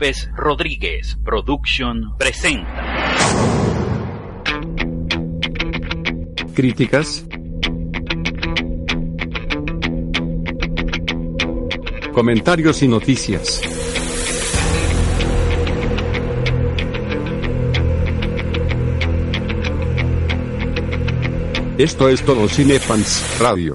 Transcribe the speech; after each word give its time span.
López 0.00 0.30
Rodríguez 0.34 1.18
Production 1.22 2.16
presenta. 2.16 3.12
Críticas. 6.54 7.26
Comentarios 12.14 12.82
y 12.82 12.88
noticias. 12.88 13.60
Esto 21.76 22.08
es 22.08 22.24
todo 22.24 22.48
Cinefans 22.48 23.38
Radio. 23.38 23.74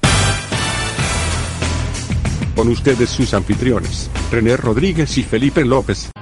Con 2.55 2.69
ustedes 2.69 3.11
sus 3.11 3.31
anfitriones, 3.35 4.09
René 4.31 4.57
Rodríguez 4.57 5.19
y 5.19 5.23
Felipe 5.23 5.63
López. 5.63 6.14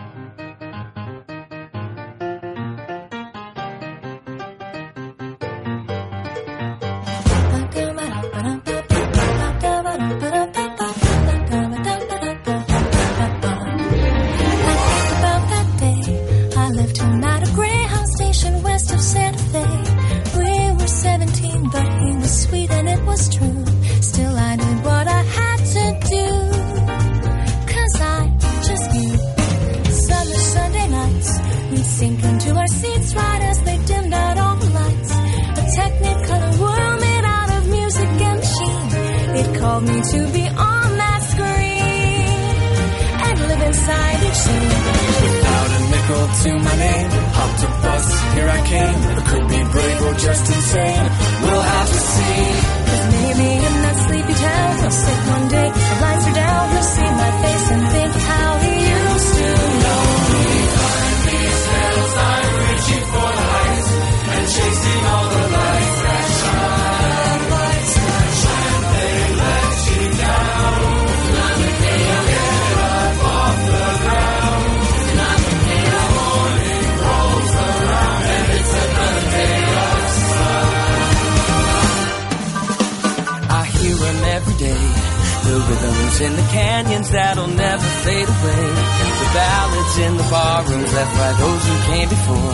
Ballads 89.94 89.98
in 89.98 90.18
the 90.18 90.24
barrooms 90.30 90.94
left 90.94 91.14
by 91.18 91.34
those 91.34 91.64
who 91.68 91.76
came 91.92 92.10
before. 92.10 92.54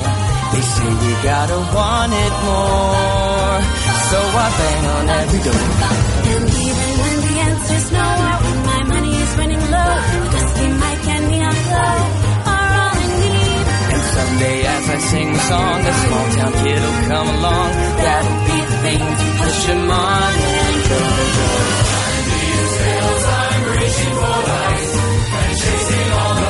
They 0.52 0.62
say 0.62 0.90
we 0.90 1.12
gotta 1.24 1.60
want 1.74 2.12
it 2.14 2.34
more. 2.44 3.60
So 4.10 4.18
I 4.18 4.48
bang 4.58 4.86
on 4.96 5.10
every 5.10 5.42
door. 5.46 5.66
And 6.32 6.50
even 6.50 6.90
when 7.02 7.16
the 7.28 7.36
answer's 7.50 7.92
no, 7.92 8.06
or 8.06 8.38
when 8.44 8.60
my 8.66 8.82
money 8.94 9.14
is 9.16 9.32
running 9.38 9.64
low, 9.72 9.94
a 10.10 10.30
dusty 10.34 10.68
mic 10.82 11.08
and 11.08 11.26
neon 11.30 11.58
glow 11.68 11.96
are 12.50 12.72
all 12.82 12.96
I 12.98 13.08
need. 13.22 13.66
And 13.94 14.04
someday 14.16 14.60
as 14.66 14.90
I 14.90 14.98
sing 14.98 15.34
the 15.34 15.40
song, 15.40 15.80
a 15.86 15.94
small 16.04 16.28
town 16.38 16.54
kid 16.64 16.82
will 16.82 17.02
come 17.08 17.30
along. 17.38 17.70
That'll 18.04 18.40
be 18.50 18.60
the 18.70 18.78
thing 18.86 19.04
to 19.20 19.26
push 19.40 19.66
him 19.66 19.92
on 19.92 20.34
and 20.34 20.90
go. 20.90 21.40
When 26.30 26.49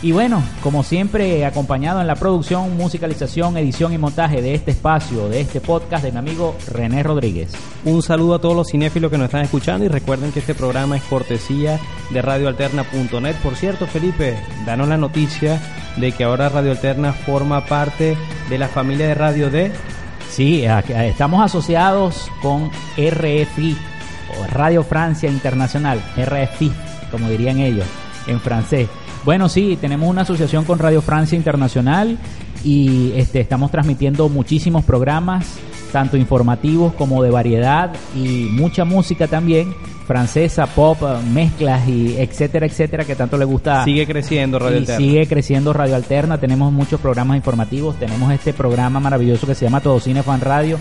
Y 0.01 0.13
bueno, 0.13 0.41
como 0.63 0.81
siempre, 0.81 1.45
acompañado 1.45 1.99
en 1.99 2.07
la 2.07 2.15
producción, 2.15 2.77
musicalización, 2.77 3.57
edición 3.57 3.91
y 3.91 3.97
montaje 3.97 4.41
de 4.41 4.53
este 4.53 4.71
espacio, 4.71 5.27
de 5.27 5.41
este 5.41 5.59
podcast 5.59 6.05
de 6.05 6.13
mi 6.13 6.19
amigo 6.19 6.55
René 6.71 7.03
Rodríguez. 7.03 7.51
Un 7.83 8.01
saludo 8.01 8.35
a 8.35 8.39
todos 8.39 8.55
los 8.55 8.69
cinéfilos 8.69 9.11
que 9.11 9.17
nos 9.17 9.25
están 9.25 9.41
escuchando 9.41 9.85
y 9.85 9.89
recuerden 9.89 10.31
que 10.31 10.39
este 10.39 10.55
programa 10.55 10.95
es 10.95 11.03
cortesía 11.03 11.81
de 12.11 12.21
radioalterna.net. 12.21 13.35
Por 13.43 13.55
cierto, 13.57 13.87
Felipe, 13.87 14.37
danos 14.65 14.87
la 14.87 14.95
noticia 14.95 15.61
de 15.97 16.13
que 16.13 16.23
ahora 16.23 16.47
Radio 16.47 16.71
Alterna 16.71 17.11
forma 17.11 17.65
parte 17.65 18.15
de 18.49 18.57
la 18.57 18.69
familia 18.69 19.07
de 19.07 19.15
Radio 19.15 19.49
D. 19.49 19.71
Sí, 20.29 20.63
estamos 20.63 21.41
asociados 21.43 22.31
con 22.41 22.69
RFI, 22.97 23.75
Radio 24.51 24.83
Francia 24.83 25.29
Internacional, 25.29 26.01
RFI, 26.15 26.71
como 27.11 27.29
dirían 27.29 27.59
ellos 27.59 27.85
en 28.27 28.39
francés. 28.39 28.87
Bueno, 29.25 29.49
sí, 29.49 29.77
tenemos 29.81 30.07
una 30.07 30.21
asociación 30.21 30.65
con 30.65 30.79
Radio 30.79 31.01
Francia 31.01 31.35
Internacional 31.35 32.17
y 32.63 33.11
este, 33.15 33.41
estamos 33.41 33.71
transmitiendo 33.71 34.29
muchísimos 34.29 34.85
programas, 34.85 35.57
tanto 35.91 36.17
informativos 36.17 36.93
como 36.93 37.21
de 37.23 37.31
variedad 37.31 37.91
y 38.15 38.47
mucha 38.51 38.85
música 38.85 39.27
también 39.27 39.73
francesa, 40.07 40.65
pop, 40.65 40.97
mezclas 41.31 41.87
y 41.87 42.15
etcétera, 42.17 42.65
etcétera, 42.65 43.05
que 43.05 43.15
tanto 43.15 43.37
le 43.37 43.45
gusta. 43.45 43.83
Sigue 43.83 44.07
creciendo 44.07 44.57
Radio 44.57 44.77
y 44.77 44.79
Alterna. 44.79 44.97
Sigue 45.05 45.27
creciendo 45.27 45.71
Radio 45.71 45.95
Alterna. 45.95 46.39
Tenemos 46.39 46.71
muchos 46.73 46.99
programas 46.99 47.37
informativos. 47.37 47.95
Tenemos 47.99 48.31
este 48.33 48.51
programa 48.53 48.99
maravilloso 48.99 49.45
que 49.45 49.53
se 49.53 49.65
llama 49.65 49.81
Todo 49.81 49.99
Cine 49.99 50.23
Fan 50.23 50.41
Radio, 50.41 50.79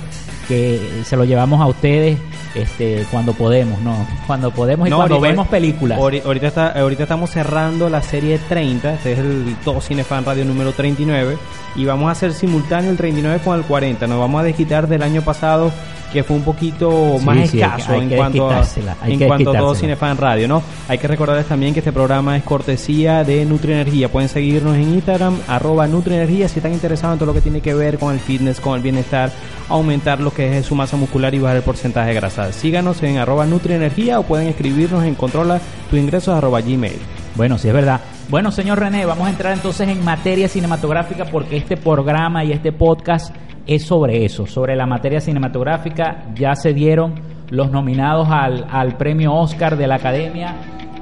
que 0.49 0.81
se 1.05 1.14
lo 1.14 1.25
llevamos 1.26 1.61
a 1.61 1.66
ustedes 1.66 2.16
este, 2.54 3.04
cuando 3.11 3.34
podemos, 3.34 3.78
¿no? 3.82 3.94
Cuando 4.26 4.50
podemos 4.50 4.88
y 4.88 4.90
No, 4.90 4.96
cuando 4.96 5.16
ahorita- 5.16 5.31
vemos 5.31 5.49
películas. 5.49 5.99
Ahori- 5.99 6.22
Ahorita, 6.25 6.46
está, 6.46 6.69
ahorita 6.81 7.02
estamos 7.02 7.28
cerrando 7.31 7.90
la 7.90 8.00
serie 8.00 8.38
30, 8.49 8.94
este 8.94 9.12
es 9.12 9.19
el 9.19 9.56
Todo 9.62 9.82
Cinefan 9.82 10.25
Radio 10.25 10.46
número 10.46 10.72
39, 10.72 11.37
y 11.76 11.84
vamos 11.84 12.08
a 12.08 12.12
hacer 12.12 12.32
simultáneo 12.32 12.90
el 12.90 12.96
39 12.96 13.40
con 13.44 13.58
el 13.58 13.64
40. 13.64 14.06
Nos 14.06 14.18
vamos 14.18 14.40
a 14.40 14.44
desquitar 14.44 14.88
del 14.88 15.02
año 15.02 15.22
pasado, 15.22 15.70
que 16.12 16.24
fue 16.24 16.36
un 16.36 16.42
poquito 16.42 17.16
Sí, 17.18 17.24
más 17.26 17.36
sí, 17.36 17.42
hay 17.42 17.48
que- 17.50 17.58
escaso 17.60 17.92
hay 17.92 18.00
en 18.00 18.08
cuanto 18.16 18.50
a, 18.50 18.62
en 19.06 19.18
cuanto 19.26 19.50
a 19.50 19.58
Todo. 19.58 19.74
Cinefan 19.74 20.16
Radio, 20.16 20.48
¿no? 20.48 20.62
Hay 20.88 20.96
que 20.98 21.06
recordarles 21.06 21.46
también 21.46 21.74
que 21.74 21.80
este 21.80 21.92
programa 21.92 22.36
es 22.36 22.42
cortesía 22.44 23.24
de 23.24 23.44
Nutrienergía. 23.44 24.08
Pueden 24.10 24.28
seguirnos 24.30 24.74
en 24.76 24.94
Instagram, 24.94 25.36
arroba 25.46 25.86
Nutrienergía, 25.86 26.48
si 26.48 26.58
están 26.60 26.72
interesados 26.72 27.14
en 27.14 27.18
todo 27.18 27.26
lo 27.26 27.34
que 27.34 27.42
tiene 27.42 27.60
que 27.60 27.74
ver 27.74 27.98
con 27.98 28.12
el 28.14 28.20
fitness, 28.20 28.58
con 28.60 28.74
el 28.76 28.82
bienestar, 28.82 29.30
aumentar 29.68 30.20
lo 30.20 30.32
que 30.32 30.56
es 30.58 30.66
su 30.66 30.74
masa 30.74 30.96
muscular 30.96 31.34
y 31.34 31.38
bajar 31.38 31.58
el 31.58 31.62
porcentaje 31.62 32.08
de 32.08 32.14
grasa. 32.14 32.52
Síganos 32.52 33.02
en 33.02 33.18
arroba 33.18 33.44
Nutrienergía 33.46 34.18
o 34.18 34.22
pueden 34.22 34.48
escribirnos 34.48 35.04
en 35.04 35.14
controla 35.14 35.60
tu 35.90 35.96
ingresos 35.96 36.34
arroba 36.34 36.60
gmail. 36.62 36.98
Bueno, 37.36 37.58
sí 37.58 37.68
es 37.68 37.74
verdad. 37.74 38.00
Bueno, 38.28 38.52
señor 38.52 38.78
René, 38.78 39.06
vamos 39.06 39.26
a 39.26 39.30
entrar 39.30 39.54
entonces 39.54 39.88
en 39.88 40.04
materia 40.04 40.48
cinematográfica 40.48 41.25
porque 41.25 41.56
este 41.56 41.78
programa 41.78 42.44
y 42.44 42.52
este 42.52 42.72
podcast 42.72 43.34
es 43.66 43.84
sobre 43.84 44.26
eso, 44.26 44.46
sobre 44.46 44.76
la 44.76 44.84
materia 44.84 45.19
cinematográfica. 45.19 46.26
Ya 46.34 46.54
se 46.54 46.75
dieron 46.75 47.14
los 47.48 47.70
nominados 47.70 48.28
al, 48.30 48.66
al 48.70 48.98
premio 48.98 49.32
Oscar 49.32 49.78
de 49.78 49.86
la 49.86 49.94
Academia. 49.94 50.56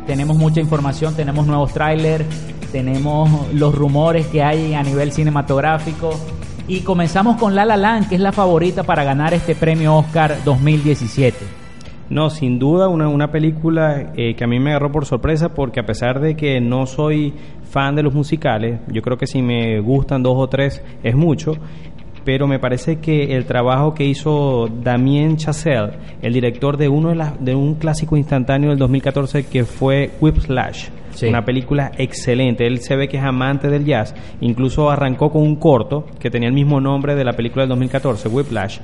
Tenemos 0.06 0.37
mucha 0.37 0.61
información, 0.61 1.17
tenemos 1.17 1.49
nuevos 1.49 1.73
trailers, 1.73 2.25
tenemos 2.70 3.52
los 3.52 3.75
rumores 3.75 4.28
que 4.28 4.44
hay 4.44 4.75
a 4.75 4.84
nivel 4.84 5.11
cinematográfico. 5.11 6.11
Y 6.69 6.82
comenzamos 6.82 7.38
con 7.38 7.56
La 7.56 7.64
La 7.64 7.76
Land, 7.76 8.08
que 8.08 8.14
es 8.14 8.20
la 8.20 8.31
favorita 8.31 8.84
para 8.84 9.02
ganar 9.02 9.34
este 9.34 9.56
premio 9.56 9.96
Oscar 9.96 10.37
2017. 10.44 11.65
No, 12.08 12.31
sin 12.31 12.58
duda 12.61 12.88
una, 12.88 13.08
una 13.08 13.32
película 13.32 14.12
eh, 14.17 14.35
que 14.37 14.44
a 14.44 14.47
mí 14.47 14.61
me 14.61 14.70
agarró 14.70 14.93
por 14.93 15.06
sorpresa 15.06 15.49
porque 15.55 15.81
a 15.81 15.87
pesar 15.87 16.20
de 16.20 16.37
que 16.37 16.61
no 16.61 16.87
soy 16.87 17.35
fan 17.64 17.97
de 17.97 18.03
los 18.05 18.14
musicales, 18.14 18.79
yo 18.93 19.03
creo 19.03 19.17
que 19.19 19.26
si 19.26 19.43
me 19.43 19.81
gustan 19.81 20.23
dos 20.23 20.35
o 20.37 20.49
tres 20.49 20.82
es 21.03 21.17
mucho, 21.17 21.55
pero 22.25 22.47
me 22.47 22.58
parece 22.61 22.97
que 23.00 23.37
el 23.37 23.44
trabajo 23.44 23.93
que 23.94 24.05
hizo 24.05 24.69
Damien 24.82 25.37
Chazelle, 25.37 25.93
el 26.23 26.32
director 26.32 26.76
de 26.76 26.88
uno 26.88 27.08
de, 27.08 27.17
las- 27.17 27.44
de 27.44 27.55
un 27.56 27.75
clásico 27.75 28.17
instantáneo 28.17 28.70
del 28.70 28.79
2014 28.79 29.47
que 29.47 29.64
fue 29.64 30.11
Whiplash, 30.20 30.88
Sí. 31.16 31.26
una 31.26 31.44
película 31.44 31.92
excelente. 31.96 32.66
Él 32.66 32.80
se 32.80 32.94
ve 32.96 33.08
que 33.08 33.16
es 33.16 33.24
amante 33.24 33.68
del 33.68 33.84
jazz. 33.84 34.14
Incluso 34.40 34.90
arrancó 34.90 35.30
con 35.30 35.42
un 35.42 35.56
corto 35.56 36.06
que 36.18 36.30
tenía 36.30 36.48
el 36.48 36.54
mismo 36.54 36.80
nombre 36.80 37.14
de 37.14 37.24
la 37.24 37.32
película 37.32 37.62
del 37.62 37.70
2014, 37.70 38.28
Whiplash. 38.28 38.78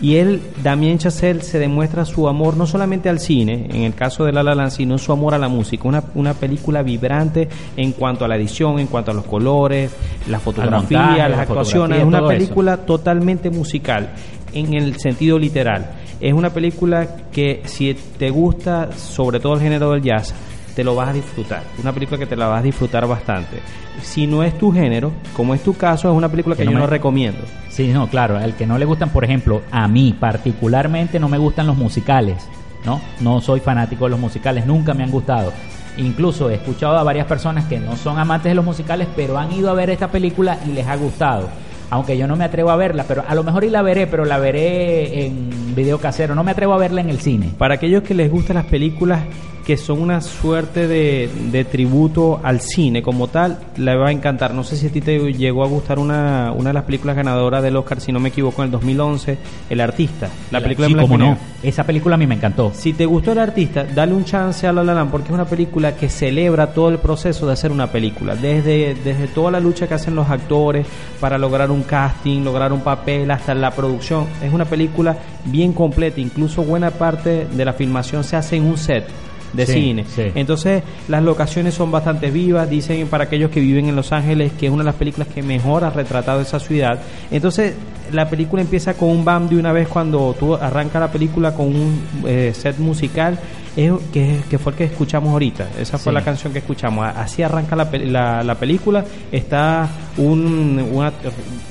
Y 0.00 0.16
él, 0.16 0.40
Damien 0.64 0.98
Chazelle, 0.98 1.42
se 1.42 1.60
demuestra 1.60 2.04
su 2.04 2.26
amor 2.26 2.56
no 2.56 2.66
solamente 2.66 3.08
al 3.08 3.20
cine, 3.20 3.68
en 3.70 3.84
el 3.84 3.94
caso 3.94 4.24
de 4.24 4.32
La 4.32 4.42
La 4.42 4.54
Land, 4.54 4.72
sino 4.72 4.98
su 4.98 5.12
amor 5.12 5.32
a 5.32 5.38
la 5.38 5.46
música. 5.48 5.86
Una, 5.86 6.02
una 6.16 6.34
película 6.34 6.82
vibrante 6.82 7.48
en 7.76 7.92
cuanto 7.92 8.24
a 8.24 8.28
la 8.28 8.34
edición, 8.34 8.80
en 8.80 8.88
cuanto 8.88 9.12
a 9.12 9.14
los 9.14 9.24
colores, 9.24 9.94
la 10.28 10.40
fotografía, 10.40 10.98
montaje, 10.98 11.18
las 11.20 11.30
la 11.30 11.42
actuaciones. 11.42 11.98
Es 12.00 12.04
una 12.04 12.18
eso. 12.18 12.28
película 12.28 12.76
totalmente 12.78 13.50
musical, 13.50 14.10
en 14.52 14.74
el 14.74 14.96
sentido 14.96 15.38
literal. 15.38 15.92
Es 16.20 16.32
una 16.32 16.50
película 16.50 17.28
que 17.30 17.62
si 17.64 17.94
te 17.94 18.30
gusta, 18.30 18.92
sobre 18.92 19.38
todo 19.38 19.54
el 19.54 19.60
género 19.60 19.92
del 19.92 20.02
jazz, 20.02 20.34
te 20.74 20.84
lo 20.84 20.94
vas 20.94 21.08
a 21.10 21.12
disfrutar. 21.12 21.62
Una 21.80 21.92
película 21.92 22.18
que 22.18 22.26
te 22.26 22.36
la 22.36 22.46
vas 22.48 22.60
a 22.60 22.62
disfrutar 22.62 23.06
bastante. 23.06 23.58
Si 24.02 24.26
no 24.26 24.42
es 24.42 24.56
tu 24.58 24.72
género, 24.72 25.12
como 25.36 25.54
es 25.54 25.62
tu 25.62 25.74
caso, 25.76 26.10
es 26.10 26.16
una 26.16 26.28
película 26.30 26.56
que, 26.56 26.60
Que 26.62 26.64
no 26.66 26.70
yo 26.72 26.76
me- 26.78 26.84
no 26.84 26.86
recomiendo. 26.90 27.40
Sí, 27.68 27.88
no, 27.88 28.08
claro, 28.08 28.36
al 28.38 28.54
que 28.56 28.66
no 28.66 28.78
le 28.78 28.84
gustan, 28.84 29.10
por 29.10 29.24
ejemplo, 29.24 29.62
a 29.70 29.86
mí 29.88 30.14
particularmente 30.18 31.18
no 31.20 31.28
me 31.28 31.38
gustan 31.38 31.66
los 31.66 31.76
musicales, 31.76 32.46
¿no? 32.84 33.00
No 33.20 33.40
soy 33.40 33.60
fanático 33.60 34.04
de 34.04 34.10
los 34.10 34.20
musicales, 34.20 34.66
nunca 34.66 34.94
me 34.94 35.04
han 35.04 35.10
gustado. 35.10 35.52
Incluso 35.98 36.48
he 36.48 36.54
escuchado 36.54 36.96
a 36.96 37.02
varias 37.02 37.26
personas 37.26 37.66
que 37.66 37.78
no 37.78 37.96
son 37.96 38.18
amantes 38.18 38.50
de 38.50 38.54
los 38.54 38.64
musicales, 38.64 39.08
pero 39.14 39.36
han 39.38 39.52
ido 39.52 39.70
a 39.70 39.74
ver 39.74 39.90
esta 39.90 40.08
película 40.10 40.58
y 40.66 40.70
les 40.72 40.86
ha 40.86 40.96
gustado. 40.96 41.48
Aunque 41.90 42.16
yo 42.16 42.26
no 42.26 42.36
me 42.36 42.44
atrevo 42.44 42.70
a 42.70 42.76
verla, 42.76 43.04
pero 43.06 43.22
a 43.28 43.34
lo 43.34 43.44
mejor 43.44 43.64
y 43.64 43.68
la 43.70 43.82
veré, 43.82 44.06
pero 44.06 44.24
la 44.24 44.38
veré 44.38 45.26
en 45.26 45.71
video 45.74 45.98
casero. 45.98 46.34
No 46.34 46.44
me 46.44 46.52
atrevo 46.52 46.74
a 46.74 46.78
verla 46.78 47.00
en 47.00 47.10
el 47.10 47.20
cine. 47.20 47.50
Para 47.58 47.74
aquellos 47.74 48.02
que 48.02 48.14
les 48.14 48.30
gustan 48.30 48.56
las 48.56 48.66
películas 48.66 49.22
que 49.64 49.76
son 49.76 50.00
una 50.00 50.20
suerte 50.20 50.88
de, 50.88 51.30
de 51.50 51.64
tributo 51.64 52.40
al 52.42 52.60
cine 52.60 53.02
como 53.02 53.28
tal, 53.28 53.58
le 53.76 53.96
va 53.96 54.08
a 54.08 54.12
encantar. 54.12 54.54
No 54.54 54.64
sé 54.64 54.76
si 54.76 54.88
a 54.88 54.90
ti 54.90 55.00
te 55.00 55.18
llegó 55.32 55.64
a 55.64 55.68
gustar 55.68 55.98
una, 55.98 56.52
una 56.52 56.70
de 56.70 56.74
las 56.74 56.84
películas 56.84 57.16
ganadoras 57.16 57.62
del 57.62 57.76
Oscar, 57.76 58.00
si 58.00 58.12
no 58.12 58.20
me 58.20 58.30
equivoco, 58.30 58.62
en 58.62 58.66
el 58.66 58.72
2011, 58.72 59.38
El 59.70 59.80
Artista. 59.80 60.28
La 60.50 60.60
película 60.60 60.88
sí, 60.88 60.94
blanco 60.94 61.08
cómo 61.08 61.18
no. 61.18 61.38
Esa 61.62 61.84
película 61.84 62.16
a 62.16 62.18
mí 62.18 62.26
me 62.26 62.34
encantó. 62.34 62.72
Si 62.74 62.92
te 62.92 63.06
gustó 63.06 63.32
el 63.32 63.38
artista, 63.38 63.84
dale 63.84 64.14
un 64.14 64.24
chance 64.24 64.66
a 64.66 64.72
La 64.72 64.82
La 64.82 64.94
Land 64.94 65.10
porque 65.10 65.28
es 65.28 65.34
una 65.34 65.44
película 65.44 65.94
que 65.94 66.08
celebra 66.08 66.72
todo 66.72 66.88
el 66.88 66.98
proceso 66.98 67.46
de 67.46 67.52
hacer 67.52 67.70
una 67.70 67.86
película, 67.86 68.34
desde, 68.34 68.96
desde 69.04 69.28
toda 69.28 69.52
la 69.52 69.60
lucha 69.60 69.86
que 69.86 69.94
hacen 69.94 70.14
los 70.14 70.28
actores 70.28 70.86
para 71.20 71.38
lograr 71.38 71.70
un 71.70 71.84
casting, 71.84 72.42
lograr 72.42 72.72
un 72.72 72.80
papel, 72.80 73.30
hasta 73.30 73.54
la 73.54 73.70
producción. 73.70 74.26
Es 74.42 74.52
una 74.52 74.64
película 74.64 75.16
bien 75.44 75.61
completa, 75.72 76.20
incluso 76.20 76.64
buena 76.64 76.90
parte 76.90 77.46
de 77.46 77.64
la 77.64 77.72
filmación 77.74 78.24
se 78.24 78.34
hace 78.34 78.56
en 78.56 78.64
un 78.64 78.76
set 78.76 79.04
de 79.52 79.66
Sí, 79.66 79.72
cine. 79.74 80.04
sí. 80.08 80.22
Entonces, 80.34 80.82
las 81.08 81.22
locaciones 81.22 81.74
son 81.74 81.90
bastante 81.92 82.30
vivas, 82.30 82.68
dicen 82.70 83.06
para 83.08 83.24
aquellos 83.24 83.50
que 83.50 83.60
viven 83.60 83.86
en 83.86 83.94
Los 83.94 84.10
Ángeles 84.10 84.50
que 84.58 84.66
es 84.66 84.72
una 84.72 84.82
de 84.82 84.86
las 84.86 84.94
películas 84.94 85.28
que 85.28 85.42
mejor 85.42 85.84
ha 85.84 85.90
retratado 85.90 86.40
esa 86.40 86.58
ciudad. 86.58 87.00
Entonces, 87.30 87.74
la 88.10 88.28
película 88.30 88.62
empieza 88.62 88.94
con 88.94 89.10
un 89.10 89.24
bam 89.24 89.48
de 89.48 89.56
una 89.58 89.72
vez 89.72 89.88
cuando 89.88 90.34
tú 90.40 90.54
arranca 90.54 90.98
la 90.98 91.12
película 91.12 91.54
con 91.54 91.66
un 91.66 92.00
eh, 92.26 92.52
set 92.54 92.78
musical 92.78 93.38
es, 93.76 93.92
que, 94.12 94.40
que 94.50 94.58
fue 94.58 94.72
el 94.72 94.78
que 94.78 94.84
escuchamos 94.84 95.30
ahorita. 95.32 95.68
Esa 95.80 95.98
fue 95.98 96.12
Sí. 96.12 96.14
la 96.14 96.22
canción 96.24 96.52
que 96.52 96.58
escuchamos. 96.60 97.06
Así 97.16 97.42
arranca 97.42 97.74
la, 97.76 97.88
la, 97.92 98.42
la 98.44 98.54
película. 98.56 99.04
Está 99.30 99.88
un, 100.18 100.84
una, 100.92 101.12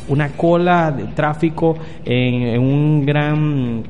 una 0.07 0.29
cola 0.29 0.91
de 0.91 1.05
tráfico 1.13 1.77
en, 2.05 2.41
en 2.43 2.61
un 2.61 3.05
gran 3.05 3.83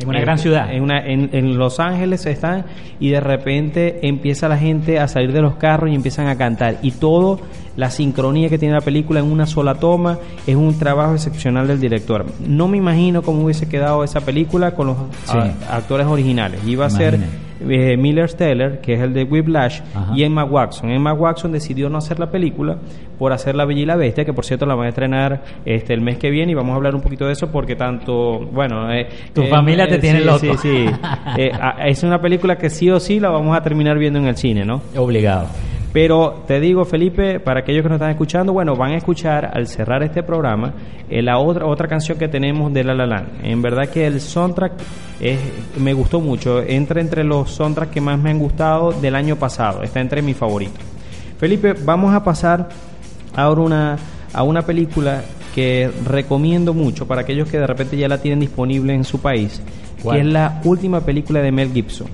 En 0.00 0.08
una 0.08 0.20
gran 0.20 0.38
ciudad. 0.38 0.72
en, 0.72 0.82
una- 0.82 1.04
en- 1.06 1.30
en 1.32 1.56
Los 1.56 1.80
Ángeles 1.80 2.26
están 2.26 2.64
y 3.00 3.10
de 3.10 3.20
repente 3.20 4.06
empieza 4.06 4.48
la 4.48 4.58
gente 4.58 4.98
a 4.98 5.08
salir 5.08 5.32
de 5.32 5.40
los 5.40 5.54
carros 5.54 5.90
y 5.90 5.94
empiezan 5.94 6.26
a 6.26 6.36
cantar. 6.36 6.78
Y 6.82 6.90
todo, 6.92 7.40
la 7.76 7.90
sincronía 7.90 8.48
que 8.48 8.58
tiene 8.58 8.74
la 8.74 8.80
película 8.80 9.20
en 9.20 9.26
una 9.30 9.46
sola 9.46 9.76
toma, 9.76 10.18
es 10.46 10.54
un 10.56 10.78
trabajo 10.78 11.14
excepcional 11.14 11.66
del 11.66 11.80
director. 11.80 12.26
No 12.46 12.68
me 12.68 12.76
imagino 12.76 13.22
cómo 13.22 13.44
hubiese 13.44 13.68
quedado 13.68 14.04
esa 14.04 14.20
película 14.20 14.72
con 14.72 14.88
los 14.88 14.96
Sí. 15.24 15.38
a- 15.38 15.76
actores 15.76 16.06
originales. 16.08 16.60
Iba 16.66 16.86
a 16.86 16.90
ser. 16.90 17.18
Eh, 17.68 17.96
Miller 17.96 18.28
Steller, 18.28 18.80
que 18.80 18.94
es 18.94 19.00
el 19.00 19.12
de 19.12 19.24
Whiplash, 19.24 19.80
Ajá. 19.94 20.12
y 20.16 20.22
Emma 20.24 20.44
Watson. 20.44 20.90
Emma 20.90 21.12
Watson 21.12 21.52
decidió 21.52 21.88
no 21.88 21.98
hacer 21.98 22.18
la 22.18 22.30
película 22.30 22.76
por 23.18 23.32
hacer 23.32 23.54
La 23.54 23.64
Bella 23.64 23.80
y 23.82 23.86
la 23.86 23.96
Bestia, 23.96 24.24
que 24.24 24.32
por 24.32 24.44
cierto 24.44 24.66
la 24.66 24.74
van 24.74 24.86
a 24.86 24.88
estrenar 24.88 25.42
este 25.64 25.94
el 25.94 26.00
mes 26.00 26.18
que 26.18 26.30
viene 26.30 26.52
y 26.52 26.54
vamos 26.54 26.72
a 26.72 26.76
hablar 26.76 26.94
un 26.94 27.00
poquito 27.00 27.26
de 27.26 27.32
eso 27.32 27.50
porque 27.52 27.76
tanto, 27.76 28.40
bueno... 28.40 28.92
eh, 28.92 29.06
Tu 29.32 29.42
eh, 29.42 29.46
familia 29.48 29.86
te 29.86 29.98
tiene 29.98 30.20
sí, 30.20 30.24
loco. 30.24 30.38
Sí, 30.38 30.50
sí. 30.56 30.86
A- 31.60 31.86
es 31.86 32.02
una 32.02 32.20
película 32.20 32.56
que 32.56 32.70
sí 32.70 32.90
o 32.90 32.98
sí 33.00 33.20
la 33.20 33.30
vamos 33.30 33.56
a 33.56 33.62
terminar 33.62 33.98
viendo 33.98 34.18
en 34.18 34.26
el 34.26 34.36
cine, 34.36 34.64
¿no? 34.64 34.82
Obligado. 34.96 35.46
Pero 35.94 36.42
te 36.44 36.58
digo, 36.58 36.84
Felipe, 36.84 37.38
para 37.38 37.60
aquellos 37.60 37.84
que 37.84 37.88
nos 37.88 37.96
están 37.96 38.10
escuchando, 38.10 38.52
bueno, 38.52 38.74
van 38.74 38.90
a 38.90 38.96
escuchar 38.96 39.52
al 39.54 39.68
cerrar 39.68 40.02
este 40.02 40.24
programa 40.24 40.74
eh, 41.08 41.22
la 41.22 41.38
otra 41.38 41.66
otra 41.66 41.86
canción 41.86 42.18
que 42.18 42.26
tenemos 42.26 42.72
de 42.72 42.82
La 42.82 42.94
La 42.94 43.06
Land. 43.06 43.44
En 43.44 43.62
verdad 43.62 43.88
que 43.88 44.04
el 44.04 44.20
soundtrack 44.20 44.72
es, 45.20 45.38
me 45.78 45.92
gustó 45.92 46.20
mucho. 46.20 46.60
Entra 46.60 47.00
entre 47.00 47.22
los 47.22 47.52
soundtracks 47.52 47.92
que 47.92 48.00
más 48.00 48.18
me 48.18 48.30
han 48.30 48.40
gustado 48.40 48.90
del 48.90 49.14
año 49.14 49.36
pasado. 49.36 49.84
Está 49.84 50.00
entre 50.00 50.20
mis 50.20 50.36
favoritos. 50.36 50.82
Felipe, 51.38 51.74
vamos 51.84 52.12
a 52.12 52.24
pasar 52.24 52.70
ahora 53.36 53.60
una, 53.60 53.98
a 54.32 54.42
una 54.42 54.62
película 54.62 55.22
que 55.54 55.92
recomiendo 56.04 56.74
mucho 56.74 57.06
para 57.06 57.20
aquellos 57.20 57.48
que 57.48 57.60
de 57.60 57.68
repente 57.68 57.96
ya 57.96 58.08
la 58.08 58.18
tienen 58.18 58.40
disponible 58.40 58.94
en 58.94 59.04
su 59.04 59.20
país, 59.20 59.62
¿Cuál? 60.02 60.16
que 60.16 60.22
es 60.22 60.32
la 60.32 60.60
última 60.64 61.02
película 61.02 61.40
de 61.40 61.52
Mel 61.52 61.72
Gibson. 61.72 62.08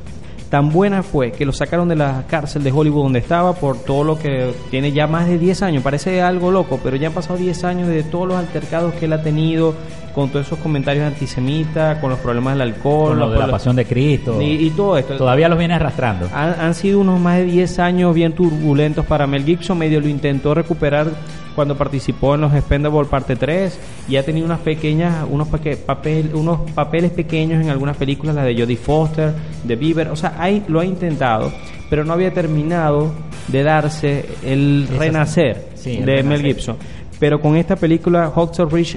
Tan 0.50 0.70
buena 0.70 1.04
fue 1.04 1.30
que 1.30 1.46
lo 1.46 1.52
sacaron 1.52 1.88
de 1.88 1.94
la 1.94 2.24
cárcel 2.28 2.64
de 2.64 2.72
Hollywood 2.72 3.04
donde 3.04 3.20
estaba 3.20 3.54
por 3.54 3.78
todo 3.78 4.02
lo 4.02 4.18
que 4.18 4.52
tiene 4.68 4.90
ya 4.90 5.06
más 5.06 5.28
de 5.28 5.38
10 5.38 5.62
años. 5.62 5.84
Parece 5.84 6.22
algo 6.22 6.50
loco, 6.50 6.80
pero 6.82 6.96
ya 6.96 7.06
han 7.06 7.14
pasado 7.14 7.38
10 7.38 7.62
años 7.62 7.88
de 7.88 8.02
todos 8.02 8.26
los 8.26 8.36
altercados 8.36 8.94
que 8.94 9.04
él 9.04 9.12
ha 9.12 9.22
tenido 9.22 9.74
con 10.14 10.28
todos 10.30 10.46
esos 10.46 10.58
comentarios 10.58 11.04
antisemitas, 11.06 11.98
con 11.98 12.10
los 12.10 12.18
problemas 12.18 12.54
del 12.54 12.62
alcohol, 12.62 13.10
Con 13.10 13.18
lo 13.18 13.24
los 13.26 13.34
de 13.34 13.38
la 13.40 13.50
pasión 13.50 13.76
de 13.76 13.84
Cristo. 13.84 14.40
y, 14.42 14.66
y 14.66 14.70
todo 14.70 14.96
esto. 14.98 15.16
Todavía 15.16 15.48
los 15.48 15.58
viene 15.58 15.74
arrastrando. 15.74 16.28
Han, 16.34 16.54
han 16.60 16.74
sido 16.74 17.00
unos 17.00 17.20
más 17.20 17.36
de 17.38 17.44
10 17.44 17.78
años 17.78 18.14
bien 18.14 18.32
turbulentos 18.32 19.06
para 19.06 19.26
Mel 19.26 19.44
Gibson. 19.44 19.78
Medio 19.78 20.00
lo 20.00 20.08
intentó 20.08 20.54
recuperar 20.54 21.08
cuando 21.54 21.76
participó 21.76 22.34
en 22.36 22.42
los 22.42 22.54
Expendables 22.54 23.08
parte 23.08 23.36
3 23.36 23.78
y 24.08 24.16
ha 24.16 24.24
tenido 24.24 24.46
unas 24.46 24.60
pequeñas, 24.60 25.26
unos, 25.28 25.48
paque- 25.48 25.76
papel, 25.76 26.30
unos 26.34 26.70
papeles 26.72 27.10
pequeños 27.10 27.62
en 27.62 27.70
algunas 27.70 27.96
películas, 27.96 28.34
la 28.34 28.44
de 28.44 28.54
Jodie 28.60 28.76
Foster, 28.76 29.32
de 29.64 29.76
Bieber. 29.76 30.08
O 30.08 30.16
sea, 30.16 30.34
hay, 30.38 30.62
lo 30.68 30.80
ha 30.80 30.84
intentado, 30.84 31.52
pero 31.90 32.04
no 32.04 32.12
había 32.12 32.32
terminado 32.32 33.12
de 33.48 33.62
darse 33.62 34.26
el 34.44 34.86
Esa- 34.88 34.98
renacer 34.98 35.68
sí, 35.74 35.96
el 35.98 36.06
de 36.06 36.22
Mel. 36.22 36.42
Gibson. 36.42 36.76
Pero 37.18 37.40
con 37.40 37.56
esta 37.56 37.76
película, 37.76 38.30
Hawks 38.34 38.58
Ridge 38.70 38.96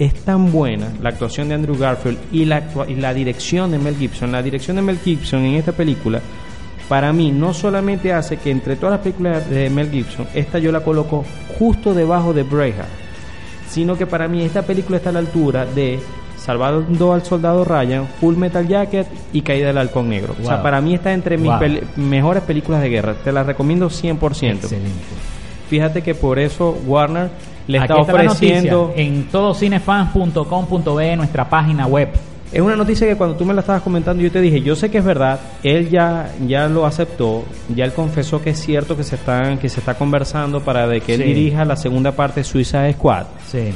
es 0.00 0.14
tan 0.24 0.50
buena 0.50 0.88
la 1.00 1.10
actuación 1.10 1.48
de 1.48 1.54
Andrew 1.54 1.76
Garfield 1.78 2.18
y 2.32 2.44
la, 2.46 2.56
actua- 2.58 2.88
y 2.88 2.94
la 2.96 3.14
dirección 3.14 3.70
de 3.70 3.78
Mel 3.78 3.94
Gibson. 3.96 4.32
La 4.32 4.42
dirección 4.42 4.76
de 4.76 4.82
Mel 4.82 4.98
Gibson 4.98 5.44
en 5.44 5.54
esta 5.54 5.70
película, 5.72 6.20
para 6.88 7.12
mí, 7.12 7.30
no 7.30 7.54
solamente 7.54 8.12
hace 8.12 8.36
que 8.38 8.50
entre 8.50 8.74
todas 8.76 8.92
las 8.94 9.00
películas 9.00 9.48
de 9.48 9.70
Mel 9.70 9.90
Gibson, 9.90 10.26
esta 10.34 10.58
yo 10.58 10.72
la 10.72 10.80
coloco 10.80 11.24
justo 11.58 11.94
debajo 11.94 12.32
de 12.32 12.42
Braveheart, 12.42 12.88
sino 13.68 13.96
que 13.96 14.06
para 14.06 14.26
mí 14.26 14.42
esta 14.42 14.62
película 14.62 14.96
está 14.96 15.10
a 15.10 15.12
la 15.12 15.18
altura 15.20 15.64
de 15.66 16.00
Salvando 16.36 17.12
al 17.12 17.22
Soldado 17.22 17.64
Ryan, 17.66 18.06
Full 18.18 18.34
Metal 18.36 18.66
Jacket 18.66 19.06
y 19.32 19.42
Caída 19.42 19.66
del 19.68 19.76
Halcón 19.78 20.08
Negro. 20.08 20.34
O 20.42 20.44
sea, 20.46 20.62
para 20.62 20.80
mí 20.80 20.94
está 20.94 21.12
entre 21.12 21.36
mis 21.36 21.50
Wow. 21.50 21.60
pel- 21.60 21.82
mejores 21.96 22.42
películas 22.44 22.80
de 22.80 22.88
guerra. 22.88 23.14
Te 23.22 23.30
las 23.30 23.44
recomiendo 23.46 23.90
100%. 23.90 24.54
Excelente. 24.64 24.90
Fíjate 25.68 26.02
que 26.02 26.14
por 26.14 26.38
eso 26.38 26.76
Warner 26.86 27.28
le 27.70 27.78
está 27.78 27.94
Aquí 27.94 28.02
ofreciendo... 28.02 28.92
en 28.96 29.24
todocinefans.com.be, 29.28 31.16
nuestra 31.16 31.48
página 31.48 31.86
web. 31.86 32.08
Es 32.52 32.60
una 32.60 32.74
noticia 32.74 33.06
que 33.06 33.14
cuando 33.16 33.36
tú 33.36 33.44
me 33.44 33.54
la 33.54 33.60
estabas 33.60 33.80
comentando 33.82 34.20
yo 34.22 34.30
te 34.32 34.40
dije, 34.40 34.60
yo 34.60 34.74
sé 34.74 34.90
que 34.90 34.98
es 34.98 35.04
verdad, 35.04 35.38
él 35.62 35.88
ya 35.88 36.32
ya 36.48 36.66
lo 36.68 36.84
aceptó, 36.84 37.44
ya 37.74 37.84
él 37.84 37.92
confesó 37.92 38.42
que 38.42 38.50
es 38.50 38.58
cierto 38.58 38.96
que 38.96 39.04
se 39.04 39.14
están 39.14 39.56
que 39.58 39.68
se 39.68 39.78
está 39.78 39.94
conversando 39.94 40.60
para 40.60 40.88
de 40.88 41.00
que 41.00 41.14
él 41.14 41.20
Sí. 41.22 41.26
dirija 41.28 41.64
la 41.64 41.76
segunda 41.76 42.10
parte 42.12 42.40
de 42.40 42.44
Suicide 42.44 42.92
Squad. 42.94 43.26
Sí. 43.46 43.68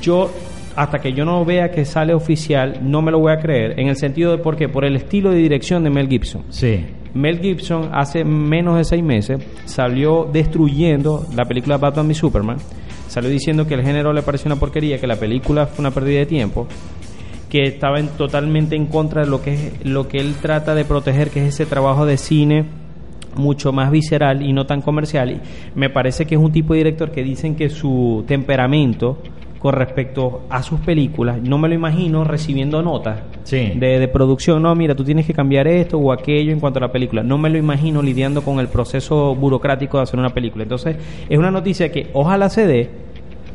Yo 0.00 0.30
hasta 0.74 1.00
que 1.00 1.12
yo 1.12 1.26
no 1.26 1.44
vea 1.44 1.70
que 1.70 1.84
sale 1.84 2.14
oficial, 2.14 2.78
no 2.82 3.02
me 3.02 3.10
lo 3.10 3.18
voy 3.18 3.32
a 3.32 3.36
creer 3.38 3.78
en 3.78 3.88
el 3.88 3.96
sentido 3.96 4.32
de 4.32 4.38
por 4.38 4.56
qué, 4.56 4.70
por 4.70 4.86
el 4.86 4.96
estilo 4.96 5.30
de 5.30 5.36
dirección 5.36 5.84
de 5.84 5.90
Mel 5.90 6.08
Gibson. 6.08 6.44
Sí. 6.48 6.86
Mel 7.12 7.40
Gibson 7.40 7.90
hace 7.92 8.24
menos 8.24 8.78
de 8.78 8.84
seis 8.84 9.02
meses 9.04 9.38
salió 9.66 10.26
destruyendo 10.32 11.26
la 11.36 11.44
película 11.44 11.76
Batman 11.76 12.06
v 12.06 12.14
Superman. 12.14 12.56
Salió 13.12 13.28
diciendo 13.28 13.66
que 13.66 13.74
el 13.74 13.82
género 13.82 14.14
le 14.14 14.22
pareció 14.22 14.48
una 14.48 14.58
porquería, 14.58 14.98
que 14.98 15.06
la 15.06 15.16
película 15.16 15.66
fue 15.66 15.82
una 15.82 15.90
pérdida 15.90 16.20
de 16.20 16.24
tiempo, 16.26 16.66
que 17.50 17.64
estaba 17.64 18.00
en- 18.00 18.08
totalmente 18.08 18.74
en 18.74 18.86
contra 18.86 19.22
de 19.22 19.28
lo 19.28 19.42
que 19.42 19.52
es 19.52 19.84
lo 19.84 20.08
que 20.08 20.16
él 20.16 20.34
trata 20.40 20.74
de 20.74 20.86
proteger, 20.86 21.28
que 21.28 21.40
es 21.46 21.54
ese 21.54 21.66
trabajo 21.66 22.06
de 22.06 22.16
cine 22.16 22.64
mucho 23.36 23.70
más 23.70 23.90
visceral 23.90 24.40
y 24.40 24.54
no 24.54 24.64
tan 24.64 24.80
comercial. 24.80 25.30
Y 25.30 25.40
me 25.78 25.90
parece 25.90 26.24
que 26.24 26.36
es 26.36 26.40
un 26.40 26.52
tipo 26.52 26.72
de 26.72 26.78
director 26.78 27.10
que 27.10 27.22
dicen 27.22 27.54
que 27.54 27.68
su 27.68 28.24
temperamento 28.26 29.18
con 29.62 29.74
respecto 29.74 30.42
a 30.50 30.60
sus 30.62 30.80
películas, 30.80 31.40
no 31.40 31.56
me 31.56 31.68
lo 31.68 31.74
imagino 31.76 32.24
recibiendo 32.24 32.82
notas 32.82 33.20
Sí. 33.44 33.72
de, 33.76 34.00
de 34.00 34.08
producción, 34.08 34.60
no, 34.60 34.74
mira, 34.74 34.94
tú 34.96 35.04
tienes 35.04 35.24
que 35.24 35.32
cambiar 35.32 35.68
esto 35.68 35.98
o 35.98 36.12
aquello 36.12 36.50
en 36.52 36.58
cuanto 36.58 36.80
a 36.80 36.82
la 36.82 36.90
película. 36.92 37.22
No 37.22 37.38
me 37.38 37.48
lo 37.48 37.58
imagino 37.58 38.02
lidiando 38.02 38.42
con 38.42 38.58
el 38.58 38.66
proceso 38.68 39.34
burocrático 39.36 39.98
de 39.98 40.02
hacer 40.02 40.18
una 40.18 40.30
película. 40.30 40.64
Entonces, 40.64 40.96
es 41.28 41.38
una 41.38 41.50
noticia 41.52 41.92
que 41.92 42.08
ojalá 42.12 42.48
se 42.48 42.66
dé, 42.66 42.90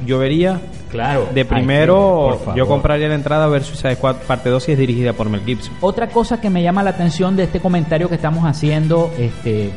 yo 0.05 0.19
vería 0.19 0.61
Claro. 0.89 1.27
de 1.33 1.43
primero, 1.43 2.39
yo 2.55 2.65
compraría 2.65 3.09
la 3.09 3.15
entrada 3.15 3.43
a 3.45 3.47
ver 3.47 3.63
Suicide 3.63 3.95
Squad 3.95 4.15
parte 4.27 4.49
2 4.49 4.69
y 4.69 4.71
es 4.71 4.77
dirigida 4.77 5.13
por 5.13 5.29
Mel 5.29 5.41
Gibson. 5.43 5.73
Otra 5.81 6.07
cosa 6.07 6.39
que 6.39 6.49
me 6.49 6.63
llama 6.63 6.81
la 6.81 6.91
atención 6.91 7.35
de 7.35 7.43
este 7.43 7.59
comentario 7.59 8.07
que 8.07 8.15
estamos 8.15 8.45
haciendo, 8.45 9.11
este, 9.17 9.71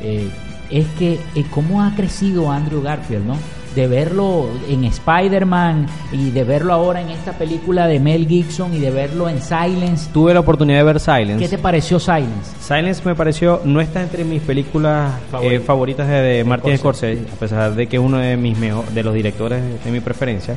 eh, 0.00 0.28
es 0.70 0.86
que 0.98 1.20
eh, 1.34 1.44
cómo 1.50 1.82
ha 1.82 1.94
crecido 1.94 2.50
Andrew 2.50 2.82
Garfield, 2.82 3.26
¿no? 3.26 3.36
De 3.74 3.86
verlo 3.86 4.46
en 4.68 4.84
Spider-Man 4.84 5.86
y 6.12 6.30
de 6.30 6.42
verlo 6.44 6.72
ahora 6.72 7.00
en 7.00 7.10
esta 7.10 7.32
película 7.32 7.86
de 7.86 8.00
Mel 8.00 8.26
Gibson 8.26 8.74
y 8.74 8.78
de 8.80 8.90
verlo 8.90 9.28
en 9.28 9.40
Silence. 9.40 10.10
Tuve 10.12 10.34
la 10.34 10.40
oportunidad 10.40 10.78
de 10.78 10.84
ver 10.84 10.98
Silence. 11.00 11.38
¿Qué 11.38 11.48
te 11.48 11.58
pareció 11.58 12.00
Silence? 12.00 12.50
Silence 12.60 13.02
me 13.04 13.14
pareció, 13.14 13.60
no 13.64 13.80
está 13.80 14.02
entre 14.02 14.24
mis 14.24 14.42
películas 14.42 15.12
Favorita. 15.30 15.54
eh, 15.54 15.60
favoritas 15.60 16.08
de, 16.08 16.14
de 16.14 16.44
Martin 16.44 16.76
Scorsese. 16.78 17.14
Scorsese, 17.14 17.36
a 17.36 17.38
pesar 17.38 17.74
de 17.74 17.86
que 17.86 17.96
es 17.96 18.02
uno 18.02 18.18
de 18.18 18.36
mis 18.36 18.58
mejor, 18.58 18.86
de 18.86 19.02
los 19.04 19.14
directores 19.14 19.62
de 19.84 19.90
mi 19.92 20.00
preferencia. 20.00 20.56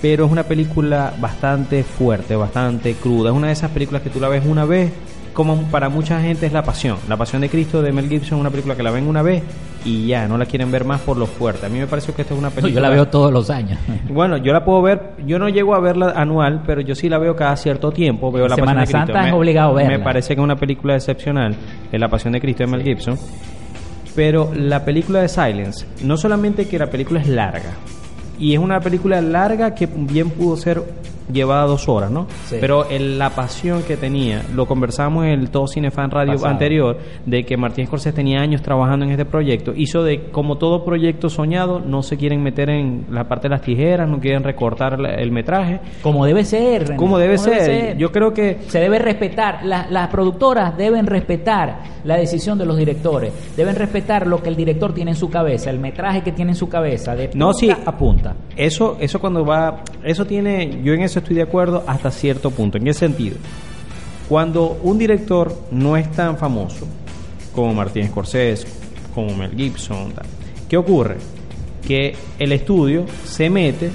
Pero 0.00 0.24
es 0.24 0.32
una 0.32 0.44
película 0.44 1.12
bastante 1.20 1.82
fuerte, 1.82 2.34
bastante 2.36 2.94
cruda. 2.94 3.30
Es 3.30 3.36
una 3.36 3.48
de 3.48 3.52
esas 3.52 3.70
películas 3.70 4.00
que 4.02 4.08
tú 4.08 4.18
la 4.20 4.28
ves 4.28 4.44
una 4.46 4.64
vez, 4.64 4.90
como 5.32 5.56
para 5.70 5.88
mucha 5.88 6.20
gente 6.20 6.46
es 6.46 6.52
La 6.52 6.62
Pasión. 6.62 6.96
La 7.08 7.16
Pasión 7.16 7.42
de 7.42 7.48
Cristo 7.48 7.82
de 7.82 7.92
Mel 7.92 8.08
Gibson 8.08 8.38
es 8.38 8.40
una 8.40 8.50
película 8.50 8.74
que 8.76 8.82
la 8.82 8.90
ven 8.90 9.06
una 9.06 9.22
vez 9.22 9.42
y 9.84 10.06
ya, 10.08 10.28
no 10.28 10.36
la 10.36 10.44
quieren 10.46 10.70
ver 10.70 10.84
más 10.84 11.00
por 11.00 11.16
lo 11.16 11.26
fuerte. 11.26 11.66
A 11.66 11.68
mí 11.68 11.78
me 11.78 11.86
pareció 11.86 12.14
que 12.14 12.22
esta 12.22 12.34
es 12.34 12.38
una 12.40 12.50
película... 12.50 12.74
Yo 12.74 12.80
la 12.80 12.90
veo 12.90 13.08
todos 13.08 13.32
los 13.32 13.48
años. 13.50 13.78
Bueno, 14.10 14.36
yo 14.38 14.52
la 14.52 14.64
puedo 14.64 14.82
ver, 14.82 15.12
yo 15.26 15.38
no 15.38 15.48
llego 15.48 15.74
a 15.74 15.80
verla 15.80 16.12
anual, 16.16 16.62
pero 16.66 16.80
yo 16.80 16.94
sí 16.94 17.08
la 17.08 17.18
veo 17.18 17.34
cada 17.36 17.56
cierto 17.56 17.90
tiempo. 17.92 18.30
Veo 18.32 18.46
la 18.48 18.56
Semana 18.56 18.80
Pasión 18.82 19.00
de 19.02 19.04
Cristo. 19.06 19.12
Santa 19.14 19.26
es 19.28 19.32
Me- 19.32 19.38
obligado 19.38 19.74
verla. 19.74 19.98
Me 19.98 20.04
parece 20.04 20.28
que 20.34 20.40
es 20.40 20.44
una 20.44 20.56
película 20.56 20.94
excepcional, 20.96 21.54
La 21.92 22.08
Pasión 22.08 22.32
de 22.32 22.40
Cristo 22.40 22.64
de 22.64 22.66
Mel 22.70 22.82
Gibson. 22.82 23.16
Pero 24.14 24.50
la 24.54 24.84
película 24.84 25.20
de 25.20 25.28
Silence, 25.28 25.86
no 26.02 26.16
solamente 26.16 26.66
que 26.66 26.78
la 26.78 26.88
película 26.90 27.20
es 27.20 27.28
larga, 27.28 27.70
y 28.38 28.52
es 28.54 28.58
una 28.58 28.80
película 28.80 29.20
larga 29.20 29.74
que 29.74 29.86
bien 29.86 30.30
pudo 30.30 30.56
ser 30.56 30.82
llevada 31.32 31.62
a 31.62 31.66
dos 31.66 31.88
horas, 31.88 32.10
¿no? 32.10 32.26
Sí. 32.46 32.56
Pero 32.60 32.88
el- 32.88 33.18
la 33.18 33.30
pasión 33.30 33.82
que 33.82 33.96
tenía, 33.96 34.42
lo 34.54 34.66
conversamos 34.66 35.24
en 35.24 35.30
el 35.32 35.50
Todo 35.50 35.66
Cinefan 35.68 36.10
Radio 36.10 36.32
Pasado. 36.32 36.50
anterior, 36.52 36.98
de 37.26 37.44
que 37.44 37.56
Martín 37.56 37.86
Scorsese 37.86 38.12
tenía 38.14 38.40
años 38.40 38.62
trabajando 38.62 39.04
en 39.04 39.12
este 39.12 39.24
proyecto, 39.24 39.72
hizo 39.76 40.02
de, 40.02 40.30
como 40.30 40.58
todo 40.58 40.84
proyecto 40.84 41.28
soñado, 41.28 41.80
no 41.80 42.02
se 42.02 42.16
quieren 42.16 42.42
meter 42.42 42.70
en 42.70 43.06
la 43.10 43.24
parte 43.28 43.48
de 43.48 43.54
las 43.54 43.62
tijeras, 43.62 44.08
no 44.08 44.20
quieren 44.20 44.42
recortar 44.44 44.98
la- 44.98 45.14
el 45.14 45.30
metraje, 45.32 45.80
Como 46.02 46.24
debe 46.26 46.44
ser. 46.44 46.82
René, 46.88 46.96
como 46.96 47.18
debe 47.18 47.38
ser. 47.38 47.96
Yo 47.96 48.10
creo 48.12 48.32
que 48.32 48.58
Se 48.68 48.80
debe 48.80 48.98
respetar, 48.98 49.64
la- 49.64 49.86
las 49.90 50.08
productoras 50.08 50.76
deben 50.76 51.06
respetar 51.06 51.82
la 52.04 52.16
decisión 52.16 52.58
de 52.58 52.64
los 52.66 52.76
directores, 52.76 53.32
deben 53.56 53.76
respetar 53.76 54.26
lo 54.26 54.42
que 54.42 54.48
el 54.48 54.56
director 54.56 54.92
tiene 54.94 55.12
en 55.12 55.16
su 55.16 55.28
cabeza, 55.30 55.70
el 55.70 55.78
metraje 55.78 56.22
que 56.22 56.32
tiene 56.32 56.52
en 56.52 56.56
su 56.56 56.68
cabeza, 56.68 57.14
de 57.14 57.28
punta 57.28 57.38
No, 57.38 57.52
sí. 57.52 57.70
a 57.70 57.96
punta. 57.96 58.34
Eso, 58.56 58.96
eso 59.00 59.20
cuando 59.20 59.44
va, 59.44 59.82
eso 60.04 60.24
tiene, 60.24 60.80
yo 60.82 60.92
en 60.94 61.02
eso 61.02 61.19
estoy 61.20 61.36
de 61.36 61.42
acuerdo 61.42 61.84
hasta 61.86 62.10
cierto 62.10 62.50
punto. 62.50 62.78
¿En 62.78 62.84
qué 62.84 62.94
sentido? 62.94 63.36
Cuando 64.28 64.78
un 64.82 64.98
director 64.98 65.56
no 65.70 65.96
es 65.96 66.10
tan 66.12 66.36
famoso, 66.36 66.86
como 67.54 67.74
Martin 67.74 68.08
Scorsese, 68.08 68.66
como 69.14 69.34
Mel 69.34 69.54
Gibson. 69.56 70.12
¿Qué 70.68 70.76
ocurre? 70.76 71.16
Que 71.86 72.14
el 72.38 72.52
estudio 72.52 73.06
se 73.24 73.50
mete, 73.50 73.90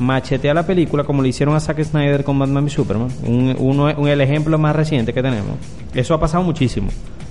machetea 0.00 0.54
la 0.54 0.66
película 0.66 1.04
como 1.04 1.22
le 1.22 1.28
hicieron 1.28 1.54
a 1.54 1.60
Zack 1.60 1.82
Snyder 1.84 2.24
con 2.24 2.38
Batman 2.38 2.66
y 2.66 2.70
Superman. 2.70 3.08
Un, 3.24 4.08
el 4.08 4.20
ejemplo 4.20 4.58
más 4.58 4.74
reciente 4.74 5.12
que 5.12 5.22
tenemos. 5.22 5.56
Eso 5.94 6.14
ha 6.14 6.20
pasado 6.20 6.42
muchísimo. 6.42 6.88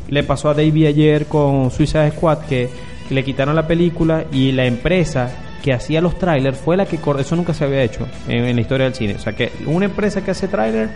Le 0.08 0.24
pasó 0.24 0.50
a 0.50 0.54
David 0.54 0.88
ayer 0.88 1.26
con 1.26 1.72
Suicide 1.72 2.12
Squad 2.12 2.40
que 2.48 2.70
le 3.10 3.24
quitaron 3.24 3.56
la 3.56 3.68
película 3.68 4.26
y 4.32 4.52
la 4.52 4.66
empresa 4.66 5.45
que 5.66 5.74
hacía 5.74 6.00
los 6.00 6.20
trailers 6.20 6.60
fue 6.60 6.78
la 6.78 6.86
que 6.86 7.00
eso 7.20 7.36
nunca 7.36 7.52
se 7.56 7.64
había 7.66 7.82
hecho 7.82 8.06
en, 8.28 8.46
en 8.46 8.56
la 8.56 8.62
historia 8.62 8.84
del 8.86 8.94
cine. 8.94 9.16
O 9.16 9.20
sea 9.20 9.34
que 9.34 9.52
una 9.66 9.86
empresa 9.86 10.24
que 10.24 10.30
hace 10.30 10.48
trailer 10.48 10.90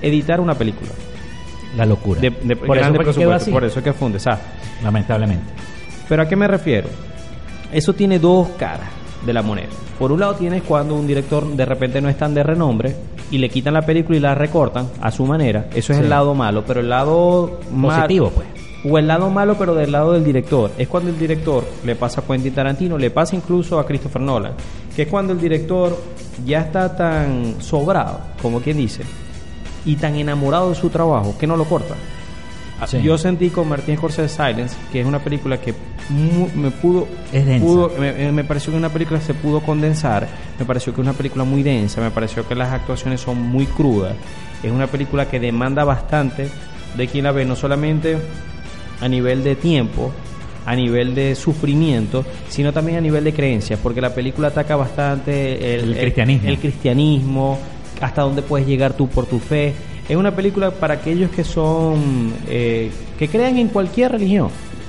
editar 0.00 0.40
una 0.40 0.54
película. 0.54 0.90
La 1.76 1.84
locura. 1.84 2.22
De, 2.22 2.30
de 2.30 2.56
por 2.56 2.78
eso 2.78 2.94
fue 2.94 3.04
que 3.04 3.12
quedó 3.12 3.32
así. 3.34 3.50
por 3.50 3.64
eso 3.64 3.80
es 3.80 3.84
que 3.84 3.92
fue 3.92 4.06
un 4.06 4.14
desastre. 4.14 4.48
Lamentablemente. 4.82 5.44
Pero 6.08 6.22
¿a 6.22 6.26
qué 6.28 6.36
me 6.36 6.48
refiero? 6.48 6.88
Eso 7.70 7.92
tiene 7.92 8.18
dos 8.18 8.48
caras 8.58 8.88
de 9.26 9.32
la 9.34 9.42
moneda. 9.42 9.68
Por 9.98 10.10
un 10.10 10.20
lado 10.20 10.36
tienes 10.36 10.62
cuando 10.62 10.94
un 10.94 11.06
director 11.06 11.46
de 11.46 11.66
repente 11.66 12.00
no 12.00 12.08
es 12.08 12.16
tan 12.16 12.32
de 12.32 12.42
renombre 12.42 12.96
y 13.30 13.36
le 13.36 13.50
quitan 13.50 13.74
la 13.74 13.82
película 13.82 14.16
y 14.16 14.20
la 14.20 14.34
recortan 14.34 14.88
a 15.02 15.10
su 15.10 15.26
manera. 15.26 15.66
Eso 15.74 15.92
es 15.92 15.98
Sí. 15.98 16.04
el 16.04 16.08
lado 16.10 16.34
malo. 16.34 16.64
Pero 16.66 16.80
el 16.80 16.88
lado 16.88 17.60
mal- 17.70 17.96
Positivo, 17.96 18.30
pues. 18.30 18.46
O 18.86 18.98
el 18.98 19.06
lado 19.06 19.30
malo, 19.30 19.56
pero 19.58 19.74
del 19.74 19.92
lado 19.92 20.12
del 20.12 20.24
director. 20.24 20.70
Es 20.76 20.88
cuando 20.88 21.10
el 21.10 21.18
director 21.18 21.64
le 21.84 21.96
pasa 21.96 22.20
a 22.20 22.24
Quentin 22.24 22.52
Tarantino, 22.54 22.98
le 22.98 23.10
pasa 23.10 23.34
incluso 23.34 23.78
a 23.78 23.86
Christopher 23.86 24.20
Nolan. 24.20 24.52
Que 24.94 25.02
es 25.02 25.08
cuando 25.08 25.32
el 25.32 25.40
director 25.40 25.98
ya 26.44 26.60
está 26.60 26.94
tan 26.94 27.56
sobrado, 27.60 28.20
como 28.42 28.60
quien 28.60 28.76
dice, 28.76 29.02
y 29.86 29.96
tan 29.96 30.16
enamorado 30.16 30.68
de 30.70 30.74
su 30.74 30.90
trabajo 30.90 31.34
que 31.38 31.46
no 31.46 31.56
lo 31.56 31.64
corta. 31.64 31.94
Sí. 32.86 33.00
Yo 33.02 33.16
sentí 33.16 33.48
con 33.50 33.68
Martin 33.68 33.96
Scorsese 33.96 34.28
Silence, 34.28 34.76
que 34.92 35.00
es 35.00 35.06
una 35.06 35.18
película 35.20 35.58
que 35.58 35.72
me 36.54 36.70
pudo, 36.70 37.06
Es 37.32 37.62
pudo- 37.62 37.90
me, 37.98 38.30
me 38.32 38.44
pareció 38.44 38.72
que 38.72 38.78
una 38.78 38.90
película 38.90 39.20
se 39.20 39.32
pudo 39.32 39.60
condensar, 39.60 40.28
me 40.58 40.66
pareció 40.66 40.92
que 40.92 41.00
es 41.00 41.06
una 41.06 41.16
película 41.16 41.44
muy 41.44 41.62
densa, 41.62 42.02
me 42.02 42.10
pareció 42.10 42.46
que 42.46 42.54
las 42.54 42.72
actuaciones 42.72 43.20
son 43.22 43.40
muy 43.40 43.64
crudas, 43.64 44.14
es 44.62 44.70
una 44.70 44.86
película 44.88 45.26
que 45.30 45.40
demanda 45.40 45.84
bastante 45.84 46.50
de 46.96 47.08
quien 47.08 47.24
la 47.24 47.32
ve, 47.32 47.46
no 47.46 47.56
solamente 47.56 48.18
a 49.00 49.08
nivel 49.08 49.44
de 49.44 49.56
tiempo, 49.56 50.12
a 50.66 50.74
nivel 50.74 51.14
de 51.14 51.34
sufrimiento, 51.34 52.24
sino 52.48 52.72
también 52.72 52.98
a 52.98 53.00
nivel 53.00 53.24
de 53.24 53.32
creencias, 53.32 53.78
porque 53.82 54.00
la 54.00 54.14
película 54.14 54.48
ataca 54.48 54.76
bastante 54.76 55.74
El 55.74 55.96
cristianismo. 55.96 56.48
el 56.48 56.58
cristianismo, 56.58 57.58
hasta 58.00 58.22
dónde 58.22 58.42
puedes 58.42 58.66
llegar 58.66 58.94
tú 58.94 59.08
por 59.08 59.26
tu 59.26 59.38
fe. 59.38 59.74
Es 60.08 60.16
una 60.16 60.34
película 60.34 60.70
para 60.70 60.94
aquellos 60.94 61.30
que 61.30 61.44
son, 61.44 62.32
eh, 62.48 62.90
que 63.18 63.28
crean 63.28 63.56
en 63.58 63.68
cualquier 63.68 64.12
religión. 64.12 64.48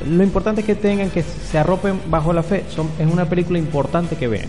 Lo 0.10 0.24
importante 0.24 0.62
es 0.62 0.68
que 0.68 0.76
tengan, 0.76 1.10
que 1.10 1.24
se 1.24 1.58
arropen 1.58 2.00
bajo 2.10 2.34
la 2.34 2.44
fe. 2.44 2.64
Son, 2.70 2.90
es 3.00 3.12
una 3.12 3.26
película 3.26 3.58
importante 3.58 4.18
que 4.18 4.28
vean. 4.28 4.48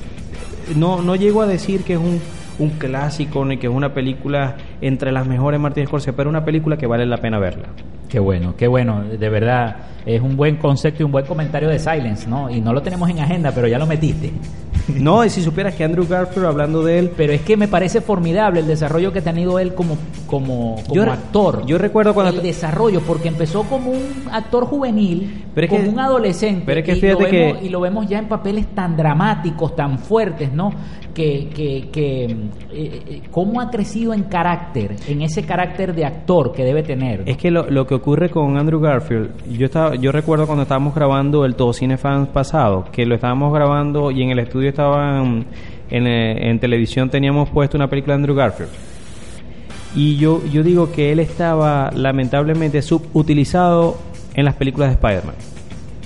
No, 0.74 1.02
no 1.02 1.14
llego 1.14 1.42
a 1.42 1.46
decir 1.46 1.82
que 1.84 1.92
es 1.92 2.00
un, 2.00 2.20
un 2.58 2.70
clásico 2.70 3.44
ni 3.44 3.58
que 3.58 3.68
es 3.68 3.72
una 3.72 3.94
película 3.94 4.56
entre 4.80 5.12
las 5.12 5.26
mejores 5.26 5.60
Martin 5.60 5.86
Scorsese, 5.86 6.12
pero 6.12 6.30
es 6.30 6.32
una 6.32 6.44
película 6.44 6.76
que 6.76 6.86
vale 6.86 7.06
la 7.06 7.18
pena 7.18 7.38
verla. 7.38 7.68
Qué 8.08 8.18
bueno, 8.20 8.54
qué 8.56 8.68
bueno, 8.68 9.02
de 9.02 9.28
verdad. 9.28 9.76
Es 10.04 10.20
un 10.20 10.36
buen 10.36 10.56
concepto 10.56 11.02
y 11.02 11.04
un 11.04 11.10
buen 11.10 11.26
comentario 11.26 11.68
de 11.68 11.78
Silence, 11.80 12.28
¿no? 12.28 12.48
Y 12.48 12.60
no 12.60 12.72
lo 12.72 12.80
tenemos 12.80 13.10
en 13.10 13.18
agenda, 13.18 13.50
pero 13.52 13.66
ya 13.66 13.78
lo 13.78 13.86
metiste. 13.86 14.32
No, 15.00 15.24
y 15.24 15.30
si 15.30 15.42
supieras 15.42 15.74
que 15.74 15.84
Andrew 15.84 16.06
Garfield, 16.08 16.46
hablando 16.46 16.82
de 16.82 16.98
él, 16.98 17.10
Pero 17.16 17.32
es 17.32 17.42
que 17.42 17.56
me 17.56 17.68
parece 17.68 18.00
formidable 18.00 18.60
el 18.60 18.66
desarrollo 18.66 19.12
que 19.12 19.18
ha 19.18 19.22
tenido 19.22 19.58
él 19.58 19.74
como, 19.74 19.96
como, 20.26 20.76
como 20.86 20.94
Yo 20.94 21.02
actor. 21.02 21.64
yo 21.66 21.76
recuerdo 21.78 22.14
cuando 22.14 22.36
El 22.36 22.42
desarrollo, 22.42 23.00
porque 23.06 23.28
empezó 23.28 23.64
como 23.64 23.90
un 23.90 24.02
actor 24.30 24.64
juvenil, 24.66 25.44
Pero 25.54 25.68
como 25.68 25.82
que- 25.82 25.88
un 25.88 25.98
adolescente. 26.00 26.62
pero 26.66 26.80
es 26.80 26.86
que 26.86 26.92
y, 26.92 27.00
fíjate 27.00 27.12
lo 27.24 27.30
vemos, 27.30 27.58
que- 27.58 27.64
y 27.66 27.68
lo 27.68 27.80
vemos 27.80 28.06
ya 28.08 28.18
en 28.18 28.28
papeles 28.28 28.66
tan 28.74 28.96
dramáticos, 28.96 29.74
tan 29.74 29.98
fuertes, 29.98 30.52
¿no? 30.52 30.70
Que, 31.14 31.48
que, 31.48 31.88
que 31.90 32.24
eh, 32.24 32.36
eh, 32.72 33.22
cómo 33.30 33.60
ha 33.62 33.70
crecido 33.70 34.12
en 34.12 34.24
carácter, 34.24 34.96
en 35.08 35.22
ese 35.22 35.44
carácter 35.44 35.94
de 35.94 36.04
actor 36.04 36.52
que 36.52 36.62
debe 36.62 36.82
tener. 36.82 37.22
Es 37.26 37.38
que 37.38 37.50
lo, 37.50 37.70
lo 37.70 37.86
que 37.86 37.94
ocurre 37.94 38.28
con 38.28 38.58
Andrew 38.58 38.80
Garfield, 38.80 39.30
yo 39.50 39.64
estaba, 39.64 39.94
yo 39.94 40.12
recuerdo 40.12 40.44
cuando 40.46 40.62
estábamos 40.64 40.94
grabando 40.94 41.44
el 41.46 41.54
Todo 41.54 41.72
Cine 41.72 41.96
Fans 41.96 42.28
pasado, 42.28 42.84
que 42.92 43.06
lo 43.06 43.14
estábamos 43.14 43.52
grabando 43.52 44.10
y 44.10 44.22
en 44.22 44.30
el 44.30 44.40
estudio 44.40 44.68
estaban, 44.76 45.46
en, 45.90 46.06
eh, 46.06 46.50
en 46.50 46.58
televisión 46.60 47.08
teníamos 47.08 47.48
puesto 47.50 47.76
una 47.78 47.88
película 47.88 48.14
de 48.14 48.20
Andrew 48.20 48.36
Garfield. 48.36 48.70
Y 49.94 50.16
yo, 50.16 50.42
yo 50.52 50.62
digo 50.62 50.92
que 50.92 51.12
él 51.12 51.20
estaba 51.20 51.90
lamentablemente 51.94 52.82
subutilizado 52.82 53.96
en 54.34 54.44
las 54.44 54.54
películas 54.54 54.90
de 54.90 54.94
Spider-Man. 54.94 55.34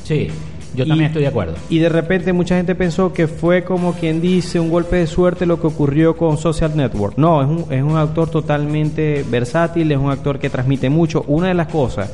Sí, 0.05 0.29
yo 0.77 0.85
Y- 0.85 0.89
también 0.89 1.09
estoy 1.09 1.23
de 1.23 1.29
acuerdo. 1.29 1.55
Y 1.69 1.79
de 1.81 1.89
repente 1.89 2.33
mucha 2.33 2.57
gente 2.57 2.77
pensó 2.77 3.13
que 3.13 3.27
fue 3.27 3.65
como 3.65 3.95
quien 3.95 4.21
dice 4.21 4.61
un 4.61 4.71
golpe 4.71 4.97
de 4.97 5.09
suerte 5.09 5.45
lo 5.45 5.61
que 5.61 5.67
ocurrió 5.67 6.17
con 6.17 6.39
Social 6.39 6.77
Network. 6.77 7.19
No, 7.19 7.43
es 7.43 7.49
un, 7.49 7.73
es 7.73 7.83
un 7.83 7.97
actor 7.97 8.31
totalmente 8.31 9.25
versátil, 9.29 9.91
es 9.91 9.99
un 9.99 10.11
actor 10.13 10.39
que 10.39 10.51
transmite 10.51 10.89
mucho. 10.89 11.25
Una 11.27 11.49
de 11.49 11.55
las 11.55 11.67
cosas 11.67 12.13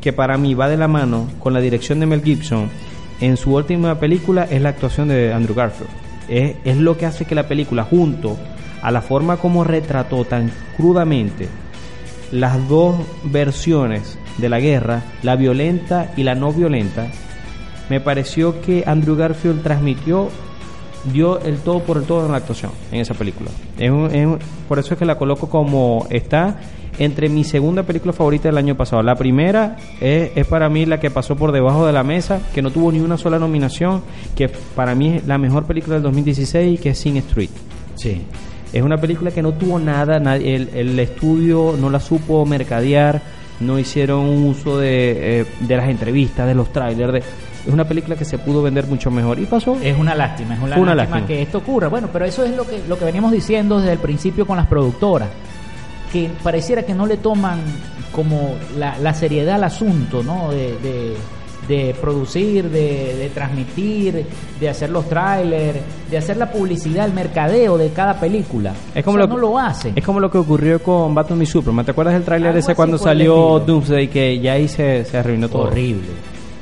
que 0.00 0.14
para 0.14 0.38
mí 0.38 0.54
va 0.54 0.68
de 0.68 0.78
la 0.78 0.88
mano 0.88 1.26
con 1.40 1.52
la 1.52 1.60
dirección 1.60 2.00
de 2.00 2.06
Mel 2.06 2.22
Gibson 2.22 2.70
en 3.20 3.36
su 3.36 3.54
última 3.54 3.98
película 3.98 4.44
es 4.44 4.62
la 4.62 4.70
actuación 4.70 5.08
de 5.08 5.32
Andrew 5.32 5.54
Garfield. 5.54 5.90
Es, 6.28 6.56
es 6.64 6.76
lo 6.76 6.96
que 6.96 7.06
hace 7.06 7.24
que 7.24 7.34
la 7.34 7.48
película, 7.48 7.84
junto 7.84 8.36
a 8.82 8.90
la 8.90 9.00
forma 9.00 9.38
como 9.38 9.64
retrató 9.64 10.24
tan 10.24 10.50
crudamente 10.76 11.48
las 12.30 12.68
dos 12.68 12.96
versiones 13.24 14.18
de 14.36 14.48
la 14.48 14.60
guerra, 14.60 15.02
la 15.22 15.36
violenta 15.36 16.12
y 16.16 16.22
la 16.22 16.34
no 16.34 16.52
violenta, 16.52 17.06
me 17.88 18.00
pareció 18.00 18.60
que 18.60 18.84
Andrew 18.86 19.16
Garfield 19.16 19.62
transmitió, 19.62 20.28
dio 21.04 21.40
el 21.40 21.58
todo 21.58 21.80
por 21.80 21.96
el 21.98 22.04
todo 22.04 22.24
en 22.26 22.32
la 22.32 22.38
actuación 22.38 22.72
en 22.92 23.00
esa 23.00 23.14
película. 23.14 23.50
Es 23.78 23.90
un- 23.90 24.10
es 24.14 24.26
un- 24.26 24.38
por 24.68 24.78
eso 24.78 24.94
es 24.94 24.98
que 24.98 25.04
la 25.04 25.16
coloco 25.18 25.48
como 25.48 26.06
está 26.10 26.56
entre 26.98 27.28
mi 27.28 27.44
segunda 27.44 27.84
película 27.84 28.12
favorita 28.12 28.48
del 28.48 28.58
año 28.58 28.74
pasado. 28.76 29.02
La 29.02 29.14
primera 29.14 29.76
es, 30.00 30.32
es 30.34 30.46
para 30.46 30.68
mí 30.68 30.84
la 30.84 30.98
que 30.98 31.10
pasó 31.10 31.36
por 31.36 31.52
debajo 31.52 31.86
de 31.86 31.92
la 31.92 32.02
mesa, 32.02 32.40
que 32.52 32.60
no 32.60 32.70
tuvo 32.72 32.90
ni 32.90 32.98
una 33.00 33.16
sola 33.16 33.38
nominación, 33.38 34.02
que 34.34 34.48
para 34.48 34.94
mí 34.96 35.16
es 35.16 35.26
la 35.26 35.38
mejor 35.38 35.64
película 35.64 35.94
del 35.94 36.02
2016, 36.02 36.80
que 36.80 36.90
es 36.90 36.98
Sing 36.98 37.16
Street. 37.18 37.50
Sí. 37.94 38.22
Es 38.72 38.82
una 38.82 38.96
película 38.98 39.30
que 39.30 39.42
no 39.42 39.52
tuvo 39.52 39.78
nada, 39.78 40.18
nadie- 40.18 40.54
el, 40.56 40.68
el 40.74 40.98
estudio 40.98 41.74
no 41.80 41.88
la 41.88 42.00
supo 42.00 42.44
mercadear, 42.44 43.22
no 43.60 43.78
hicieron 43.78 44.26
uso 44.44 44.78
de, 44.78 45.40
eh, 45.40 45.46
de 45.60 45.76
las 45.76 45.88
entrevistas, 45.88 46.46
de 46.48 46.54
los 46.54 46.72
trailers. 46.72 47.12
de- 47.12 47.22
es 47.68 47.74
una 47.74 47.84
película 47.86 48.16
que 48.16 48.24
se 48.24 48.38
pudo 48.38 48.62
vender 48.62 48.86
mucho 48.86 49.10
mejor. 49.10 49.38
Y 49.38 49.46
pasó. 49.46 49.76
Es 49.82 49.96
una 49.96 50.14
lástima, 50.14 50.54
es 50.54 50.60
una, 50.60 50.70
lástima, 50.70 50.94
lástima. 50.94 51.26
que 51.26 51.42
esto 51.42 51.58
ocurra. 51.58 51.88
Bueno, 51.88 52.08
pero 52.12 52.24
eso 52.24 52.42
es 52.44 52.56
lo 52.56 52.66
que, 52.66 52.80
lo 52.88 52.98
que 52.98 53.04
veníamos 53.04 53.30
diciendo 53.30 53.78
desde 53.78 53.92
el 53.92 53.98
principio 53.98 54.46
con 54.46 54.56
las 54.56 54.66
productoras, 54.66 55.28
que 56.12 56.30
pareciera 56.42 56.82
que 56.82 56.94
no 56.94 57.06
le 57.06 57.18
toman 57.18 57.60
como 58.12 58.54
la, 58.78 58.98
la 58.98 59.12
seriedad 59.14 59.56
al 59.56 59.64
asunto, 59.64 60.22
¿no? 60.22 60.50
De, 60.50 60.76
de- 60.78 61.14
de 61.68 61.94
producir, 62.00 62.70
de, 62.70 63.14
de 63.18 63.28
transmitir, 63.34 64.24
de 64.58 64.68
hacer 64.70 64.88
los 64.88 65.06
trailers, 65.06 65.78
de 66.10 66.16
hacer 66.16 66.38
la 66.38 66.50
publicidad, 66.50 67.04
el 67.04 67.12
mercadeo 67.12 67.76
de 67.76 67.90
cada 67.90 68.18
película. 68.18 68.72
Es 68.94 69.04
como 69.04 69.16
O 69.16 69.20
sea, 69.20 69.26
lo, 69.26 69.34
no 69.34 69.38
lo 69.38 69.58
hacen. 69.58 69.92
Es 69.94 70.02
como 70.02 70.18
lo 70.18 70.30
que 70.30 70.38
ocurrió 70.38 70.82
con 70.82 71.14
Batman 71.14 71.42
y 71.42 71.44
Superman. 71.46 71.84
¿Te 71.84 71.90
acuerdas 71.90 72.14
del 72.14 72.22
tráiler 72.24 72.48
Algo 72.52 72.60
ese 72.60 72.74
cuando 72.74 72.96
salió. 72.96 73.58
Doomsday 73.58 74.08
que 74.08 74.40
ya 74.40 74.52
ahí 74.54 74.66
se, 74.66 75.04
se 75.04 75.18
arruinó 75.18 75.50
todo? 75.50 75.64
Horrible. 75.64 76.08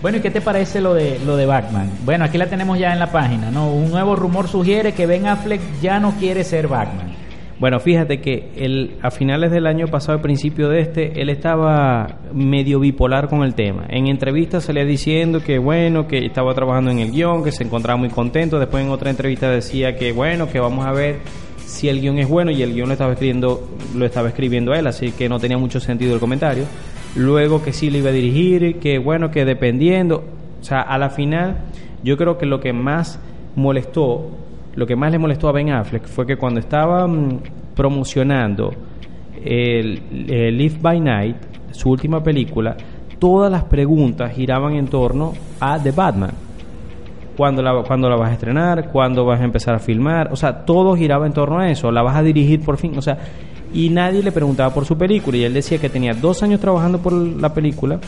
Bueno, 0.07 0.19
¿y 0.19 0.21
qué 0.21 0.31
te 0.31 0.41
parece 0.41 0.81
lo 0.81 0.95
de 0.95 1.19
lo 1.27 1.37
de 1.37 1.47
Batman? 1.47 1.91
Bueno, 2.05 2.25
aquí 2.25 2.39
la 2.39 2.47
tenemos 2.47 2.79
ya 2.79 2.93
en 2.93 3.01
la 3.01 3.11
página, 3.11 3.51
¿no? 3.51 3.73
Un 3.73 3.91
nuevo 3.91 4.15
rumor 4.15 4.47
sugiere 4.47 4.93
que 4.93 5.05
Ben 5.05 5.27
Affleck 5.27 5.61
ya 5.83 5.99
no 5.99 6.13
quiere 6.13 6.45
ser 6.45 6.69
Batman. 6.69 7.09
Bueno, 7.59 7.81
fíjate 7.81 8.21
que 8.21 8.53
él, 8.57 8.99
a 9.03 9.11
finales 9.11 9.51
del 9.51 9.67
año 9.67 9.89
pasado, 9.89 10.13
al 10.13 10.21
principio 10.21 10.69
de 10.69 10.79
este, 10.79 11.21
él 11.21 11.29
estaba 11.29 12.21
medio 12.33 12.79
bipolar 12.79 13.29
con 13.29 13.43
el 13.43 13.57
tema. 13.57 13.85
En 13.89 14.07
entrevistas 14.07 14.63
salía 14.63 14.85
diciendo 14.85 15.43
que 15.43 15.59
bueno, 15.59 16.07
que 16.07 16.25
estaba 16.25 16.55
trabajando 16.55 16.93
en 16.93 17.01
el 17.01 17.11
guion, 17.11 17.43
que 17.43 17.51
se 17.51 17.65
encontraba 17.65 17.99
muy 17.99 18.11
contento. 18.11 18.61
Después 18.61 18.85
en 18.85 18.93
otra 18.93 19.11
entrevista 19.11 19.51
decía 19.51 19.97
que 19.97 20.13
bueno, 20.13 20.49
que 20.49 20.61
vamos 20.61 20.87
a 20.87 20.93
ver 20.93 21.17
si 21.65 21.89
el 21.89 22.01
guion 22.01 22.21
es 22.21 22.29
bueno 22.29 22.53
y 22.53 22.63
el 22.63 22.75
guion 22.75 22.87
lo 22.87 22.93
estaba 22.93 23.15
escribiendo, 23.15 23.69
lo 23.93 24.07
estaba 24.07 24.29
escribiendo 24.29 24.73
él, 24.73 24.87
así 24.87 25.11
que 25.11 25.29
no 25.29 25.41
tenía 25.41 25.59
mucho 25.59 25.81
sentido 25.81 26.15
el 26.15 26.21
comentario. 26.21 26.63
Luego 27.17 27.63
que 27.63 27.73
sí 27.73 27.91
le 27.91 27.99
iba 27.99 28.11
a 28.11 28.13
dirigir, 28.13 28.79
que 28.79 28.99
bueno, 28.99 29.31
que 29.31 29.45
dependiendo, 29.45 30.25
o 30.61 30.65
sea, 30.65 30.83
a 30.83 30.99
la 30.99 31.11
final 31.11 31.57
yo 32.03 32.17
creo 32.17 32.37
que 32.39 32.47
lo 32.47 32.61
que 32.61 32.73
más 32.73 33.19
molestó, 33.55 34.31
lo 34.75 34.87
que 34.87 34.97
más 34.97 35.11
le 35.11 35.19
molestó 35.19 35.49
a 35.49 35.53
Ben 35.53 35.71
Affleck 35.71 36.07
fue 36.07 36.27
que 36.27 36.37
cuando 36.37 36.61
estaba 36.61 37.07
mm, 37.07 37.41
promocionando 37.75 38.73
el, 39.45 40.03
Live 40.11 40.77
by 40.81 41.01
Night, 41.01 41.37
su 41.71 41.91
última 41.91 42.23
película, 42.23 42.77
todas 43.19 43.51
las 43.51 43.65
preguntas 43.65 44.33
giraban 44.33 44.75
en 44.75 44.89
torno 44.89 45.33
a 45.59 45.79
The 45.79 45.93
Batman. 45.93 46.33
¿Cuándo 47.37 47.63
la, 47.63 47.83
cuándo 47.83 48.09
la 48.09 48.17
vas 48.17 48.31
a 48.31 48.35
estrenar? 48.35 48.91
¿Cuándo 48.91 49.25
vas 49.25 49.41
a 49.41 49.45
empezar 49.45 49.75
a 49.75 49.79
filmar? 49.79 50.33
O 50.33 50.37
sea, 50.37 50.65
todo 50.65 50.97
giraba 50.97 51.27
en 51.27 51.33
torno 51.33 51.59
a 51.59 51.71
eso. 51.71 51.91
¿La 51.91 52.03
vas 52.03 52.17
a 52.17 52.23
dirigir 52.23 52.61
por 52.61 52.79
fin? 52.79 52.97
O 52.97 53.03
sea, 53.03 53.19
y 53.77 53.91
nadie 53.91 54.23
le 54.23 54.33
preguntaba 54.33 54.73
por 54.75 54.85
su 54.87 54.97
película. 54.97 55.37
Y 55.37 55.45
él 55.45 55.55
decía 55.55 55.79
que 55.79 55.89
tenía 55.91 56.15
dos 56.15 56.43
años 56.43 56.61
trabajando 56.61 56.99
por 57.01 57.13
la 57.13 57.53
película. 57.55 58.01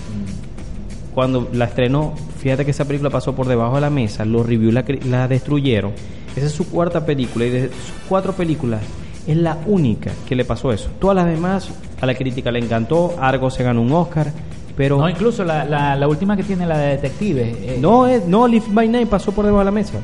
cuando 1.14 1.48
la 1.52 1.64
estrenó, 1.66 2.14
fíjate 2.38 2.64
que 2.64 2.70
esa 2.70 2.84
película 2.84 3.10
pasó 3.10 3.34
por 3.34 3.46
debajo 3.48 3.74
de 3.74 3.80
la 3.80 3.90
mesa, 3.90 4.24
los 4.24 4.46
reviews 4.46 4.72
la, 4.72 4.84
la 5.08 5.26
destruyeron. 5.28 5.92
Esa 6.36 6.46
es 6.46 6.52
su 6.52 6.68
cuarta 6.68 7.04
película 7.04 7.44
y 7.46 7.50
de 7.50 7.68
sus 7.68 7.92
cuatro 8.08 8.32
películas 8.32 8.80
es 9.26 9.36
la 9.36 9.58
única 9.66 10.12
que 10.28 10.36
le 10.36 10.44
pasó 10.44 10.72
eso. 10.72 10.88
Todas 11.00 11.16
las 11.16 11.26
demás 11.26 11.68
a 12.00 12.06
la 12.06 12.14
crítica 12.14 12.50
le 12.52 12.60
encantó, 12.60 13.16
Argo 13.20 13.50
se 13.50 13.62
ganó 13.64 13.82
un 13.82 13.90
Oscar, 13.92 14.32
pero 14.76 14.96
No, 14.98 15.08
incluso 15.08 15.42
la, 15.44 15.64
la, 15.64 15.96
la 15.96 16.06
última 16.06 16.36
que 16.36 16.44
tiene, 16.44 16.64
la 16.66 16.78
de 16.78 16.90
detective. 16.90 17.42
eh, 17.62 17.78
no, 17.80 18.06
es, 18.06 18.24
no, 18.26 18.46
Live 18.46 18.66
by 18.70 18.88
Night 18.88 19.08
pasó 19.08 19.32
por 19.32 19.44
debajo 19.44 19.58
de 19.60 19.64
la 19.64 19.70
mesa. 19.72 19.94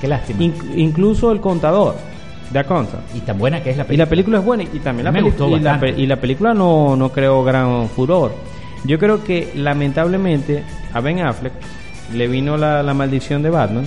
Qué 0.00 0.08
lástima. 0.08 0.40
Inc- 0.40 0.74
incluso 0.78 1.30
el 1.30 1.40
contador, 1.40 1.94
Accountant. 2.60 3.02
y 3.14 3.20
tan 3.20 3.38
buena 3.38 3.62
que 3.62 3.70
es 3.70 3.76
la 3.76 3.82
Y 3.84 3.86
película. 3.86 4.04
la 4.04 4.08
película 4.10 4.38
es 4.38 4.44
buena 4.44 4.62
y 4.64 4.78
también 4.80 5.04
la, 5.04 5.12
Me 5.12 5.22
gustó 5.22 5.48
y 5.56 5.60
la, 5.60 5.80
y 5.96 6.16
película 6.16 6.54
no, 6.54 6.96
no 6.96 7.10
creó 7.10 7.42
gran 7.44 7.88
furor. 7.88 8.32
Yo 8.84 8.98
creo 8.98 9.22
que 9.22 9.52
lamentablemente 9.54 10.64
a 10.92 11.00
Ben 11.00 11.20
Affleck 11.20 11.52
le 12.14 12.28
vino 12.28 12.56
la, 12.56 12.82
la 12.82 12.94
maldición 12.94 13.42
de 13.42 13.50
Batman. 13.50 13.86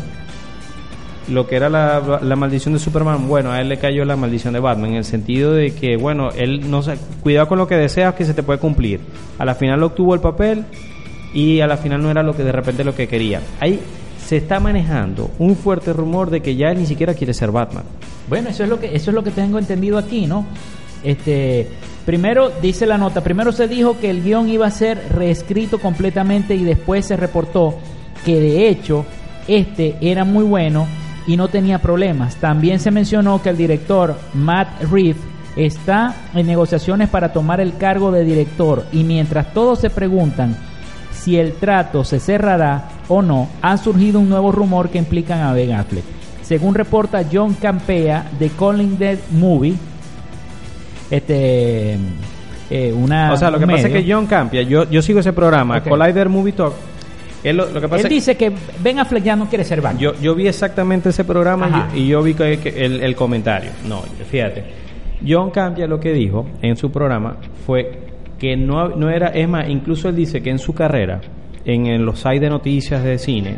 Lo 1.28 1.48
que 1.48 1.56
era 1.56 1.70
la, 1.70 2.20
la 2.22 2.36
maldición 2.36 2.76
de 2.76 2.80
Superman, 2.80 3.28
bueno, 3.28 3.52
a 3.52 3.60
él 3.60 3.68
le 3.68 3.78
cayó 3.78 4.06
la 4.06 4.16
maldición 4.16 4.54
de 4.54 4.60
Batman 4.60 4.92
en 4.92 4.98
el 4.98 5.06
sentido 5.06 5.54
de 5.54 5.74
que, 5.74 5.98
bueno, 5.98 6.30
él 6.38 6.70
no 6.70 6.84
se, 6.84 6.98
cuidado 7.24 7.48
con 7.48 7.58
lo 7.58 7.68
que 7.68 7.76
deseas 7.76 8.14
que 8.14 8.26
se 8.26 8.36
te 8.36 8.44
puede 8.44 8.60
cumplir. 8.60 9.00
A 9.40 9.46
la 9.46 9.56
final 9.56 9.82
obtuvo 9.82 10.14
el 10.14 10.22
papel 10.22 10.66
y 11.34 11.62
a 11.62 11.68
la 11.68 11.78
final 11.78 12.04
no 12.04 12.12
era 12.12 12.22
lo 12.22 12.36
que 12.36 12.44
de 12.44 12.52
repente 12.52 12.84
lo 12.84 12.94
que 12.94 13.08
quería. 13.08 13.42
Ahí 13.60 13.80
se 14.24 14.38
está 14.38 14.60
manejando 14.60 15.32
un 15.40 15.56
fuerte 15.56 15.94
rumor 15.94 16.30
de 16.30 16.42
que 16.42 16.56
ya 16.56 16.70
él 16.70 16.78
ni 16.78 16.86
siquiera 16.86 17.16
quiere 17.16 17.34
ser 17.34 17.50
Batman. 17.52 17.86
Bueno, 18.28 18.50
eso 18.50 18.64
es 18.64 18.70
lo 18.70 18.80
que 18.80 18.96
eso 18.96 19.12
es 19.12 19.16
lo 19.16 19.24
que 19.24 19.32
tengo 19.32 19.60
entendido 19.60 19.98
aquí, 19.98 20.26
¿no? 20.26 20.46
Este, 21.04 21.68
primero 22.06 22.52
dice 22.62 22.88
la 22.88 22.98
nota, 22.98 23.22
primero 23.22 23.52
se 23.52 23.68
dijo 23.68 24.00
que 24.00 24.10
el 24.10 24.24
guion 24.24 24.50
iba 24.50 24.66
a 24.66 24.72
ser 24.72 25.00
reescrito 25.14 25.80
completamente 25.80 26.56
y 26.56 26.64
después 26.64 27.06
se 27.06 27.16
reportó 27.16 27.76
que 28.26 28.40
de 28.40 28.68
hecho 28.68 29.06
este 29.48 29.98
era 30.02 30.24
muy 30.24 30.44
bueno 30.44 30.88
y 31.28 31.38
no 31.38 31.48
tenía 31.48 31.80
problemas. 31.80 32.36
También 32.38 32.80
se 32.80 32.92
mencionó 32.92 33.42
que 33.42 33.50
el 33.50 33.58
director 33.58 34.18
Matt 34.34 34.82
Reeves 34.92 35.22
está 35.56 36.16
en 36.34 36.48
negociaciones 36.48 37.10
para 37.10 37.32
tomar 37.32 37.62
el 37.62 37.78
cargo 37.78 38.12
de 38.12 38.26
director 38.26 38.86
y 38.92 39.04
mientras 39.04 39.54
todos 39.54 39.80
se 39.80 39.90
preguntan 39.90 40.58
si 41.12 41.38
el 41.38 41.54
trato 41.54 42.04
se 42.04 42.20
cerrará 42.20 42.90
o 43.08 43.22
no, 43.22 43.48
ha 43.62 43.78
surgido 43.78 44.20
un 44.20 44.30
nuevo 44.30 44.52
rumor 44.52 44.90
que 44.90 44.98
implican 44.98 45.42
a 45.42 45.54
Ben 45.54 45.72
Affleck. 45.72 46.15
Según 46.46 46.76
reporta 46.76 47.24
John 47.32 47.56
Campea 47.56 48.30
de 48.38 48.50
Calling 48.50 49.00
Dead 49.00 49.18
Movie, 49.32 49.74
este, 51.10 51.98
eh, 52.70 52.94
una, 52.94 53.34
O 53.34 53.38
sea, 53.38 53.50
lo 53.50 53.58
que 53.58 53.66
pasa 53.66 53.88
es 53.88 53.94
que 53.94 54.12
John 54.12 54.28
Campia, 54.28 54.62
yo, 54.62 54.90
yo 54.90 55.02
sigo 55.02 55.20
ese 55.22 55.34
programa. 55.34 55.82
Collider 55.82 56.30
Movie 56.30 56.54
Talk. 56.54 56.74
Él 57.44 57.58
lo, 57.58 57.66
lo 57.70 57.82
que 57.82 57.88
pasa 57.88 58.02
él 58.02 58.06
es 58.08 58.10
dice 58.10 58.38
que 58.38 58.52
Ben 58.82 59.00
Affleck 59.00 59.24
ya 59.24 59.36
no 59.36 59.48
quiere 59.48 59.64
ser 59.64 59.82
Batman. 59.82 60.00
yo, 60.02 60.14
yo 60.22 60.34
vi 60.36 60.48
exactamente 60.48 61.10
ese 61.10 61.24
programa 61.26 61.90
y, 61.94 62.02
y 62.02 62.08
yo 62.08 62.22
vi 62.22 62.34
que, 62.34 62.60
que 62.60 62.86
el, 62.86 63.02
el 63.02 63.16
comentario. 63.16 63.72
No, 63.88 64.02
fíjate. 64.30 64.64
John 65.28 65.50
Campia 65.50 65.88
lo 65.88 66.00
que 66.00 66.12
dijo 66.12 66.46
en 66.62 66.76
su 66.76 66.92
programa 66.92 67.38
fue 67.66 68.02
que 68.38 68.56
no, 68.56 68.90
no 68.90 69.10
era, 69.10 69.30
es 69.30 69.48
más, 69.48 69.68
incluso 69.70 70.10
él 70.10 70.16
dice 70.16 70.42
que 70.42 70.50
en 70.50 70.60
su 70.60 70.74
carrera, 70.74 71.22
en, 71.66 71.88
en 71.88 72.06
los 72.06 72.20
sites 72.20 72.42
de 72.42 72.50
noticias 72.50 73.04
de 73.04 73.18
cine, 73.18 73.56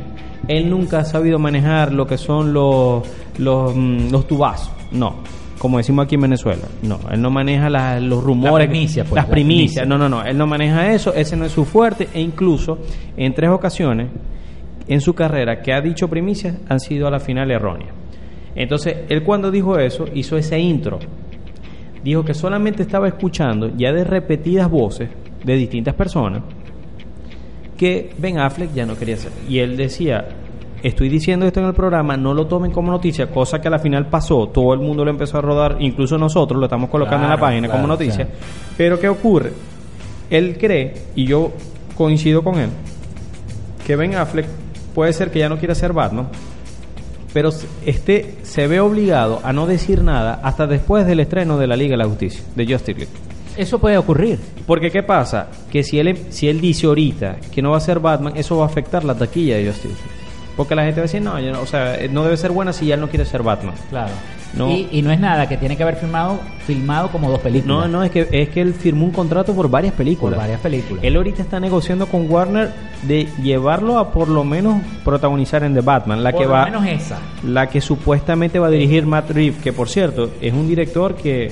él 0.48 0.70
nunca 0.70 1.00
ha 1.00 1.06
sabido 1.06 1.40
manejar 1.40 1.94
lo 1.94 2.08
que 2.08 2.18
son 2.18 2.54
los, 2.54 3.04
los, 3.38 3.76
mm, 3.76 4.12
los 4.12 4.28
tubazos. 4.28 4.72
No. 4.92 5.16
Como 5.58 5.78
decimos 5.78 6.06
aquí 6.06 6.16
en 6.16 6.22
Venezuela. 6.22 6.64
No, 6.84 7.00
él 7.12 7.20
no 7.22 7.32
maneja 7.32 7.70
los 8.00 8.24
rumores. 8.24 8.68
primicia, 8.68 9.04
pues, 9.04 9.16
las 9.16 9.26
la 9.26 9.32
primicias. 9.32 9.84
primicia. 9.84 9.86
No, 9.86 9.98
no, 9.98 10.08
no. 10.08 10.24
Él 10.24 10.38
no 10.38 10.46
maneja 10.46 10.92
eso. 10.94 11.14
Ese 11.14 11.36
no 11.36 11.46
es 11.46 11.52
su 11.52 11.66
fuerte. 11.66 12.08
E 12.14 12.22
incluso 12.22 12.78
en 13.16 13.34
tres 13.34 13.50
ocasiones 13.50 14.08
en 14.88 15.02
su 15.02 15.14
carrera 15.14 15.62
que 15.62 15.74
ha 15.74 15.82
dicho 15.82 16.08
primicias 16.08 16.56
han 16.70 16.80
sido 16.80 17.08
a 17.08 17.12
la 17.12 17.20
final 17.20 17.50
erróneas. 17.52 17.92
Entonces, 18.56 18.98
él 19.10 19.24
cuando 19.24 19.52
dijo 19.52 19.78
eso, 19.80 20.06
hizo 20.14 20.38
ese 20.38 20.60
intro. 20.60 21.00
Dijo 22.04 22.24
que 22.24 22.34
solamente 22.34 22.84
estaba 22.84 23.08
escuchando 23.08 23.76
ya 23.76 23.92
de 23.92 24.04
repetidas 24.04 24.70
voces 24.70 25.10
de 25.44 25.56
distintas 25.56 25.96
personas 25.96 26.44
que 27.78 28.10
Ben 28.18 28.40
Affleck 28.40 28.74
ya 28.74 28.86
no 28.86 28.98
quería 28.98 29.18
ser. 29.18 29.32
Y 29.48 29.60
él 29.60 29.78
decía, 29.78 30.28
estoy 30.84 31.10
diciendo 31.10 31.46
esto 31.46 31.60
en 31.60 31.68
el 31.68 31.74
programa, 31.74 32.18
no 32.18 32.34
lo 32.34 32.48
tomen 32.48 32.72
como 32.72 32.92
noticia, 32.92 33.28
cosa 33.28 33.60
que 33.62 33.68
a 33.68 33.72
la 33.72 33.80
final 33.80 34.08
pasó, 34.08 34.48
todo 34.48 34.74
el 34.74 34.80
mundo 34.80 35.06
lo 35.06 35.12
empezó 35.12 35.38
a 35.38 35.42
rodar, 35.42 35.78
incluso 35.80 36.18
nosotros 36.18 36.60
lo 36.60 36.66
estamos 36.66 36.90
colocando 36.90 37.26
en 37.26 37.30
la 37.32 37.38
Claro, 37.38 37.48
página 37.52 37.70
como 37.70 37.88
noticia. 37.88 38.26
claro. 38.26 38.40
Pero 38.78 39.00
¿qué 39.00 39.10
ocurre? 39.10 39.54
Él 40.30 40.58
cree, 40.60 40.94
y 41.16 41.26
yo 41.26 41.52
coincido 41.96 42.44
con 42.44 42.58
él, 42.60 42.70
que 43.86 43.96
Ben 43.96 44.16
Affleck 44.16 44.46
puede 44.94 45.13
ser 45.13 45.32
que 45.32 45.40
ya 45.40 45.50
no 45.50 45.58
quiera 45.58 45.74
ser 45.76 45.94
Batman, 45.94 46.28
pero 47.34 47.50
este 47.86 48.36
se 48.44 48.68
ve 48.68 48.80
obligado 48.80 49.40
a 49.44 49.54
no 49.54 49.68
decir 49.68 50.04
nada 50.04 50.40
hasta 50.44 50.66
después 50.66 51.06
del 51.06 51.20
estreno 51.20 51.58
de 51.58 51.68
la 51.68 51.76
Liga 51.76 51.92
de 51.92 51.98
la 51.98 52.06
Justicia, 52.10 52.42
de 52.56 52.66
Justice 52.66 52.98
League. 53.00 53.13
Eso 53.58 53.80
puede 53.80 53.98
ocurrir. 53.98 54.39
Porque 54.65 54.91
¿qué 54.91 55.04
pasa? 55.04 55.48
Que 55.72 55.84
si 55.84 56.00
él, 56.00 56.17
si 56.30 56.48
él 56.48 56.62
dice 56.62 56.88
ahorita 56.88 57.38
que 57.54 57.62
no 57.62 57.72
va 57.72 57.78
a 57.78 57.82
ser 57.82 58.00
Batman, 58.00 58.34
eso 58.36 58.58
va 58.58 58.63
a 58.65 58.67
afectar 58.67 59.04
la 59.04 59.15
taquilla 59.15 59.58
de 59.58 59.67
Justice. 59.67 59.96
Porque 60.56 60.74
la 60.76 60.84
gente 60.84 61.00
va 61.00 61.04
a 61.04 61.08
decir, 61.08 61.22
no, 61.22 61.39
yo 61.39 61.52
no- 61.52 61.62
o 61.62 61.65
sea, 61.67 61.96
eh, 62.00 62.10
no 62.12 62.24
debe 62.24 62.36
ser 62.36 62.52
buena 62.52 62.74
si 62.74 62.88
ya 62.88 62.96
él 62.96 63.02
no 63.02 63.10
quiere 63.10 63.26
ser 63.26 63.43
Batman. 63.43 63.76
Claro. 63.89 64.12
No. 64.56 64.72
Y, 64.72 64.88
y 64.91 65.02
no 65.04 65.12
es 65.12 65.20
nada, 65.20 65.48
que 65.48 65.56
tiene 65.58 65.78
que 65.78 65.84
haber 65.84 65.98
filmado, 65.98 66.39
filmado 66.65 67.10
como 67.10 67.30
dos 67.30 67.39
películas. 67.41 67.67
No, 67.78 67.88
no, 67.88 68.04
es 68.04 68.10
que, 68.10 68.28
es 68.32 68.50
que 68.50 68.62
él 68.62 68.74
firmó 68.74 69.06
un 69.06 69.12
contrato 69.12 69.54
por 69.54 69.70
varias 69.70 69.91
Por 69.93 69.98
películas. 70.00 70.39
varias 70.39 70.60
películas. 70.62 71.04
Él 71.04 71.15
ahorita 71.15 71.43
está 71.43 71.60
negociando 71.60 72.08
con 72.08 72.32
Warner 72.32 72.72
de 73.04 73.28
llevarlo 73.43 74.00
a 74.00 74.12
por 74.12 74.30
lo 74.30 74.43
menos 74.43 74.82
protagonizar 75.04 75.63
en 75.63 75.76
The 75.76 75.82
Batman, 75.82 76.24
la 76.24 76.32
Por 76.32 76.39
que 76.41 76.46
lo 76.48 76.54
va 76.54 76.65
menos 76.65 76.86
esa. 76.88 77.20
la 77.46 77.67
que 77.67 77.80
supuestamente 77.82 78.58
va 78.58 78.67
a 78.67 78.72
dirigir 78.72 79.06
Matt 79.06 79.30
Reeves, 79.30 79.62
que 79.62 79.74
por 79.74 79.89
cierto 79.89 80.32
es 80.41 80.54
un 80.54 80.67
director 80.67 81.13
que 81.15 81.52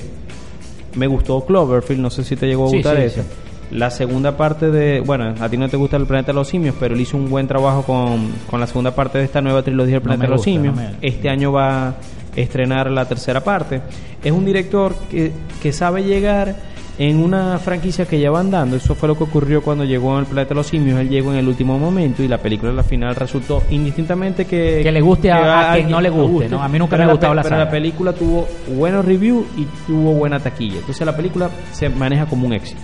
me 0.96 1.06
gustó 1.06 1.44
Cloverfield, 1.44 2.00
no 2.00 2.10
sé 2.10 2.24
si 2.24 2.36
te 2.36 2.46
llegó 2.46 2.66
a 2.66 2.70
gustar 2.70 2.96
sí, 2.96 3.02
eso. 3.02 3.22
sí. 3.22 3.28
La 3.76 3.90
segunda 3.90 4.36
parte 4.36 4.70
de, 4.70 5.00
bueno, 5.00 5.34
a 5.40 5.48
ti 5.48 5.56
no 5.56 5.68
te 5.68 5.76
gusta 5.76 5.96
el 5.96 6.06
planeta 6.06 6.28
de 6.28 6.34
los 6.34 6.46
simios, 6.48 6.74
pero 6.78 6.94
él 6.94 7.00
hizo 7.00 7.16
un 7.16 7.28
buen 7.28 7.48
trabajo 7.48 7.82
con, 7.82 8.30
con 8.48 8.60
la 8.60 8.66
segunda 8.68 8.94
parte 8.94 9.18
de 9.18 9.24
esta 9.24 9.40
nueva 9.40 9.62
trilogía 9.62 9.94
del 9.94 10.02
planeta 10.02 10.24
de 10.26 10.30
los 10.30 10.38
gusta, 10.38 10.50
simios. 10.52 10.74
no 10.76 10.80
me- 10.82 10.90
Este 11.02 11.28
año 11.28 11.50
va 11.52 11.88
a 11.88 11.94
estrenar 12.36 12.90
la 12.90 13.06
tercera 13.06 13.42
parte. 13.42 13.80
Es 14.22 14.30
un 14.30 14.44
director 14.44 14.94
que, 15.10 15.32
que 15.62 15.72
sabe 15.72 16.04
llegar 16.04 16.54
en 16.98 17.18
una 17.22 17.58
franquicia 17.58 18.06
que 18.06 18.18
ya 18.18 18.30
van 18.30 18.50
dando. 18.50 18.76
Eso 18.76 18.94
fue 18.94 19.08
lo 19.08 19.16
que 19.18 19.24
ocurrió 19.24 19.60
cuando 19.62 19.84
llegó 19.84 20.14
en 20.14 20.20
el 20.20 20.26
planeta 20.26 20.50
de 20.50 20.54
los 20.54 20.66
simios. 20.68 20.98
Él 20.98 21.08
llegó 21.10 21.30
en 21.32 21.38
el 21.38 21.46
último 21.48 21.78
momento 21.78 22.22
y 22.22 22.28
la 22.28 22.38
película 22.38 22.72
a 22.72 22.74
la 22.74 22.82
final 22.82 23.14
resultó 23.14 23.62
indistintamente 23.70 24.46
que... 24.46 24.80
Que 24.82 24.90
le 24.92 25.00
guste 25.02 25.30
a- 25.30 25.36
a 25.36 25.74
quien 25.74 25.84
alguien 25.84 25.90
no 25.90 26.00
le 26.00 26.08
guste, 26.10 26.48
¿no? 26.48 26.62
A 26.62 26.68
mí 26.68 26.78
nunca 26.78 26.90
Pero 26.92 26.98
me 27.00 27.04
ha 27.04 27.06
la 27.08 27.12
gustado 27.12 27.34
la 27.34 27.42
Pero 27.42 27.54
saga. 27.56 27.64
la 27.66 27.70
película 27.70 28.12
tuvo 28.14 28.48
buenos 28.74 29.04
reviews 29.04 29.44
y 29.56 29.66
tuvo 29.86 30.12
buena 30.14 30.40
taquilla. 30.40 30.78
Entonces 30.78 31.04
la 31.06 31.14
película 31.16 31.50
se 31.72 31.88
maneja 31.90 32.26
como 32.26 32.46
un 32.46 32.54
éxito. 32.54 32.80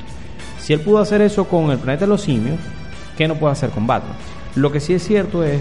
Si 0.60 0.72
él 0.74 0.80
pudo 0.80 0.98
hacer 0.98 1.22
eso 1.22 1.44
con 1.46 1.70
el 1.70 1.78
planeta 1.78 2.04
de 2.04 2.10
los 2.10 2.20
simios, 2.20 2.58
¿qué 3.16 3.26
no 3.26 3.36
puede 3.36 3.52
hacer 3.52 3.70
con 3.70 3.86
Batman? 3.86 4.14
Lo 4.56 4.70
que 4.70 4.80
sí 4.80 4.92
es 4.92 5.02
cierto 5.02 5.42
es 5.42 5.58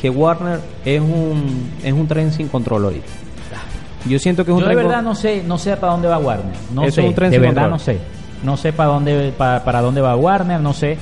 que 0.00 0.08
Warner 0.08 0.60
es 0.86 1.00
un, 1.00 1.70
es 1.84 1.92
un 1.92 2.08
tren 2.08 2.32
sin 2.32 2.48
control 2.48 2.84
ahorita. 2.84 3.06
Yo 4.06 4.18
siento 4.18 4.44
que 4.44 4.50
es 4.50 4.54
un 4.56 4.62
Yo 4.62 4.68
de 4.68 4.74
verdad 4.76 5.02
no 5.02 5.14
sé, 5.14 5.42
no 5.46 5.58
sé 5.58 5.76
para 5.76 5.92
dónde 5.92 6.08
va 6.08 6.18
Warner. 6.18 6.54
No 6.74 6.82
Eso 6.84 6.96
sé, 6.96 7.00
es 7.02 7.08
un 7.08 7.14
tren 7.14 7.30
de 7.30 7.36
sin 7.36 7.42
verdad 7.42 7.62
control. 7.62 7.70
no 7.70 7.78
sé. 7.78 7.98
No 8.42 8.56
sé 8.56 8.72
para 8.72 8.90
dónde 8.90 9.32
para, 9.36 9.62
para 9.64 9.80
dónde 9.82 10.00
va 10.00 10.16
Warner, 10.16 10.60
no 10.60 10.72
sé. 10.72 10.96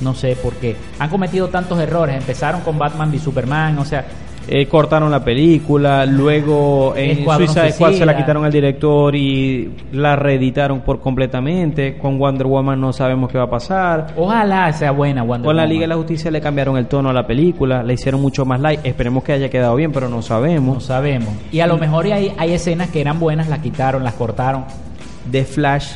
No 0.00 0.14
sé 0.14 0.36
porque 0.42 0.76
han 0.98 1.08
cometido 1.08 1.48
tantos 1.48 1.78
errores. 1.80 2.16
Empezaron 2.16 2.60
con 2.60 2.78
Batman 2.78 3.10
v 3.10 3.18
Superman, 3.18 3.78
o 3.78 3.84
sea, 3.84 4.04
Eh, 4.48 4.66
cortaron 4.66 5.10
la 5.10 5.24
película, 5.24 6.06
luego 6.06 6.94
en 6.96 7.18
Escuadrón 7.18 7.48
Suiza 7.48 7.68
Squad 7.72 7.92
se 7.94 8.06
la 8.06 8.16
quitaron 8.16 8.44
al 8.44 8.52
director 8.52 9.14
y 9.16 9.70
la 9.90 10.14
reeditaron 10.14 10.82
por 10.82 11.00
completamente. 11.00 11.98
Con 11.98 12.16
Wonder 12.18 12.46
Woman 12.46 12.80
no 12.80 12.92
sabemos 12.92 13.30
qué 13.30 13.38
va 13.38 13.44
a 13.44 13.50
pasar. 13.50 14.06
ojalá 14.16 14.72
sea 14.72 14.92
buena 14.92 15.22
Wonder 15.24 15.46
Con 15.46 15.56
la 15.56 15.62
Woman. 15.62 15.68
Liga 15.72 15.80
de 15.82 15.88
la 15.88 15.96
Justicia 15.96 16.30
le 16.30 16.40
cambiaron 16.40 16.76
el 16.76 16.86
tono 16.86 17.10
a 17.10 17.12
la 17.12 17.26
película, 17.26 17.82
le 17.82 17.94
hicieron 17.94 18.20
mucho 18.22 18.44
más 18.44 18.60
light. 18.60 18.80
Esperemos 18.84 19.24
que 19.24 19.32
haya 19.32 19.48
quedado 19.50 19.74
bien, 19.74 19.90
pero 19.90 20.08
no 20.08 20.16
No 20.16 20.22
sabemos. 20.22 20.84
sabemos. 20.84 21.28
Y 21.50 21.58
a 21.60 21.66
lo 21.66 21.76
mejor 21.76 22.06
hay, 22.06 22.32
hay 22.38 22.52
escenas 22.52 22.88
que 22.90 23.00
eran 23.00 23.18
buenas, 23.18 23.48
las 23.48 23.58
quitaron, 23.58 24.04
las 24.04 24.14
cortaron. 24.14 24.64
The 25.30 25.44
Flash 25.44 25.94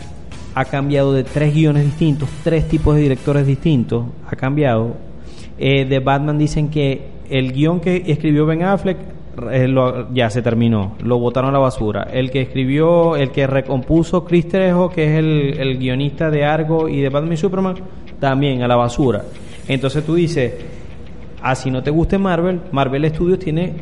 ha 0.57 0.65
cambiado 0.65 1.13
de 1.13 1.23
tres 1.23 1.55
guiones 1.55 1.85
distintos, 1.85 2.29
tres 2.43 2.67
tipos 2.67 2.97
de 2.97 3.03
directores 3.03 3.47
distintos. 3.47 4.07
Ha 4.29 4.35
cambiado. 4.35 4.97
Eh, 5.57 5.85
de 5.85 6.01
Batman 6.01 6.37
dicen 6.37 6.69
que 6.69 7.20
el 7.31 7.53
guion 7.53 7.81
que 7.81 8.05
escribió 8.07 8.47
Ben 8.47 8.63
Affleck 8.63 8.99
eh, 9.51 9.75
ya 10.13 10.29
se 10.29 10.43
terminó, 10.43 10.97
lo 11.03 11.19
botaron 11.19 11.51
a 11.51 11.53
la 11.53 11.59
basura. 11.59 12.09
El 12.13 12.31
que 12.31 12.43
escribió, 12.43 13.17
el 13.17 13.31
que 13.31 13.47
recompuso 13.47 14.25
Chris 14.25 14.49
Trejo, 14.49 14.91
que 14.91 15.05
es 15.05 15.19
el, 15.19 15.59
el 15.59 15.79
guionista 15.79 16.31
de 16.31 16.45
Argo 16.45 16.89
y 16.89 17.01
de 17.01 17.09
Batman 17.09 17.33
y 17.33 17.37
Superman, 17.37 17.77
también 18.19 18.63
a 18.63 18.69
la 18.69 18.77
basura. 18.77 19.23
Entonces 19.69 20.05
tú 20.05 20.17
dices, 20.17 20.55
así 21.43 21.71
no 21.71 21.83
te 21.83 21.91
guste 21.91 22.19
Marvel, 22.19 22.61
Marvel 22.73 23.09
Studios 23.09 23.39
tiene 23.39 23.75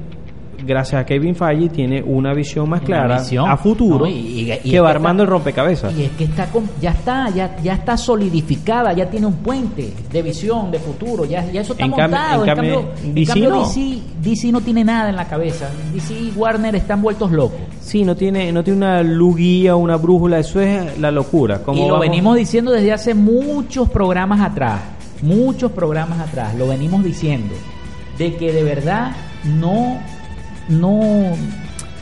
gracias 0.65 1.01
a 1.03 1.07
Kevin 1.07 1.35
Feige, 1.35 1.69
tiene 1.69 2.03
una 2.03 2.35
visión 2.35 2.69
más 2.69 2.81
clara 2.83 3.19
visión, 3.19 3.49
a 3.49 3.57
futuro 3.57 4.01
¿no? 4.01 4.07
Y- 4.07 4.11
y- 4.51 4.53
y 4.65 4.71
que 4.71 4.81
va 4.81 4.91
armando 4.91 5.23
está- 5.23 5.33
el 5.33 5.39
rompecabezas. 5.39 5.97
Y 5.97 6.05
es 6.05 6.11
que 6.13 6.25
está 6.25 6.47
con- 6.47 6.69
ya 6.81 6.91
está, 6.91 7.31
ya, 7.31 7.57
ya 7.63 7.75
está 7.75 7.97
solidificada, 7.97 8.93
ya 8.93 9.09
tiene 9.09 9.27
un 9.27 9.35
puente 9.37 9.93
de 10.11 10.23
visión, 10.23 10.71
de 10.71 10.79
futuro, 10.79 11.25
ya, 11.25 11.45
ya 11.51 11.61
eso 11.61 11.73
está 11.73 11.85
En 11.85 11.91
montado. 11.91 12.45
en 12.45 12.49
En 12.51 12.55
cambio, 12.57 12.75
cambio, 12.83 13.05
en 13.05 13.15
DC 13.15 13.27
cambio 13.33 13.51
no. 13.51 13.59
DC, 13.61 13.99
DC 14.23 14.53
no 14.53 14.61
tiene 14.61 14.85
nada 14.85 15.09
en 15.11 15.17
la 15.17 15.27
cabeza. 15.27 15.69
DC 15.95 16.13
y 16.15 16.33
Warner 16.37 16.75
están 16.77 17.01
vueltos 17.03 17.31
locos. 17.31 17.59
Sí, 17.81 18.05
no 18.05 18.17
tiene, 18.17 18.53
no 18.53 18.63
tiene 18.65 18.77
una 18.79 19.03
luz 19.03 19.37
guía, 19.37 19.75
una 19.77 19.97
brújula, 19.97 20.39
eso 20.39 20.61
es 20.61 20.99
la 20.99 21.11
locura. 21.11 21.63
Como 21.63 21.79
y 21.79 21.87
lo 21.87 21.95
vamos- 21.95 22.01
venimos 22.09 22.37
diciendo 22.37 22.71
desde 22.73 22.93
hace 22.93 23.15
muchos 23.15 23.89
programas 23.89 24.41
atrás, 24.41 24.81
muchos 25.23 25.73
programas 25.73 26.21
atrás, 26.21 26.55
lo 26.57 26.69
venimos 26.69 27.03
diciendo, 27.03 27.55
de 28.19 28.35
que 28.37 28.53
de 28.53 28.63
verdad 28.65 29.13
no, 29.45 29.97
no, 30.69 31.33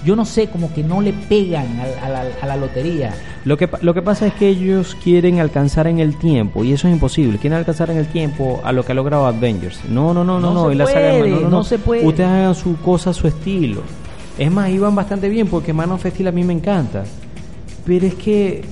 yo 0.04 0.16
no 0.16 0.24
sé, 0.24 0.48
como 0.48 0.72
que 0.72 0.82
no 0.82 1.00
le 1.00 1.12
pegan 1.12 1.66
a, 1.80 2.06
a 2.06 2.08
la, 2.08 2.24
a 2.42 2.46
la 2.46 2.56
lotería. 2.56 3.12
Lo 3.44 3.56
que, 3.56 3.68
lo 3.80 3.94
que 3.94 4.02
pasa 4.02 4.26
es 4.26 4.34
que 4.34 4.48
ellos 4.48 4.96
quieren 5.02 5.38
alcanzar 5.40 5.86
en 5.86 6.00
el 6.00 6.16
tiempo, 6.18 6.64
y 6.64 6.72
eso 6.72 6.88
es 6.88 6.94
imposible. 6.94 7.38
Quieren 7.38 7.58
alcanzar 7.58 7.90
en 7.90 7.96
el 7.96 8.06
tiempo 8.08 8.60
a 8.64 8.72
lo 8.72 8.84
que 8.84 8.92
ha 8.92 8.94
logrado 8.94 9.26
Avengers. 9.26 9.80
No, 9.88 10.12
no, 10.12 10.24
no, 10.24 10.40
no, 10.40 10.52
No 10.52 10.64
no. 10.64 10.72
y 10.72 10.74
la 10.74 10.86
saga 10.86 11.12
de- 11.12 11.18
puede, 11.20 11.30
no, 11.30 11.36
no, 11.36 11.42
no 11.42 11.50
no. 11.58 11.64
se 11.64 11.78
puede. 11.78 12.04
Ustedes 12.06 12.28
hagan 12.28 12.54
su 12.54 12.76
cosa 12.78 13.12
su 13.12 13.28
estilo. 13.28 13.82
Es 14.38 14.50
más, 14.50 14.68
iban 14.70 14.94
bastante 14.94 15.28
bien 15.28 15.46
porque 15.46 15.72
Man 15.72 15.92
of 15.92 16.04
Steel 16.04 16.28
a 16.28 16.32
mí 16.32 16.44
me 16.44 16.52
encanta. 16.52 17.04
Pero 17.84 18.06
es 18.06 18.14
que, 18.14 18.64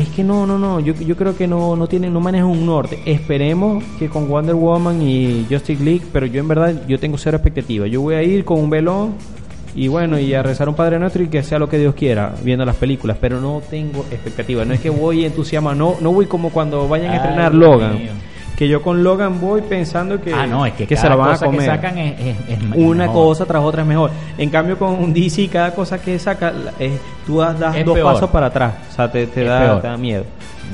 es 0.00 0.08
que 0.08 0.24
no, 0.24 0.46
no, 0.46 0.58
no. 0.58 0.80
Yo, 0.80 0.94
yo 0.94 1.16
creo 1.16 1.36
que 1.36 1.46
no, 1.46 1.76
no 1.76 1.86
tienen, 1.86 2.12
no 2.12 2.20
manejan 2.20 2.48
un 2.48 2.66
norte. 2.66 3.00
Esperemos 3.04 3.82
que 3.98 4.08
con 4.08 4.28
Wonder 4.28 4.54
Woman 4.54 5.02
y 5.02 5.46
Justice 5.50 5.82
League, 5.82 6.02
pero 6.12 6.26
yo 6.26 6.40
en 6.40 6.48
verdad 6.48 6.82
yo 6.88 6.98
tengo 6.98 7.18
cero 7.18 7.36
expectativa. 7.36 7.86
Yo 7.86 8.00
voy 8.00 8.14
a 8.14 8.22
ir 8.22 8.44
con 8.44 8.58
un 8.58 8.70
velón 8.70 9.14
y 9.74 9.88
bueno, 9.88 10.18
y 10.18 10.34
a 10.34 10.42
rezar 10.42 10.68
un 10.68 10.74
Padre 10.74 10.98
Nuestro 10.98 11.22
y 11.22 11.28
que 11.28 11.42
sea 11.42 11.58
lo 11.58 11.68
que 11.68 11.78
Dios 11.78 11.94
quiera 11.94 12.34
viendo 12.42 12.64
las 12.64 12.76
películas, 12.76 13.18
pero 13.20 13.40
no 13.40 13.62
tengo 13.68 14.00
expectativa. 14.10 14.64
No 14.64 14.74
es 14.74 14.80
que 14.80 14.90
voy 14.90 15.24
entusiasmado, 15.24 15.76
no, 15.76 15.96
no 16.00 16.12
voy 16.12 16.26
como 16.26 16.50
cuando 16.50 16.88
vayan 16.88 17.12
a 17.12 17.16
estrenar 17.16 17.54
Logan. 17.54 17.94
mío. 17.94 18.10
Que 18.60 18.68
yo 18.68 18.82
con 18.82 19.02
Logan 19.02 19.40
voy 19.40 19.62
pensando 19.62 20.20
que, 20.20 20.34
ah, 20.34 20.46
no, 20.46 20.66
es 20.66 20.74
que, 20.74 20.86
se 20.86 20.94
cada 20.94 21.08
la 21.08 21.16
van 21.16 21.34
a 21.34 21.38
comer. 21.38 21.60
que 21.60 21.66
sacan 21.66 21.96
es, 21.96 22.20
es- 22.20 22.36
es 22.50 22.58
Una 22.76 23.06
mejor. 23.06 23.14
cosa 23.14 23.46
tras 23.46 23.62
otra 23.62 23.80
es 23.80 23.88
mejor. 23.88 24.10
En 24.36 24.50
cambio, 24.50 24.78
con 24.78 25.14
DC, 25.14 25.48
cada 25.48 25.74
cosa 25.74 25.98
que 25.98 26.18
saca, 26.18 26.52
es- 26.78 27.00
tú 27.26 27.38
das, 27.38 27.58
dos 27.58 27.94
peor. 27.94 28.12
pasos 28.12 28.28
para 28.28 28.46
atrás. 28.48 28.74
O 28.90 28.94
sea, 28.94 29.10
te, 29.10 29.26
da, 29.26 29.80
te 29.80 29.88
da 29.88 29.96
miedo. 29.96 30.24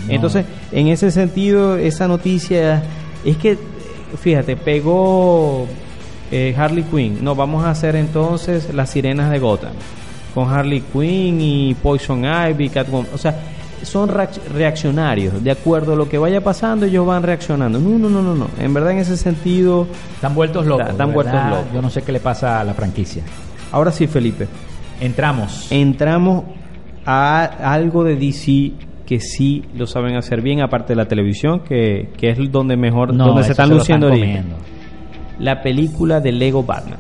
No. 0.09 0.13
Entonces, 0.13 0.45
en 0.73 0.89
ese 0.89 1.13
sentido, 1.13 1.77
esa 1.77 2.09
noticia 2.09 2.83
es 3.25 3.37
que, 3.37 3.57
fíjate, 4.21 4.57
pegó 4.57 5.69
eh, 6.33 6.57
Harley 6.59 6.83
Quinn. 6.83 7.19
No, 7.23 7.37
vamos 7.37 7.65
a 7.65 7.71
hacer 7.71 7.95
entonces 7.95 8.75
las 8.75 8.91
sirenas 8.91 9.31
de 9.31 9.39
Gotham. 9.39 9.75
Con 10.35 10.53
Harley 10.53 10.81
Quinn 10.93 11.41
y 11.41 11.75
Poison 11.75 12.25
Ivy, 12.25 12.69
Catwoman. 12.69 13.07
O 13.15 13.19
sea, 13.19 13.33
son 13.87 14.09
reac- 14.11 14.43
reaccionarios. 14.53 15.43
De 15.43 15.51
acuerdo 15.51 15.95
a 15.95 15.97
lo 15.97 16.09
que 16.09 16.19
vaya 16.19 16.43
pasando, 16.43 16.87
ellos 16.87 17.07
van 17.07 17.23
reaccionando. 17.23 17.79
No, 17.79 17.99
no, 17.99 18.09
no, 18.09 18.23
no. 18.23 18.35
no. 18.35 18.49
En 18.61 18.75
verdad, 18.75 18.93
en 18.93 18.99
ese 18.99 19.17
sentido. 19.17 19.87
Están 20.15 20.35
vueltos 20.35 20.67
locos. 20.67 20.89
Están 20.91 21.13
vueltos 21.13 21.35
locos. 21.49 21.65
Yo 21.73 21.81
no 21.83 21.91
sé 21.91 22.03
qué 22.03 22.13
le 22.13 22.21
pasa 22.21 22.61
a 22.61 22.65
la 22.65 22.75
franquicia. 22.75 23.23
Ahora 23.73 23.91
sí, 23.93 24.07
Felipe. 24.07 24.47
Entramos. 25.01 25.69
entramos 25.71 26.45
a 27.05 27.45
algo 27.73 28.03
de 28.05 28.17
DC 28.17 28.73
que 29.07 29.21
sí 29.21 29.63
lo 29.77 29.87
saben 29.87 30.17
hacer 30.17 30.41
bien, 30.43 30.61
aparte 30.63 30.89
de 30.95 30.97
la 30.97 31.07
televisión, 31.07 31.61
que, 31.61 32.11
que 32.17 32.31
es 32.31 32.39
donde 32.51 32.77
mejor, 32.77 33.15
No, 33.15 33.27
donde 33.29 33.45
se 33.45 33.53
están 33.53 33.71
luciendo 33.71 34.09
ahorita. 34.09 34.43
La 35.39 35.63
película 35.63 36.19
de 36.21 36.33
Lego 36.33 36.63
Batman 36.63 36.99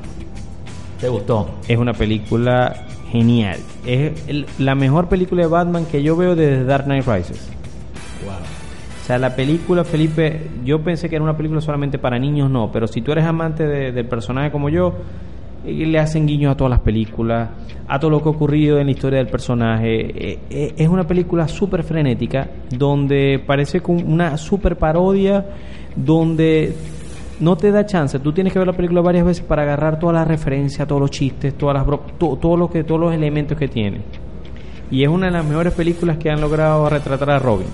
¿Te 1.00 1.08
gustó? 1.08 1.56
es 1.66 1.76
una 1.78 1.92
película 1.94 2.84
genial. 3.10 3.58
Es 3.86 4.26
el- 4.28 4.46
la 4.58 4.74
mejor 4.74 5.08
película 5.08 5.42
de 5.42 5.48
Batman 5.48 5.86
que 5.86 6.02
yo 6.02 6.16
veo 6.16 6.34
desde 6.36 6.64
Dark 6.64 6.84
Knight 6.84 7.06
Rises. 7.06 7.50
O 8.24 9.06
sea, 9.06 9.18
la 9.18 9.36
película, 9.36 9.84
Felipe, 9.84 10.48
yo 10.64 10.80
pensé 10.82 11.08
que 11.08 11.14
era 11.14 11.22
una 11.22 11.36
película 11.36 11.60
solamente 11.60 11.96
para 11.98 12.18
niños, 12.18 12.50
no, 12.50 12.72
pero 12.72 12.88
si 12.88 13.02
tú 13.02 13.12
eres 13.12 13.24
amante 13.24 13.64
de- 13.64 13.92
del 13.92 14.06
personaje 14.06 14.50
como 14.50 14.68
yo, 14.68 14.94
eh, 15.64 15.86
le 15.86 15.98
hacen 16.00 16.26
guiños 16.26 16.52
a 16.52 16.56
todas 16.56 16.70
las 16.72 16.80
películas, 16.80 17.50
a 17.86 18.00
todo 18.00 18.10
lo 18.10 18.20
que 18.20 18.28
ha 18.28 18.32
ocurrido 18.32 18.80
en 18.80 18.86
la 18.86 18.90
historia 18.90 19.18
del 19.18 19.28
personaje. 19.28 20.32
Eh, 20.32 20.38
eh, 20.50 20.74
es 20.76 20.88
una 20.88 21.04
película 21.06 21.46
súper 21.46 21.84
frenética, 21.84 22.48
donde 22.70 23.40
parece 23.46 23.80
como 23.80 24.00
una 24.00 24.36
súper 24.38 24.74
parodia, 24.76 25.46
donde 25.94 26.74
no 27.40 27.56
te 27.56 27.70
da 27.70 27.84
chance. 27.86 28.18
Tú 28.18 28.32
tienes 28.32 28.52
que 28.52 28.58
ver 28.58 28.68
la 28.68 28.74
película 28.74 29.00
varias 29.00 29.24
veces 29.24 29.44
para 29.44 29.62
agarrar 29.62 29.98
todas 29.98 30.14
las 30.14 30.28
referencias, 30.28 30.86
todos 30.86 31.00
los 31.00 31.10
chistes, 31.10 31.56
todas 31.56 31.76
las 31.76 31.86
todo 32.18 32.56
lo 32.56 32.70
que, 32.70 32.84
todos 32.84 33.00
los 33.00 33.12
elementos 33.12 33.58
que 33.58 33.68
tiene. 33.68 34.00
Y 34.90 35.02
es 35.02 35.08
una 35.08 35.26
de 35.26 35.32
las 35.32 35.44
mejores 35.44 35.72
películas 35.74 36.16
que 36.18 36.30
han 36.30 36.40
logrado 36.40 36.88
retratar 36.88 37.30
a 37.30 37.38
Robin. 37.38 37.66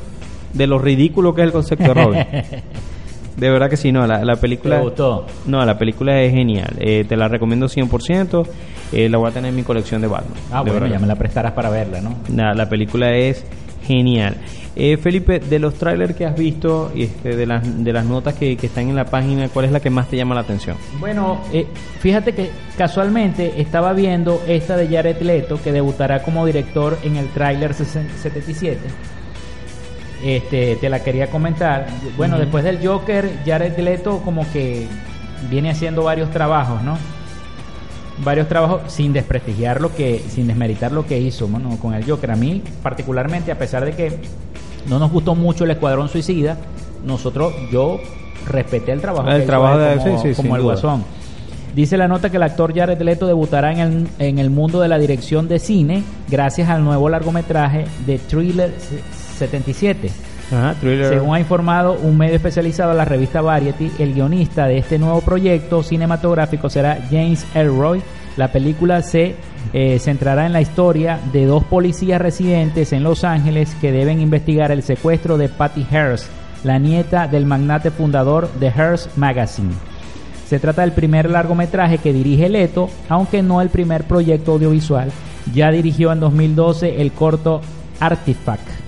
De 0.53 0.67
lo 0.67 0.79
ridículo 0.79 1.35
que 1.35 1.43
es 1.43 1.47
el 1.47 1.53
concepto 1.53 1.85
de 1.85 1.95
Robin. 1.95 2.27
De 3.37 3.51
verdad 3.51 3.71
que 3.71 3.79
sí, 3.79 3.91
no, 3.91 4.07
la, 4.07 4.25
la 4.25 4.37
película... 4.37 4.77
¿Te 4.77 4.83
gustó? 4.83 5.27
No, 5.47 5.65
la 5.65 5.79
película 5.79 6.21
es 6.21 6.33
genial. 6.33 6.75
Eh, 6.79 7.05
te 7.09 7.17
la 7.17 7.29
recomiendo 7.29 7.67
100%. 7.67 8.47
Eh, 8.93 9.09
la 9.09 9.19
voy 9.19 9.31
a 9.31 9.33
tener 9.33 9.49
en 9.49 9.57
mi 9.57 9.63
colección 9.63 10.03
de 10.03 10.07
Batman. 10.07 10.35
Ah, 10.51 10.59
de 10.59 10.71
bueno, 10.71 10.81
verdad. 10.81 10.97
ya 10.97 10.99
me 10.99 11.07
la 11.07 11.17
prestarás 11.17 11.53
para 11.53 11.71
verla, 11.71 12.03
¿no? 12.03 12.15
Nada, 12.29 12.55
la 12.55 12.69
película 12.69 13.17
es 13.17 13.45
genial. 13.85 14.37
Eh, 14.75 14.97
Felipe, 14.97 15.39
de 15.39 15.59
los 15.59 15.75
trailers 15.75 16.17
que 16.17 16.25
has 16.25 16.35
visto 16.35 16.91
y 16.95 17.03
este, 17.03 17.37
de, 17.37 17.47
las, 17.47 17.85
de 17.85 17.93
las 17.93 18.07
notas 18.07 18.35
que, 18.35 18.57
que 18.57 18.67
están 18.69 18.89
en 18.89 18.97
la 18.97 19.05
página, 19.05 19.49
¿cuál 19.49 19.67
es 19.67 19.73
la 19.73 19.81
que 19.81 19.91
más 19.91 20.09
te 20.09 20.17
llama 20.17 20.35
la 20.35 20.41
atención? 20.41 20.77
Bueno, 20.99 21.43
eh, 21.53 21.67
fíjate 22.01 22.35
que 22.35 22.51
casualmente 22.79 23.61
estaba 23.61 23.93
viendo 23.93 24.43
esta 24.47 24.77
de 24.77 24.89
Jared 24.89 25.21
Leto 25.21 25.61
que 25.63 25.73
debutará 25.73 26.23
como 26.23 26.47
director 26.47 26.99
en 27.03 27.17
el 27.17 27.29
tráiler 27.29 27.75
77. 27.75 28.79
Este, 30.25 30.77
te 30.77 30.89
la 30.89 31.03
quería 31.03 31.29
comentar. 31.29 31.87
Bueno, 32.17 32.39
después 32.39 32.65
del 32.65 32.87
Joker, 32.87 33.31
Jared 33.45 33.77
Leto 33.79 34.23
como 34.25 34.51
que 34.53 34.87
viene 35.51 35.71
haciendo 35.71 36.05
varios 36.05 36.31
trabajos, 36.31 36.83
¿no? 36.83 36.97
Varios 38.25 38.47
trabajos 38.49 38.83
sin 38.89 39.13
desprestigiar 39.13 39.81
lo 39.81 39.95
que, 39.95 40.19
sin 40.29 40.47
desmeritar 40.47 40.93
lo 40.93 41.07
que 41.07 41.19
hizo 41.19 41.49
bueno, 41.49 41.77
con 41.81 41.95
el 41.95 42.05
Joker. 42.05 42.31
A 42.33 42.37
mí, 42.37 42.63
particularmente, 42.83 43.51
a 43.51 43.59
pesar 43.59 43.85
de 43.85 43.93
que 43.93 44.13
no 44.89 44.99
nos 44.99 45.11
gustó 45.11 45.35
mucho 45.35 45.65
el 45.65 45.71
Escuadrón 45.71 46.09
Suicida, 46.09 46.57
nosotros, 47.05 47.53
yo 47.73 47.99
respeté 48.47 48.93
el 48.93 49.01
trabajo, 49.01 49.29
El 49.31 49.41
que 49.41 49.47
trabajo 49.47 49.81
él 49.81 49.99
de- 49.99 50.05
como, 50.05 50.23
sí, 50.23 50.29
sí, 50.29 50.35
como 50.35 50.49
sin 50.49 50.57
el 50.57 50.63
duda. 50.63 50.73
Guasón. 50.75 51.05
Dice 51.75 51.97
la 51.97 52.07
nota 52.07 52.29
que 52.29 52.37
el 52.37 52.43
actor 52.43 52.75
Jared 52.77 53.01
Leto 53.01 53.27
debutará 53.27 53.73
en 53.73 53.79
el, 53.81 54.09
en 54.19 54.39
el 54.39 54.51
mundo 54.51 54.81
de 54.83 54.89
la 54.89 54.99
dirección 54.99 55.49
de 55.49 55.59
cine 55.59 56.03
gracias 56.29 56.69
al 56.69 56.85
nuevo 56.85 57.09
largometraje 57.09 57.87
de 58.07 58.19
Thriller 58.19 58.75
77. 59.39 60.11
Según 61.09 61.35
ha 61.35 61.41
informado 61.41 61.95
un 61.95 62.19
medio 62.19 62.35
especializado, 62.37 62.93
la 62.93 63.05
revista 63.05 63.41
Variety, 63.41 63.91
el 63.99 64.15
guionista 64.15 64.67
de 64.67 64.79
este 64.79 64.99
nuevo 64.99 65.21
proyecto 65.21 65.83
cinematográfico 65.83 66.69
será 66.69 66.99
James 67.11 67.47
Elroy. 67.55 68.03
La 68.37 68.49
película 68.53 69.03
se 69.03 69.35
eh, 69.73 69.99
centrará 69.99 70.47
en 70.47 70.53
la 70.53 70.61
historia 70.61 71.19
de 71.33 71.47
dos 71.47 71.65
policías 71.65 72.21
residentes 72.21 72.93
en 72.93 73.03
Los 73.03 73.25
Ángeles 73.25 73.75
que 73.81 73.93
deben 73.93 74.21
investigar 74.21 74.73
el 74.73 74.83
secuestro 74.83 75.39
de 75.39 75.49
Patty 75.49 75.87
Hearst, 75.91 76.27
la 76.65 76.79
nieta 76.79 77.29
del 77.29 77.47
magnate 77.47 77.91
fundador 77.91 78.51
de 78.55 78.69
Hearst 78.69 79.17
Magazine. 79.17 79.73
Se 80.53 80.59
trata 80.59 80.83
del 80.83 80.93
primer 80.93 81.31
largometraje 81.31 81.97
que 81.97 82.13
dirige 82.13 82.51
Leto, 82.51 82.91
aunque 83.09 83.43
no 83.43 83.63
el 83.63 83.71
primer 83.71 84.05
proyecto 84.05 84.53
audiovisual. 84.53 85.11
Ya 85.55 85.71
dirigió 85.71 86.13
en 86.13 86.21
2012 86.21 87.01
el 87.01 87.13
corto 87.13 87.63
Artifact. 88.01 88.82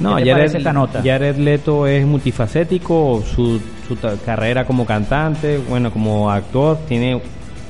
No, 0.00 0.16
¿Qué 0.16 0.22
te 0.24 0.30
Jared, 0.30 0.42
parece 0.42 0.58
esta 0.58 0.72
nota? 0.72 1.02
Jared 1.04 1.36
Leto 1.36 1.86
es 1.86 2.06
multifacético, 2.06 3.22
su, 3.22 3.60
su 3.86 3.96
carrera 4.24 4.64
como 4.64 4.84
cantante, 4.84 5.58
bueno, 5.68 5.90
como 5.90 6.30
actor, 6.30 6.78
tiene 6.88 7.20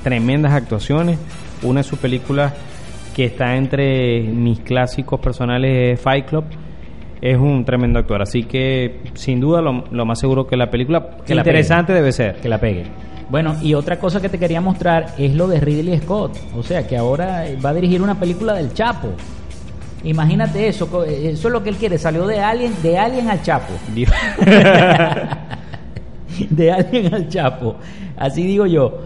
tremendas 0.02 0.52
actuaciones. 0.52 1.18
Una 1.62 1.80
de 1.80 1.84
sus 1.84 1.98
películas 1.98 2.52
que 3.14 3.26
está 3.26 3.54
entre 3.56 4.22
mis 4.22 4.60
clásicos 4.60 5.20
personales 5.20 5.94
es 5.94 6.00
Fight 6.00 6.26
Club. 6.26 6.44
Es 7.20 7.38
un 7.38 7.64
tremendo 7.64 7.98
actor, 7.98 8.20
así 8.20 8.42
que 8.42 9.00
sin 9.14 9.40
duda 9.40 9.62
lo, 9.62 9.84
lo 9.90 10.04
más 10.04 10.18
seguro 10.18 10.46
que 10.46 10.56
la 10.56 10.68
película 10.70 11.16
Que 11.26 11.34
la 11.34 11.40
interesante 11.40 11.92
pegue. 11.92 12.00
debe 12.00 12.12
ser. 12.12 12.36
que 12.36 12.48
la 12.48 12.58
pegue. 12.58 12.84
Bueno, 13.30 13.56
y 13.62 13.72
otra 13.72 13.98
cosa 13.98 14.20
que 14.20 14.28
te 14.28 14.38
quería 14.38 14.60
mostrar 14.60 15.14
es 15.16 15.34
lo 15.34 15.48
de 15.48 15.58
Ridley 15.58 15.98
Scott. 16.00 16.36
O 16.54 16.62
sea, 16.62 16.86
que 16.86 16.96
ahora 16.98 17.44
va 17.64 17.70
a 17.70 17.74
dirigir 17.74 18.02
una 18.02 18.18
película 18.20 18.52
del 18.54 18.74
Chapo. 18.74 19.08
Imagínate 20.04 20.68
eso, 20.68 20.88
co- 20.88 21.04
eso 21.04 21.48
es 21.48 21.52
lo 21.52 21.62
que 21.62 21.70
él 21.70 21.76
quiere. 21.76 21.96
Salió 21.98 22.26
de 22.26 22.38
Alien, 22.40 22.72
de 22.82 22.98
Alien 22.98 23.28
al 23.30 23.42
Chapo. 23.42 23.72
De 26.50 26.72
Alien 26.72 27.14
al 27.14 27.28
Chapo. 27.28 27.76
Así 28.16 28.44
digo 28.44 28.66
yo. 28.66 28.98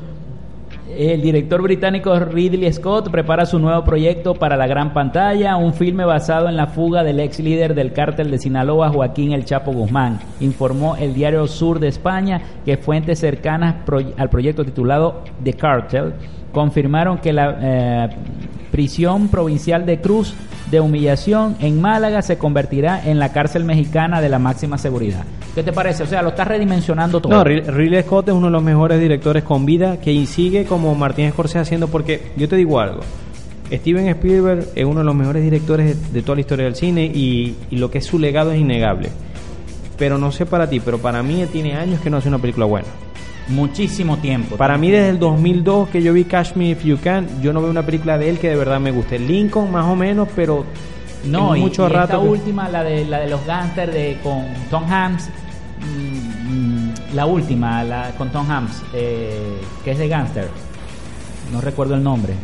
El 0.97 1.21
director 1.21 1.61
británico 1.61 2.19
Ridley 2.19 2.73
Scott 2.73 3.11
prepara 3.11 3.45
su 3.45 3.59
nuevo 3.59 3.85
proyecto 3.85 4.35
para 4.35 4.57
la 4.57 4.67
gran 4.67 4.95
pantalla, 4.95 5.57
un 5.59 5.75
filme 5.75 6.07
basado 6.07 6.49
en 6.49 6.57
la 6.57 6.67
fuga 6.67 7.05
del 7.05 7.21
ex 7.21 7.39
líder 7.41 7.75
del 7.75 7.93
cártel 7.93 8.31
de 8.31 8.39
Sinaloa, 8.39 8.89
Joaquín 8.89 9.33
El 9.33 9.45
Chapo 9.45 9.71
Guzmán. 9.71 10.19
Informó 10.41 10.97
el 10.97 11.13
diario 11.13 11.47
Sur 11.47 11.79
de 11.79 11.89
España 11.89 12.41
que 12.65 12.79
fuentes 12.79 13.19
cercanas 13.19 13.75
pro- 13.85 14.01
al 14.17 14.31
proyecto 14.31 14.65
titulado 14.65 15.23
The 15.45 15.53
Cartel 15.53 16.15
confirmaron 16.53 17.19
que 17.19 17.35
la 17.35 17.59
eh, 17.61 18.09
prisión 18.83 19.27
provincial 19.27 19.85
de 19.87 20.01
Cruz 20.01 20.35
de 20.71 20.79
Humillación 20.79 21.57
en 21.59 21.81
Málaga 21.81 22.23
se 22.23 22.39
convertirá 22.39 23.03
en 23.05 23.19
la 23.19 23.33
cárcel 23.33 23.65
mexicana 23.65 24.21
de 24.21 24.29
la 24.29 24.39
máxima 24.39 24.79
seguridad. 24.79 25.25
¿Qué 25.57 25.65
te 25.65 25.73
parece? 25.73 26.05
O 26.05 26.07
sea, 26.07 26.23
lo 26.23 26.29
estás 26.29 26.47
redimensionando 26.47 27.21
todo. 27.21 27.33
No, 27.33 27.43
Ri- 27.45 27.67
Ridley 27.67 28.03
Scott 28.05 28.29
es 28.29 28.35
uno 28.35 28.47
de 28.47 28.53
los 28.53 28.63
mejores 28.63 29.01
directores 29.01 29.43
con 29.43 29.67
vida 29.67 29.97
que 29.97 30.25
sigue 30.27 30.65
como 30.65 30.95
Martín 30.95 31.29
Scorsese 31.33 31.59
haciendo 31.59 31.89
porque 31.89 32.31
yo 32.37 32.49
te 32.49 32.55
digo 32.55 32.79
algo. 32.79 33.01
Steven 33.73 34.07
Spielberg 34.11 34.69
es 34.77 34.85
uno 34.85 35.01
de 35.01 35.05
los 35.07 35.15
mejores 35.17 35.43
directores 35.43 36.13
de, 36.13 36.23
toda 36.23 36.37
la 36.37 36.43
historia 36.43 36.65
del 36.67 36.77
cine 36.77 37.05
y, 37.13 37.57
y 37.73 37.77
lo 37.79 37.91
que 37.91 37.99
es 37.99 38.07
su 38.07 38.21
legado 38.21 38.53
es 38.53 38.61
innegable. 38.61 39.09
Pero 39.99 40.19
no 40.19 40.31
sé 40.31 40.47
para 40.47 40.71
ti, 40.71 40.79
pero 40.79 40.99
para 40.99 41.21
mí 41.25 41.45
tiene 41.53 41.75
años 41.75 42.01
que 42.01 42.11
no 42.11 42.19
hace 42.19 42.29
una 42.29 42.39
película 42.39 42.65
buena. 42.67 42.87
Muchísimo 43.49 44.19
tiempo. 44.19 44.57
Para 44.57 44.77
mí 44.77 44.91
desde 44.91 45.11
el 45.11 45.19
2002 45.19 45.89
que 45.89 46.03
yo 46.03 46.13
vi 46.13 46.25
Catch 46.25 46.55
Me 46.55 46.71
If 46.71 46.85
You 46.85 46.99
Can, 47.03 47.27
yo 47.43 47.53
no 47.53 47.61
veo 47.63 47.71
una 47.71 47.85
película 47.85 48.19
de 48.19 48.29
él 48.29 48.39
que 48.39 48.49
de 48.51 48.57
verdad 48.57 48.79
me 48.81 48.91
guste. 48.91 49.19
Lincoln 49.19 49.73
más 49.73 49.87
o 49.87 49.97
menos, 49.97 50.29
pero 50.37 50.67
No, 51.25 51.57
y, 51.57 51.61
mucho 51.61 51.87
y 51.89 51.93
rato 51.93 52.15
esta 52.15 52.21
que- 52.23 52.29
última, 52.29 52.69
la 52.69 52.85
de, 52.85 53.05
la 53.07 53.21
de 53.21 53.29
los 53.31 53.45
gangsters 53.47 53.93
de, 53.93 54.19
con 54.23 54.45
Tom 54.71 54.85
Hanks, 54.91 55.31
mm, 55.81 56.51
mm, 56.53 56.95
la 57.15 57.25
última, 57.27 57.83
la 57.85 58.11
con 58.19 58.29
Tom 58.31 58.51
Hanks, 58.51 58.83
eh, 58.95 59.59
que 59.83 59.93
es 59.93 59.99
de 59.99 60.09
gangster, 60.09 60.49
no 61.53 61.61
recuerdo 61.61 61.95
el 61.95 62.03
nombre. 62.03 62.35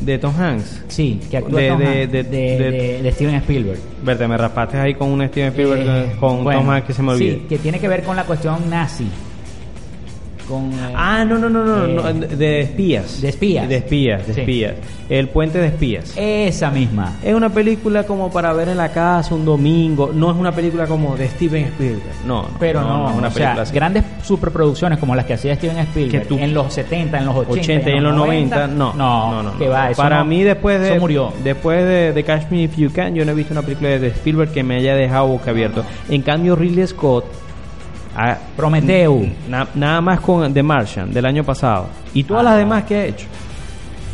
de 0.00 0.18
Tom 0.18 0.34
Hanks. 0.36 0.82
Sí, 0.88 1.20
que 1.30 1.36
actúa 1.36 1.60
De- 1.60 1.68
Tom 1.68 1.78
de- 1.78 1.86
Hanks, 1.86 2.12
de- 2.30 3.12
Steven 3.14 3.34
Spielberg. 3.36 3.78
Verte, 4.02 4.26
me 4.26 4.36
raspaste 4.36 4.76
ahí 4.76 4.94
con 4.94 5.10
un 5.10 5.24
Steven 5.28 5.50
Spielberg 5.50 5.82
Eh, 5.86 6.16
con 6.18 6.42
bueno, 6.42 6.58
Tom 6.60 6.70
Hanks 6.70 6.86
que 6.88 6.92
se 6.92 7.02
me 7.04 7.12
olvide. 7.12 7.32
Sí, 7.34 7.46
que 7.48 7.58
tiene 7.58 7.78
que 7.78 7.86
ver 7.86 8.02
con 8.02 8.16
la 8.16 8.24
cuestión 8.24 8.68
nazi. 8.68 9.06
Con, 10.52 10.70
eh, 10.72 10.92
Ah, 10.94 11.24
no, 11.24 11.38
no, 11.38 11.48
no, 11.48 11.64
no, 11.64 11.84
eh, 12.08 12.12
no, 12.14 12.36
de 12.36 12.60
espías. 12.60 13.22
de 13.22 13.28
espías. 13.30 13.68
De 13.68 13.76
espías, 13.76 14.26
de 14.26 14.34
Sí. 14.34 14.40
espías. 14.40 14.74
El 15.08 15.28
puente 15.28 15.58
de 15.58 15.66
espías. 15.68 16.12
esa 16.16 16.70
misma. 16.70 17.16
Es 17.22 17.34
una 17.34 17.48
película 17.50 18.04
como 18.04 18.30
para 18.30 18.52
ver 18.52 18.68
en 18.68 18.76
la 18.76 18.90
casa 18.92 19.34
un 19.34 19.44
domingo. 19.44 20.10
No 20.14 20.30
es 20.30 20.36
una 20.36 20.52
película 20.52 20.86
como 20.86 21.16
de 21.16 21.28
Steven 21.28 21.64
Spielberg. 21.64 22.02
No, 22.26 22.42
no. 22.42 22.48
Pero 22.58 22.80
no, 22.82 23.10
es 23.10 23.16
una 23.16 23.28
o 23.28 23.30
película 23.30 23.54
sea, 23.54 23.62
así. 23.62 23.74
grandes 23.74 24.04
superproducciones 24.22 24.98
como 24.98 25.14
las 25.14 25.24
que 25.26 25.34
hacía 25.34 25.54
Steven 25.54 25.78
Spielberg 25.78 26.22
Que 26.22 26.28
tú- 26.28 26.38
en 26.38 26.54
los 26.54 26.72
70, 26.72 27.18
en 27.18 27.26
los 27.26 27.36
80, 27.36 27.60
80 27.60 27.90
y 27.90 27.92
en 27.94 28.02
los 28.04 28.14
90, 28.14 28.66
no. 28.68 28.92
no, 28.94 29.30
no, 29.32 29.42
no. 29.42 29.58
que 29.58 29.68
va, 29.68 29.90
eso 29.90 30.00
Para 30.02 30.22
mí 30.24 30.42
después 30.42 30.80
de 30.80 30.90
eso 30.92 31.00
murió. 31.00 31.32
después 31.42 31.82
de, 31.84 32.12
de 32.12 32.24
Catch 32.24 32.50
Me 32.50 32.62
If 32.62 32.76
You 32.76 32.90
Can, 32.92 33.14
yo 33.14 33.24
no 33.24 33.32
he 33.32 33.34
visto 33.34 33.52
una 33.52 33.62
película 33.62 33.90
de 33.90 34.06
Spielberg 34.08 34.50
que 34.52 34.62
me 34.62 34.76
haya 34.76 34.94
dejado 34.94 35.26
boca 35.28 35.50
abierto. 35.50 35.84
En 36.08 36.22
cambio 36.22 36.56
Ridley 36.56 36.86
Scott 36.86 37.24
ah, 38.16 38.38
Prometeo. 38.56 39.20
na- 39.48 39.68
nada 39.74 40.00
más 40.00 40.20
con 40.20 40.52
The 40.52 40.62
Martian 40.62 41.12
del 41.12 41.26
año 41.26 41.44
pasado 41.44 41.86
y 42.14 42.24
todas 42.24 42.42
Ah. 42.46 42.50
las 42.50 42.58
demás 42.58 42.84
que 42.84 42.96
ha 42.96 43.04
hecho. 43.06 43.26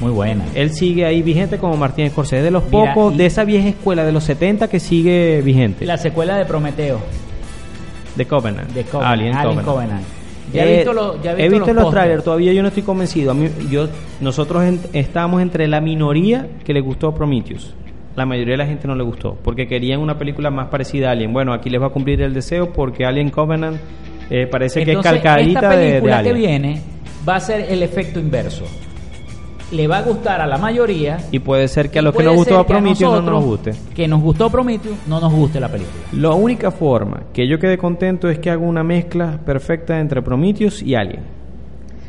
Muy 0.01 0.13
buena. 0.13 0.45
Él 0.55 0.71
sigue 0.71 1.05
ahí 1.05 1.23
vigente 1.23 1.59
como 1.59 1.77
Martín 1.77 2.09
Scorsese, 2.11 2.43
de 2.43 2.51
los 2.53 2.65
Mira, 2.71 2.95
pocos 2.95 3.17
de 3.17 3.27
esa 3.27 3.43
vieja 3.45 3.69
escuela 3.69 4.05
de 4.05 4.13
los 4.13 4.23
70 4.25 4.69
que 4.69 4.79
sigue 4.79 5.43
vigente. 5.43 5.85
La 5.85 5.97
secuela 5.99 6.37
de 6.37 6.45
Prometeo, 6.45 7.01
de 8.15 8.25
Covenant. 8.27 8.71
de 8.71 8.85
Covenant, 8.85 9.13
Alien, 9.13 9.35
Alien 9.37 9.55
Covenant. 9.65 9.67
Covenant. 9.67 10.05
Ya 10.53 10.65
he 10.65 10.73
Eh, 10.73 10.77
visto, 10.77 10.93
lo- 10.93 11.21
ya 11.23 11.33
he 11.33 11.45
he 11.45 11.49
visto, 11.49 11.67
visto 11.67 11.75
los, 11.75 11.91
trailers, 11.91 12.25
todavía 12.25 12.53
yo 12.53 12.63
no 12.63 12.69
estoy 12.69 12.83
convencido. 12.85 13.33
A 13.33 13.35
mí, 13.35 13.49
yo, 13.71 13.89
nosotros 14.21 14.63
en- 14.65 14.81
estábamos 14.93 15.43
entre 15.43 15.67
la 15.69 15.81
minoría 15.81 16.47
que 16.65 16.73
le 16.73 16.81
gustó 16.81 17.13
Prometheus. 17.13 17.75
La 18.19 18.27
mayoría 18.27 18.55
de 18.55 18.59
la 18.59 18.67
gente 18.67 18.87
no 18.89 18.95
le 18.97 19.05
gustó, 19.05 19.39
porque 19.45 19.67
querían 19.69 20.01
una 20.01 20.19
película 20.19 20.51
más 20.51 20.67
parecida 20.69 21.09
a 21.09 21.13
Alien. 21.13 21.33
Bueno, 21.33 21.53
aquí 21.53 21.71
les 21.71 21.81
va 21.81 21.87
a 21.87 21.91
cumplir 21.91 22.21
el 22.21 22.35
deseo 22.35 22.73
porque 22.73 23.05
Alien 23.07 23.31
Covenant 23.31 23.79
eh, 24.29 24.47
parece 24.47 24.81
Entonces, 24.83 25.13
que 25.13 25.17
es 25.19 25.23
calcadita 25.23 25.61
esta 25.61 25.71
de- 25.77 25.85
de, 25.85 25.91
película 25.93 26.23
que 26.25 26.29
Alien. 26.31 26.37
viene 26.63 26.83
va 27.29 27.37
a 27.37 27.41
ser 27.41 27.67
el 27.71 27.83
efecto 27.83 28.19
inverso. 28.19 28.65
Le 29.71 29.87
va 29.87 29.99
a 29.99 30.03
gustar 30.03 30.41
a 30.41 30.47
la 30.47 30.57
mayoría. 30.59 31.19
Y 31.31 31.39
puede 31.41 31.69
ser 31.69 31.91
que 31.91 31.99
a 31.99 32.03
los 32.03 32.15
que 32.17 32.23
nos 32.25 32.35
gustó 32.37 32.59
a 32.59 32.67
Prometheus 32.67 33.13
no 33.13 33.21
nos 33.31 33.45
guste. 33.45 33.73
Que 33.95 34.09
nos 34.09 34.21
gustó 34.23 34.51
Prometheus, 34.51 34.97
no 35.07 35.21
nos 35.21 35.33
guste 35.33 35.61
la 35.61 35.69
película. 35.69 35.95
La 36.13 36.31
única 36.31 36.71
forma 36.71 37.25
que 37.33 37.47
yo 37.47 37.59
quede 37.59 37.79
contento 37.79 38.29
es 38.31 38.39
que 38.39 38.51
haga 38.51 38.63
una 38.63 38.83
mezcla 38.83 39.39
perfecta 39.45 40.01
entre 40.01 40.23
Prometheus 40.23 40.83
y 40.83 40.95
Alien. 40.95 41.21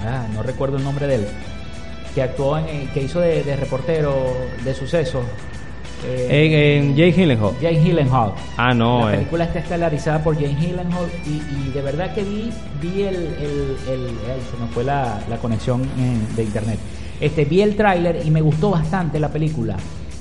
ah, 0.00 0.26
no 0.32 0.42
recuerdo 0.42 0.78
el 0.78 0.84
nombre 0.84 1.06
de 1.06 1.16
él 1.16 1.26
que 2.14 2.22
actuó 2.22 2.56
en 2.58 2.88
que 2.88 3.02
hizo 3.02 3.20
de, 3.20 3.42
de 3.42 3.56
reportero 3.56 4.14
de 4.64 4.72
sucesos 4.72 5.24
eh, 6.06 6.80
En, 6.80 6.88
en 6.90 6.96
Jake 6.96 7.12
Gyllenhaal. 7.12 7.52
Jane 7.60 7.80
Gyllenhaal 7.80 8.32
Ah, 8.56 8.74
no. 8.74 9.06
la 9.06 9.12
eh. 9.14 9.16
película 9.18 9.44
está 9.44 9.58
estelarizada 9.60 10.22
por 10.22 10.34
Jane 10.34 10.54
Gyllenhaal 10.60 11.06
y, 11.26 11.30
y 11.68 11.70
de 11.72 11.82
verdad 11.82 12.14
que 12.14 12.22
vi 12.22 12.50
vi 12.80 13.02
el, 13.02 13.16
el, 13.16 13.76
se 14.50 14.62
me 14.62 14.66
fue 14.72 14.84
la, 14.84 15.20
la 15.28 15.36
conexión 15.38 15.82
eh, 15.82 16.18
de 16.36 16.42
internet 16.44 16.78
este 17.20 17.44
vi 17.44 17.62
el 17.62 17.76
tráiler 17.76 18.20
y 18.24 18.30
me 18.30 18.40
gustó 18.40 18.70
bastante 18.70 19.18
la 19.20 19.28
película 19.28 19.76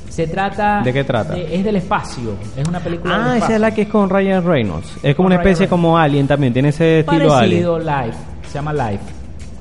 se 0.10 0.28
trata 0.28 0.82
¿De 0.84 0.94
qué 0.94 1.04
trata? 1.04 1.36
es 1.36 1.64
del 1.64 1.76
espacio 1.78 2.36
es 2.56 2.68
una 2.68 2.80
película 2.80 3.18
del 3.18 3.28
Ah, 3.28 3.38
esa 3.38 3.56
es 3.56 3.60
la 3.60 3.72
que 3.74 3.82
es 3.84 3.88
con 3.88 4.10
Ryan 4.10 4.46
Reynolds. 4.46 4.88
Es 5.02 5.16
como 5.16 5.26
una 5.28 5.38
especie 5.38 5.68
como 5.68 5.98
Alien 5.98 6.28
también, 6.28 6.54
tiene 6.54 6.70
ese 6.70 7.00
estilo 7.00 7.34
Alien. 7.34 7.64
parecido 7.66 7.80
Live 7.80 8.14
se 8.48 8.54
llama 8.54 8.74
Live 8.74 9.00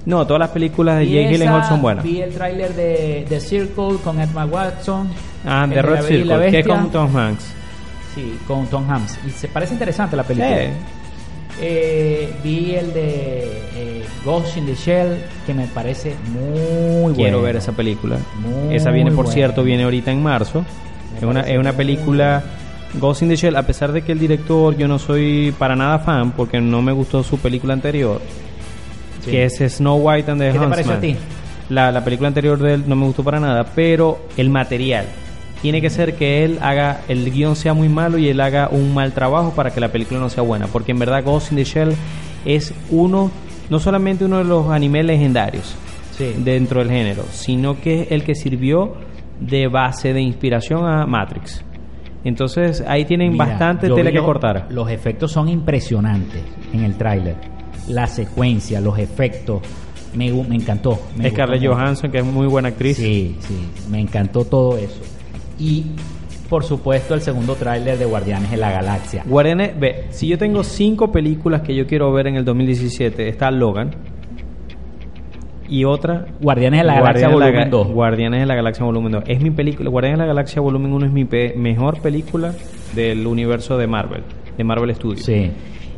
No, 0.04 0.26
todas 0.26 0.40
las 0.40 0.50
películas 0.50 0.98
de 0.98 1.06
Jake 1.08 1.28
Gyllenhaal 1.30 1.64
son 1.64 1.80
buenas. 1.82 2.04
Vi 2.04 2.20
el 2.20 2.32
tráiler 2.34 2.74
de, 2.74 3.24
de 3.28 3.40
Circle 3.40 3.98
con 4.02 4.20
Edma 4.20 4.44
Watson. 4.46 5.08
Ah, 5.46 5.66
de 5.68 5.80
Red 5.80 6.02
Circle, 6.02 6.50
que 6.50 6.64
con 6.64 6.90
Tom 6.90 7.16
Hanks. 7.16 7.44
Sí, 8.14 8.38
con 8.46 8.66
Tom 8.66 8.88
Hanks. 8.90 9.18
Y 9.26 9.30
se 9.30 9.48
parece 9.48 9.74
interesante 9.74 10.16
la 10.16 10.24
película. 10.24 10.56
Sí. 10.56 10.70
Eh, 11.60 12.32
vi 12.42 12.74
el 12.74 12.92
de 12.94 13.42
eh, 13.74 14.04
Ghost 14.24 14.56
in 14.56 14.66
the 14.66 14.74
Shell, 14.74 15.18
que 15.46 15.54
me 15.54 15.66
parece 15.66 16.14
muy 16.32 17.14
Quiero 17.14 17.38
bueno. 17.38 17.42
ver 17.42 17.56
esa 17.56 17.72
película. 17.72 18.16
Muy 18.40 18.74
esa 18.74 18.90
viene, 18.90 19.12
por 19.12 19.28
cierto, 19.28 19.62
viene 19.62 19.84
ahorita 19.84 20.10
en 20.10 20.22
marzo. 20.22 20.64
Me 21.12 21.18
Es 21.18 21.24
una, 21.24 21.40
es 21.42 21.58
una 21.58 21.74
película 21.74 22.42
Ghost 22.94 23.22
in 23.22 23.28
the 23.28 23.36
Shell, 23.36 23.56
a 23.56 23.62
pesar 23.66 23.92
de 23.92 24.02
que 24.02 24.12
el 24.12 24.18
director 24.18 24.76
yo 24.76 24.88
no 24.88 24.98
soy 24.98 25.54
para 25.58 25.76
nada 25.76 25.98
fan 25.98 26.32
porque 26.32 26.60
no 26.60 26.82
me 26.82 26.92
gustó 26.92 27.22
su 27.22 27.38
película 27.38 27.74
anterior, 27.74 28.20
Sí. 29.22 29.30
que 29.30 29.44
es 29.44 29.58
Snow 29.58 29.96
White 29.98 30.30
and 30.30 30.40
the 30.40 30.46
¿Qué 30.48 30.52
te 30.52 30.58
Huntsman. 30.58 30.70
pareció 30.70 30.92
a 30.94 31.00
ti? 31.00 31.16
La, 31.68 31.90
la 31.92 32.04
película 32.04 32.28
anterior 32.28 32.58
de 32.58 32.74
él 32.74 32.84
no 32.86 32.96
me 32.96 33.06
gustó 33.06 33.22
para 33.24 33.40
nada, 33.40 33.64
pero 33.74 34.26
el 34.36 34.50
material. 34.50 35.06
Tiene 35.62 35.80
que 35.80 35.90
ser 35.90 36.14
que 36.16 36.44
él 36.44 36.58
haga, 36.60 37.02
el 37.08 37.30
guion 37.30 37.54
sea 37.54 37.72
muy 37.72 37.88
malo 37.88 38.18
y 38.18 38.28
él 38.28 38.40
haga 38.40 38.68
un 38.70 38.92
mal 38.92 39.12
trabajo 39.12 39.52
para 39.54 39.70
que 39.70 39.80
la 39.80 39.88
película 39.92 40.18
no 40.18 40.28
sea 40.28 40.42
buena. 40.42 40.66
Porque 40.66 40.90
en 40.90 40.98
verdad 40.98 41.22
Ghost 41.24 41.52
in 41.52 41.56
the 41.58 41.64
Shell 41.64 41.92
es 42.44 42.74
uno, 42.90 43.30
no 43.70 43.78
solamente 43.78 44.24
uno 44.24 44.38
de 44.38 44.44
los 44.44 44.68
animes 44.70 45.04
legendarios 45.04 45.76
Sí. 46.18 46.34
dentro 46.38 46.80
del 46.80 46.90
género, 46.90 47.22
sino 47.30 47.80
que 47.80 48.02
es 48.02 48.10
el 48.10 48.24
que 48.24 48.34
sirvió 48.34 48.94
de 49.40 49.68
base 49.68 50.12
de 50.12 50.20
inspiración 50.20 50.84
a 50.84 51.06
Matrix. 51.06 51.64
Entonces 52.24 52.84
ahí 52.86 53.04
tienen 53.04 53.32
Mira, 53.32 53.46
bastante 53.46 53.88
tela 53.88 54.10
que 54.12 54.18
cortar. 54.20 54.66
Los 54.68 54.90
efectos 54.90 55.32
son 55.32 55.48
impresionantes 55.48 56.42
en 56.72 56.84
el 56.84 56.96
tráiler. 56.96 57.36
La 57.88 58.06
secuencia, 58.06 58.80
los 58.80 58.98
efectos. 58.98 59.62
Me, 60.14 60.26
encantó. 60.28 61.00
me 61.16 61.30
Scarlett. 61.30 61.64
Johansson, 61.66 62.10
que 62.10 62.18
es 62.18 62.24
muy 62.24 62.46
buena 62.46 62.68
actriz. 62.68 62.96
Sí, 62.98 63.36
sí, 63.40 63.56
me 63.90 63.98
encantó 64.00 64.44
todo 64.44 64.76
eso. 64.76 65.00
Y 65.58 65.86
por 66.50 66.64
supuesto 66.64 67.14
el 67.14 67.22
segundo 67.22 67.54
tráiler 67.54 67.96
de 67.98 68.04
Guardianes 68.04 68.50
de 68.50 68.58
la 68.58 68.70
Galaxia. 68.70 69.22
Guardianes, 69.26 69.78
ve, 69.80 70.04
si 70.10 70.26
yo 70.28 70.36
tengo 70.36 70.64
cinco 70.64 71.10
películas 71.10 71.62
que 71.62 71.74
yo 71.74 71.86
quiero 71.86 72.12
ver 72.12 72.26
en 72.26 72.36
el 72.36 72.44
2017, 72.44 73.26
está 73.28 73.50
Logan, 73.50 73.90
Y 75.68 75.84
otra, 75.84 76.26
Guardianes 76.42 76.80
de 76.80 76.84
la 76.86 76.94
Galaxia 77.00 77.28
Guardianes 77.28 77.32
de 77.32 77.38
la 77.38 77.46
Volumen 77.46 77.68
Ga- 77.68 77.70
2. 77.70 77.94
Guardianes 77.94 78.40
de 78.40 78.46
la 78.46 78.54
Galaxia 78.54 78.84
Volumen 78.84 79.12
2. 79.12 79.24
Es 79.26 79.40
mi 79.40 79.50
película, 79.50 79.88
Guardianes 79.88 80.18
de 80.18 80.22
la 80.24 80.26
Galaxia 80.26 80.60
Volumen 80.60 80.92
1 80.92 81.06
es 81.06 81.12
mi 81.12 81.24
pe- 81.24 81.54
mejor 81.56 82.00
película 82.02 82.52
del 82.94 83.26
universo 83.26 83.78
de 83.78 83.86
Marvel, 83.86 84.22
de 84.58 84.64
Marvel 84.64 84.94
Studios. 84.94 85.24
Sí. 85.24 85.50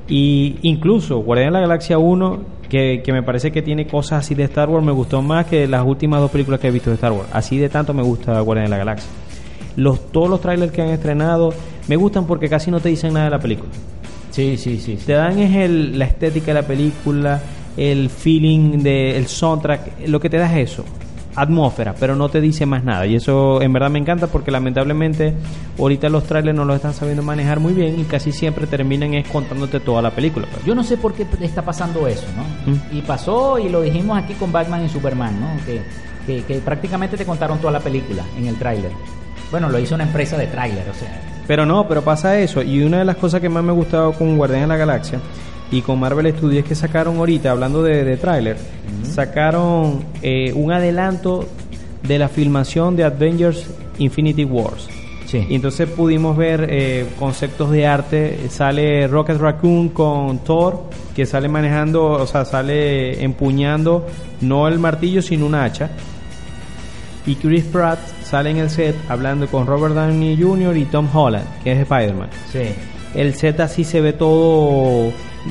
Y 0.09 0.57
incluso 0.63 1.19
Guardianes 1.19 1.53
de 1.55 1.61
la 1.61 1.67
Galaxia 1.67 1.99
1, 1.99 2.39
que, 2.69 3.03
que 3.05 3.13
me 3.13 3.23
parece 3.23 3.51
que 3.53 3.63
tiene 3.63 3.87
cosas 3.87 4.25
así 4.25 4.35
de 4.35 4.45
Star 4.45 4.69
Wars, 4.69 4.85
me 4.85 4.93
gustó 4.93 5.23
más 5.23 5.47
que 5.47 5.67
las 5.67 5.85
últimas 5.87 6.21
dos 6.21 6.31
películas 6.31 6.61
que 6.61 6.69
he 6.69 6.71
visto 6.71 6.91
de 6.91 6.95
Star 6.97 7.13
Wars. 7.13 7.29
Así 7.33 7.57
de 7.59 7.69
tanto 7.69 7.95
me 7.95 8.03
gusta 8.03 8.39
Guardianes 8.41 8.71
de 8.71 8.77
la 8.77 8.85
Galaxia. 8.85 9.11
Los, 9.77 10.13
todos 10.13 10.29
los 10.29 10.41
trailers 10.41 10.71
que 10.73 10.83
han 10.83 10.89
estrenado 10.91 11.53
me 11.89 11.97
gustan 11.97 12.27
porque 12.27 12.49
casi 12.49 12.71
no 12.71 12.81
te 12.81 12.91
dicen 12.91 13.13
nada 13.15 13.25
de 13.27 13.31
la 13.33 13.39
película. 13.39 13.71
Sí, 14.31 14.57
sí, 14.57 14.79
sí. 14.79 14.97
sí. 14.99 15.07
Te 15.07 15.13
dan 15.15 15.39
es 15.39 15.55
el- 15.57 15.99
la 15.99 16.05
estética 16.07 16.47
de 16.47 16.55
la 16.55 16.67
película, 16.67 17.41
el 17.77 18.09
feeling 18.11 18.83
del 18.83 19.27
soundtrack, 19.27 20.07
lo 20.09 20.21
que 20.21 20.29
te 20.29 20.37
da 20.39 20.47
es 20.59 20.71
eso, 20.73 20.85
atmósfera, 21.37 21.95
pero 21.99 22.17
no 22.17 22.29
te 22.29 22.41
dice 22.41 22.67
más 22.67 22.85
nada. 22.85 23.07
Y 23.07 23.17
eso 23.17 23.61
en 23.63 23.73
verdad 23.73 23.91
me 23.91 23.99
encanta 23.99 24.27
porque 24.27 24.51
lamentablemente 24.51 25.35
ahorita 25.79 26.09
los 26.09 26.25
trailers 26.25 26.57
no 26.57 26.65
los 26.65 26.77
están 26.77 26.95
sabiendo 26.95 27.23
manejar 27.23 27.61
muy 27.61 27.73
bien 27.73 27.99
y 27.99 28.05
casi 28.05 28.33
siempre 28.33 28.67
terminan 28.67 29.15
es 29.15 29.29
contándote 29.29 29.81
toda 29.81 30.03
la 30.03 30.11
película. 30.11 30.47
pues. 30.51 30.65
Yo 30.65 30.75
no 30.75 30.83
sé 30.83 30.97
por 30.97 31.15
qué 31.15 31.27
está 31.41 31.63
pasando 31.63 32.07
eso, 32.07 32.27
¿no? 32.37 32.73
Mm. 32.73 32.99
Y 32.99 33.03
pasó 33.03 33.59
y 33.59 33.69
lo 33.69 33.83
dijimos 33.83 34.19
aquí 34.19 34.35
con 34.35 34.53
Batman 34.53 34.85
y 34.85 34.89
Superman, 34.89 35.41
¿no? 35.41 35.49
Que, 35.65 35.83
que, 36.27 36.45
que 36.45 36.61
prácticamente 36.61 37.17
te 37.17 37.25
contaron 37.25 37.59
toda 37.59 37.73
la 37.73 37.81
película 37.81 38.23
en 38.39 38.47
el 38.47 38.57
tráiler. 38.57 38.91
Bueno, 39.51 39.69
lo 39.69 39.79
hizo 39.79 39.95
una 39.95 40.05
empresa 40.05 40.37
de 40.37 40.47
tráiler, 40.47 40.89
o 40.89 40.95
sea. 40.95 41.21
Pero 41.47 41.67
no, 41.67 41.87
pero 41.87 42.03
pasa 42.03 42.39
eso. 42.39 42.63
Y 42.63 42.83
una 42.83 42.99
de 42.99 43.05
las 43.05 43.17
cosas 43.17 43.41
que 43.41 43.49
más 43.49 43.63
me 43.63 43.71
ha 43.71 43.75
gustado 43.75 44.13
con 44.13 44.37
Guardianes 44.37 44.69
de 44.69 44.75
la 44.75 44.77
Galaxia 44.79 45.21
y 45.71 45.83
con 45.83 45.99
Marvel 45.99 46.33
Studios 46.37 46.65
que 46.65 46.75
sacaron 46.75 47.17
ahorita, 47.17 47.51
hablando 47.51 47.83
de, 47.83 48.05
de 48.05 48.17
tráiler, 48.17 48.57
sacaron 49.03 50.05
eh, 50.23 50.53
un 50.55 50.73
adelanto 50.73 51.47
de 52.03 52.19
la 52.19 52.29
filmación 52.29 52.97
de 52.97 53.05
Avengers 53.05 53.67
Infinity 53.99 54.45
Wars. 54.45 54.89
Sí. 55.27 55.47
Y 55.49 55.55
entonces 55.55 55.89
pudimos 55.89 56.37
ver 56.37 56.67
eh, 56.71 57.07
conceptos 57.19 57.71
de 57.71 57.87
arte. 57.87 58.39
Sale 58.51 59.09
Rocket 59.09 59.39
Raccoon 59.39 59.89
con 59.89 60.39
Thor, 60.41 60.85
que 61.17 61.27
sale 61.27 61.49
manejando, 61.49 62.05
o 62.05 62.27
sea, 62.27 62.45
sale 62.45 63.23
empuñando 63.25 64.07
no 64.43 64.69
el 64.69 64.79
martillo, 64.79 65.23
sino 65.23 65.47
un 65.47 65.55
hacha. 65.55 65.91
Y 67.27 67.37
Chris 67.37 67.65
Pratt 67.65 67.99
sale 68.23 68.51
en 68.51 68.59
el 68.59 68.69
set 68.69 68.95
hablando 69.09 69.47
con 69.47 69.67
Robert 69.67 69.95
Downey 69.95 70.41
Jr. 70.41 70.77
y 70.77 70.85
Tom 70.85 71.09
Holland, 71.13 71.47
que 71.65 71.73
es 71.73 71.79
Spider-Man. 71.81 72.29
Sí. 72.53 72.75
El 73.15 73.35
set 73.35 73.61
así 73.61 73.83
se 73.83 74.01
ve 74.03 74.13
todo 74.13 75.11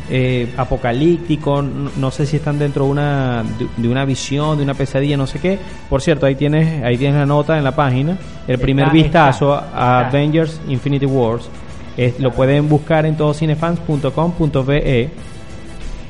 eh, 0.10 0.52
apocalíptico, 0.58 1.62
no, 1.62 1.90
no 1.98 2.12
sé 2.12 2.26
si 2.26 2.38
están 2.38 2.58
dentro 2.60 2.86
de 2.86 2.92
una, 2.92 3.44
de, 3.60 3.68
de 3.78 3.88
una 3.90 4.06
visión, 4.06 4.58
de 4.58 4.64
una 4.64 4.74
pesadilla, 4.74 5.18
no 5.18 5.28
sé 5.28 5.40
qué. 5.40 5.60
Por 5.90 6.02
cierto, 6.02 6.26
ahí 6.26 6.36
tienes, 6.36 6.84
ahí 6.84 6.98
tienes 6.98 7.18
la 7.18 7.26
nota 7.26 7.58
en 7.58 7.64
la 7.64 7.76
página, 7.76 8.18
el 8.48 8.58
primer 8.60 8.86
Está, 8.88 8.94
vistazo 8.94 9.56
está, 9.56 10.00
a. 10.02 10.08
Avengers 10.08 10.60
Infinity 10.68 11.06
Wars. 11.06 11.50
Es- 11.96 12.20
lo 12.20 12.32
pueden 12.32 12.68
buscar 12.70 13.06
en 13.06 13.16
todocinefans.com.be. 13.18 15.10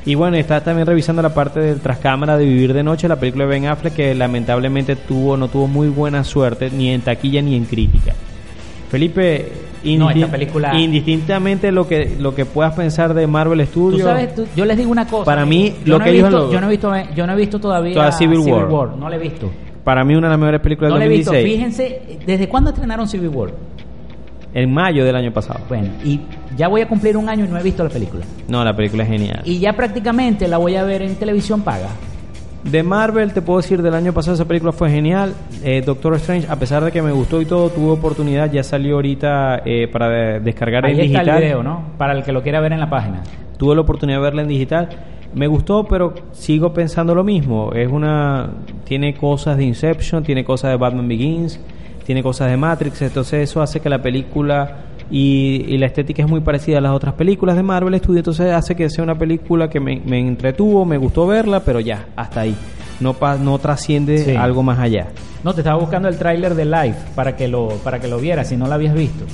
Y 0.06 0.14
bueno, 0.16 0.36
está 0.36 0.62
también 0.62 0.86
revisando 0.86 1.22
la 1.22 1.32
parte 1.32 1.60
del 1.60 1.80
trascámara 1.80 2.36
de 2.36 2.44
Vivir 2.44 2.74
de 2.74 2.82
Noche, 2.82 3.08
la 3.08 3.16
película 3.16 3.44
de 3.44 3.50
Ben 3.50 3.66
Affleck, 3.66 3.94
que 3.94 4.14
lamentablemente 4.14 4.96
tuvo 4.96 5.36
no 5.38 5.48
tuvo 5.48 5.66
muy 5.66 5.88
buena 5.88 6.24
suerte, 6.24 6.70
ni 6.70 6.90
en 6.90 7.00
taquilla 7.00 7.40
ni 7.40 7.56
en 7.56 7.64
crítica. 7.64 8.12
Felipe, 8.94 9.48
No, 9.84 10.08
indi- 10.08 10.14
esta 10.20 10.30
película- 10.30 10.78
indistintamente 10.80 11.72
lo 11.72 11.88
que 11.88 12.14
lo 12.18 12.32
que 12.34 12.44
puedas 12.46 12.74
pensar 12.74 13.12
de 13.12 13.26
Marvel 13.26 13.58
Tú 13.66 13.66
Studios, 13.90 14.02
sabes, 14.08 14.34
tú- 14.36 14.46
yo 14.54 14.64
les 14.64 14.76
digo 14.76 14.90
una 14.92 15.04
cosa. 15.08 15.24
Para 15.24 15.44
mí, 15.44 15.74
yo 15.84 15.94
lo 15.94 15.98
no 15.98 16.04
que 16.04 16.10
he 16.10 16.14
ellos 16.14 16.28
visto, 16.28 16.44
lo- 16.46 16.52
yo 16.52 16.60
no 16.60 16.66
he 16.68 16.70
visto, 16.70 16.92
yo 17.16 17.26
no 17.26 17.32
he 17.32 17.36
visto 17.36 17.58
todavía 17.60 17.94
Toda 17.94 18.12
Civil 18.12 18.38
War. 18.38 18.96
No 18.96 19.08
la 19.08 19.16
he 19.16 19.18
visto. 19.18 19.50
para 19.82 20.04
mí 20.04 20.14
una 20.14 20.28
de 20.28 20.30
las 20.30 20.38
mejores 20.38 20.60
películas 20.60 20.90
No 20.92 20.96
la 20.98 21.04
del 21.04 21.12
he 21.12 21.16
visto. 21.16 21.32
2016, 21.32 21.76
Fíjense, 21.76 22.24
¿desde 22.24 22.48
cuándo 22.48 22.70
estrenaron 22.70 23.08
Civil 23.08 23.28
War? 23.30 23.50
en 24.54 24.72
mayo 24.72 25.04
del 25.04 25.16
año 25.16 25.32
pasado. 25.32 25.58
Bueno, 25.68 25.88
y 26.04 26.20
ya 26.56 26.68
voy 26.68 26.80
a 26.82 26.86
cumplir 26.88 27.16
un 27.16 27.28
año 27.28 27.44
y 27.44 27.48
no 27.48 27.58
he 27.58 27.62
visto 27.64 27.82
la 27.82 27.90
película. 27.90 28.24
No, 28.46 28.62
la 28.62 28.76
película 28.76 29.02
es 29.02 29.08
genial. 29.08 29.40
Y 29.44 29.58
ya 29.58 29.72
prácticamente 29.72 30.46
la 30.46 30.58
voy 30.58 30.76
a 30.76 30.84
ver 30.84 31.02
en 31.02 31.16
televisión 31.16 31.62
paga. 31.62 31.88
De 32.64 32.82
Marvel, 32.82 33.32
te 33.32 33.42
puedo 33.42 33.60
decir, 33.60 33.82
del 33.82 33.94
año 33.94 34.12
pasado 34.14 34.34
esa 34.34 34.46
película 34.46 34.72
fue 34.72 34.90
genial. 34.90 35.34
Eh, 35.62 35.82
Doctor 35.84 36.14
Strange, 36.14 36.46
a 36.50 36.56
pesar 36.56 36.82
de 36.82 36.90
que 36.90 37.02
me 37.02 37.12
gustó 37.12 37.40
y 37.42 37.44
todo, 37.44 37.68
tuve 37.68 37.90
oportunidad, 37.92 38.50
ya 38.50 38.62
salió 38.64 38.94
ahorita 38.96 39.62
eh, 39.66 39.86
para 39.88 40.08
de- 40.08 40.40
descargar 40.40 40.84
Ahí 40.86 40.92
en 40.94 41.00
está 41.00 41.20
digital. 41.20 41.36
el 41.36 41.42
video, 41.44 41.62
¿no? 41.62 41.82
Para 41.98 42.14
el 42.14 42.24
que 42.24 42.32
lo 42.32 42.42
quiera 42.42 42.60
ver 42.60 42.72
en 42.72 42.80
la 42.80 42.88
página. 42.88 43.22
Tuve 43.58 43.74
la 43.74 43.82
oportunidad 43.82 44.18
de 44.18 44.22
verla 44.22 44.42
en 44.42 44.48
digital. 44.48 44.88
Me 45.34 45.46
gustó, 45.46 45.84
pero 45.84 46.14
sigo 46.32 46.72
pensando 46.72 47.14
lo 47.14 47.22
mismo. 47.22 47.72
Es 47.74 47.90
una 47.90 48.48
tiene 48.84 49.14
cosas 49.14 49.58
de 49.58 49.64
Inception, 49.64 50.22
tiene 50.24 50.42
cosas 50.44 50.70
de 50.70 50.76
Batman 50.78 51.06
Begins, 51.06 51.60
tiene 52.06 52.22
cosas 52.22 52.48
de 52.50 52.56
Matrix, 52.56 53.02
entonces 53.02 53.48
eso 53.50 53.60
hace 53.60 53.80
que 53.80 53.88
la 53.90 54.00
película 54.00 54.76
y, 55.10 55.64
y 55.68 55.78
la 55.78 55.86
estética 55.86 56.22
es 56.22 56.28
muy 56.28 56.40
parecida 56.40 56.78
a 56.78 56.80
las 56.80 56.92
otras 56.92 57.14
películas 57.14 57.56
de 57.56 57.62
Marvel 57.62 57.96
Studios, 57.98 58.18
entonces 58.18 58.52
hace 58.52 58.74
que 58.74 58.88
sea 58.90 59.04
una 59.04 59.16
película 59.18 59.68
que 59.68 59.80
me, 59.80 60.00
me 60.04 60.18
entretuvo, 60.20 60.84
me 60.84 60.96
gustó 60.98 61.26
verla, 61.26 61.60
pero 61.60 61.80
ya, 61.80 62.06
hasta 62.16 62.40
ahí. 62.42 62.54
No 63.00 63.12
pa- 63.14 63.36
no 63.36 63.58
trasciende 63.58 64.18
Sí. 64.18 64.36
algo 64.36 64.62
más 64.62 64.78
allá. 64.78 65.08
No, 65.42 65.52
te 65.52 65.60
estaba 65.62 65.78
buscando 65.78 66.08
el 66.08 66.16
tráiler 66.16 66.54
de 66.54 66.64
Live 66.64 66.94
para 67.14 67.36
que 67.36 67.48
lo 67.48 67.68
para 67.82 67.98
que 68.00 68.06
lo 68.08 68.18
vieras 68.18 68.48
si 68.48 68.56
no 68.56 68.66
lo 68.66 68.74
habías 68.74 68.94
visto. 68.94 69.24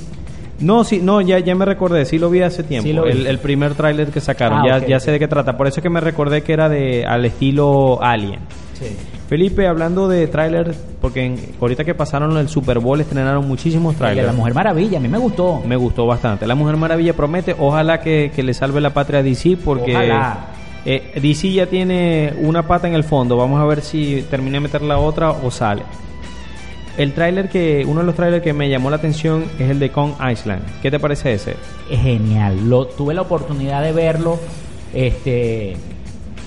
No, 0.59 0.83
sí, 0.83 0.99
no, 1.01 1.21
ya, 1.21 1.39
ya 1.39 1.55
me 1.55 1.65
recordé, 1.65 2.05
sí 2.05 2.19
lo 2.19 2.29
vi 2.29 2.41
hace 2.41 2.63
tiempo, 2.63 2.83
Sí 2.87 2.91
el, 3.27 3.39
primer 3.39 3.73
tráiler 3.73 4.09
que 4.09 4.19
sacaron, 4.19 4.59
Ah, 4.59 4.79
ya, 4.79 4.87
ya 4.87 4.99
sé 4.99 5.11
de 5.11 5.17
qué 5.19 5.27
trata, 5.27 5.57
por 5.57 5.67
eso 5.67 5.79
es 5.79 5.83
que 5.83 5.89
me 5.89 6.01
recordé 6.01 6.43
que 6.43 6.53
era 6.53 6.69
de 6.69 7.05
al 7.05 7.25
estilo 7.25 8.01
Alien. 8.03 8.39
Sí. 8.73 8.85
Felipe, 9.31 9.65
hablando 9.65 10.09
de 10.09 10.27
tráiler, 10.27 10.75
porque 10.99 11.25
en- 11.25 11.39
ahorita 11.61 11.85
que 11.85 11.95
pasaron 11.95 12.35
el 12.35 12.49
Super 12.49 12.79
Bowl 12.79 12.99
estrenaron 12.99 13.47
muchísimos 13.47 13.95
trailers. 13.95 14.27
la 14.27 14.33
Mujer 14.33 14.53
Maravilla, 14.53 14.97
a 14.97 15.01
mí 15.01 15.07
me 15.07 15.17
gustó. 15.17 15.61
Me 15.65 15.77
gustó 15.77 16.05
bastante. 16.05 16.45
La 16.45 16.53
Mujer 16.53 16.75
Maravilla 16.75 17.13
promete, 17.13 17.55
ojalá 17.57 18.01
que, 18.01 18.33
que 18.35 18.43
le 18.43 18.53
salve 18.53 18.81
la 18.81 18.89
patria 18.89 19.21
a 19.21 19.23
DC, 19.23 19.55
porque 19.63 19.93
Ojalá. 19.95 20.47
eh, 20.83 21.13
DC 21.21 21.49
ya 21.53 21.65
tiene 21.67 22.33
una 22.41 22.67
pata 22.67 22.89
en 22.89 22.93
el 22.93 23.05
fondo. 23.05 23.37
Vamos 23.37 23.61
a 23.61 23.65
ver 23.65 23.79
si 23.83 24.21
termina 24.29 24.55
de 24.57 24.59
meter 24.59 24.81
la 24.81 24.97
otra 24.97 25.31
o 25.31 25.49
sale. 25.49 25.83
El 26.97 27.13
tráiler 27.13 27.47
que, 27.47 27.85
uno 27.87 28.01
de 28.01 28.05
los 28.07 28.15
trailers 28.15 28.43
que 28.43 28.51
me 28.51 28.69
llamó 28.69 28.89
la 28.89 28.97
atención 28.97 29.45
es 29.57 29.69
el 29.69 29.79
de 29.79 29.91
Kong 29.91 30.11
Island. 30.29 30.61
¿Qué 30.81 30.91
te 30.91 30.99
parece 30.99 31.31
ese? 31.31 31.55
Es 31.89 32.01
genial. 32.01 32.67
Lo, 32.69 32.85
tuve 32.85 33.13
la 33.13 33.21
oportunidad 33.21 33.81
de 33.81 33.93
verlo 33.93 34.37
este, 34.93 35.77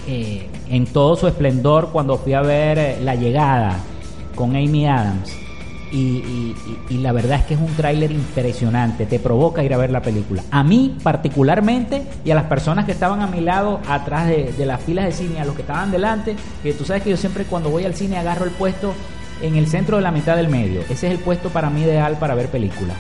eh, 0.07 0.49
en 0.69 0.87
todo 0.87 1.17
su 1.17 1.27
esplendor 1.27 1.91
cuando 1.93 2.17
fui 2.19 2.33
a 2.33 2.43
ver 2.43 2.79
eh, 2.79 2.99
La 3.03 3.15
Llegada 3.15 3.77
con 4.35 4.57
Amy 4.57 4.87
Adams. 4.87 5.33
Y, 5.93 6.57
la 6.91 7.13
verdad 7.13 7.39
es 7.39 7.45
que 7.45 7.55
es 7.55 7.61
un 7.61 7.73
tráiler 7.77 8.11
impresionante, 8.11 9.07
te 9.07 9.21
provoca 9.21 9.63
ir 9.63 9.73
a 9.73 9.77
ver 9.77 9.91
la 9.91 10.03
película. 10.03 10.43
A 10.51 10.65
mí 10.65 10.97
particularmente 11.01 12.03
y 12.25 12.33
a 12.33 12.35
las 12.35 12.47
personas 12.47 12.85
que 12.85 12.91
estaban 12.91 13.21
a 13.21 13.29
mi 13.29 13.41
lado, 13.41 13.79
atrás 13.89 14.27
de, 14.27 14.53
de 14.59 14.67
las 14.67 14.81
filas 14.81 15.05
de 15.05 15.13
cine, 15.13 15.41
a 15.41 15.45
los 15.45 15.55
que 15.55 15.63
estaban 15.63 15.93
delante, 15.93 16.35
que 16.65 16.73
tú 16.73 16.85
sabes 16.85 17.05
que 17.05 17.11
yo 17.11 17.17
siempre 17.17 17.45
cuando 17.45 17.71
voy 17.71 17.85
al 17.85 17.95
cine 17.95 18.17
agarro 18.17 18.45
el 18.45 18.51
puesto 18.51 18.93
en 19.41 19.55
el 19.55 19.69
centro 19.69 19.99
de 19.99 20.03
la 20.03 20.11
mitad 20.11 20.35
del 20.35 20.49
medio. 20.49 20.81
Ese 20.81 21.07
es 21.07 21.13
el 21.13 21.19
puesto 21.19 21.51
para 21.51 21.71
mí 21.71 21.83
ideal 21.83 22.17
para 22.19 22.35
ver 22.35 22.49
películas. 22.49 22.97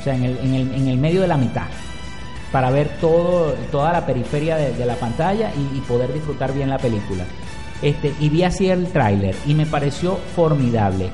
O 0.00 0.02
sea, 0.02 0.16
en 0.16 0.24
el, 0.24 0.38
en 0.38 0.54
el, 0.54 0.74
en 0.74 0.88
el 0.88 0.98
medio 0.98 1.20
de 1.20 1.28
la 1.28 1.36
mitad 1.36 1.66
para 2.52 2.70
ver 2.70 2.88
todo, 3.00 3.54
toda 3.72 3.92
la 3.92 4.04
periferia 4.06 4.56
de, 4.56 4.72
de 4.72 4.86
la 4.86 4.94
pantalla 4.96 5.50
y, 5.56 5.78
y 5.78 5.80
poder 5.80 6.12
disfrutar 6.12 6.52
bien 6.52 6.68
la 6.68 6.78
película. 6.78 7.24
Este, 7.80 8.12
y 8.20 8.28
vi 8.28 8.44
así 8.44 8.68
el 8.68 8.86
tráiler 8.88 9.34
y 9.46 9.54
me 9.54 9.66
pareció 9.66 10.18
formidable. 10.36 11.08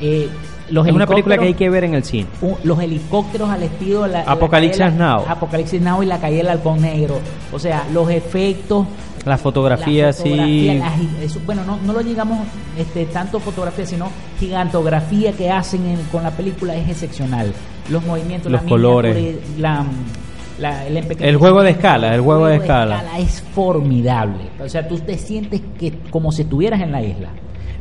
Eh, 0.00 0.28
los 0.70 0.86
Es 0.86 0.92
una 0.92 1.06
película 1.06 1.36
que 1.38 1.46
hay 1.46 1.54
que 1.54 1.68
ver 1.70 1.84
en 1.84 1.94
el 1.94 2.04
cine. 2.04 2.26
los 2.62 2.78
helicópteros 2.80 3.48
al 3.50 3.62
estilo 3.62 4.06
la, 4.06 4.20
Apocalipsis 4.20 4.78
la- 4.80 4.90
Now. 4.90 5.24
Apocalipsis 5.26 5.80
Now 5.80 6.02
y 6.02 6.06
la 6.06 6.18
calle 6.20 6.36
del 6.38 6.48
halcón 6.50 6.80
negro. 6.82 7.18
O 7.52 7.58
sea, 7.58 7.84
los 7.92 8.10
efectos, 8.10 8.86
La 9.24 9.38
fotografía, 9.38 10.06
la 10.06 10.12
sí. 10.12 10.28
fotografía, 10.30 10.92
eso- 11.22 11.40
bueno, 11.46 11.64
no, 11.64 11.78
no 11.84 11.92
lo 11.94 12.00
llegamos 12.02 12.38
este, 12.76 13.06
tanto 13.06 13.40
fotografía, 13.40 13.86
sino 13.86 14.08
gigantografía 14.38 15.32
que 15.32 15.50
hacen 15.50 15.86
en- 15.86 16.02
con 16.12 16.22
la 16.22 16.30
película 16.32 16.76
es 16.76 16.88
excepcional. 16.88 17.52
Los 17.90 18.04
movimientos, 18.04 18.52
Los 18.52 18.62
la 18.62 18.68
colores. 18.68 19.36
la, 19.58 19.84
la- 20.58 20.86
el, 20.86 21.36
juego 21.36 21.62
de 21.62 21.70
escala, 21.70 22.14
el 22.14 22.20
juego 22.20 22.46
de 22.46 22.56
escala. 22.56 23.02
es 23.18 23.42
formidable. 23.54 24.44
O 24.60 24.68
sea, 24.68 24.86
tú 24.86 24.98
te 24.98 25.16
sientes 25.18 25.60
que 25.78 25.92
como 26.10 26.32
si 26.32 26.42
estuvieras 26.42 26.80
en 26.80 26.92
la 26.92 27.02
isla. 27.02 27.28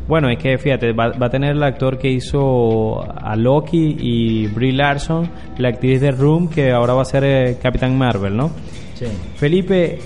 Bueno, 0.08 0.30
es 0.30 0.38
que 0.38 0.58
fíjate, 0.58 0.94
va, 0.94 1.10
va 1.10 1.26
a 1.28 1.30
tener 1.30 1.52
el 1.52 1.64
actor 1.64 1.98
que 1.98 2.10
hizo 2.10 3.02
a 3.04 3.36
Loki 3.36 3.98
y 4.00 4.48
Brie 4.48 4.72
Larson, 4.72 5.30
la 5.58 5.70
actriz 5.70 6.00
de 6.00 6.12
Room, 6.12 6.48
que 6.50 6.72
ahora 6.72 6.94
va 6.94 7.02
a 7.02 7.06
ser 7.06 7.24
eh, 7.26 7.58
Capitán 7.62 7.98
Marvel, 7.98 8.38
¿no? 8.38 8.52
Sí. 8.94 9.06
Felipe, 9.36 10.00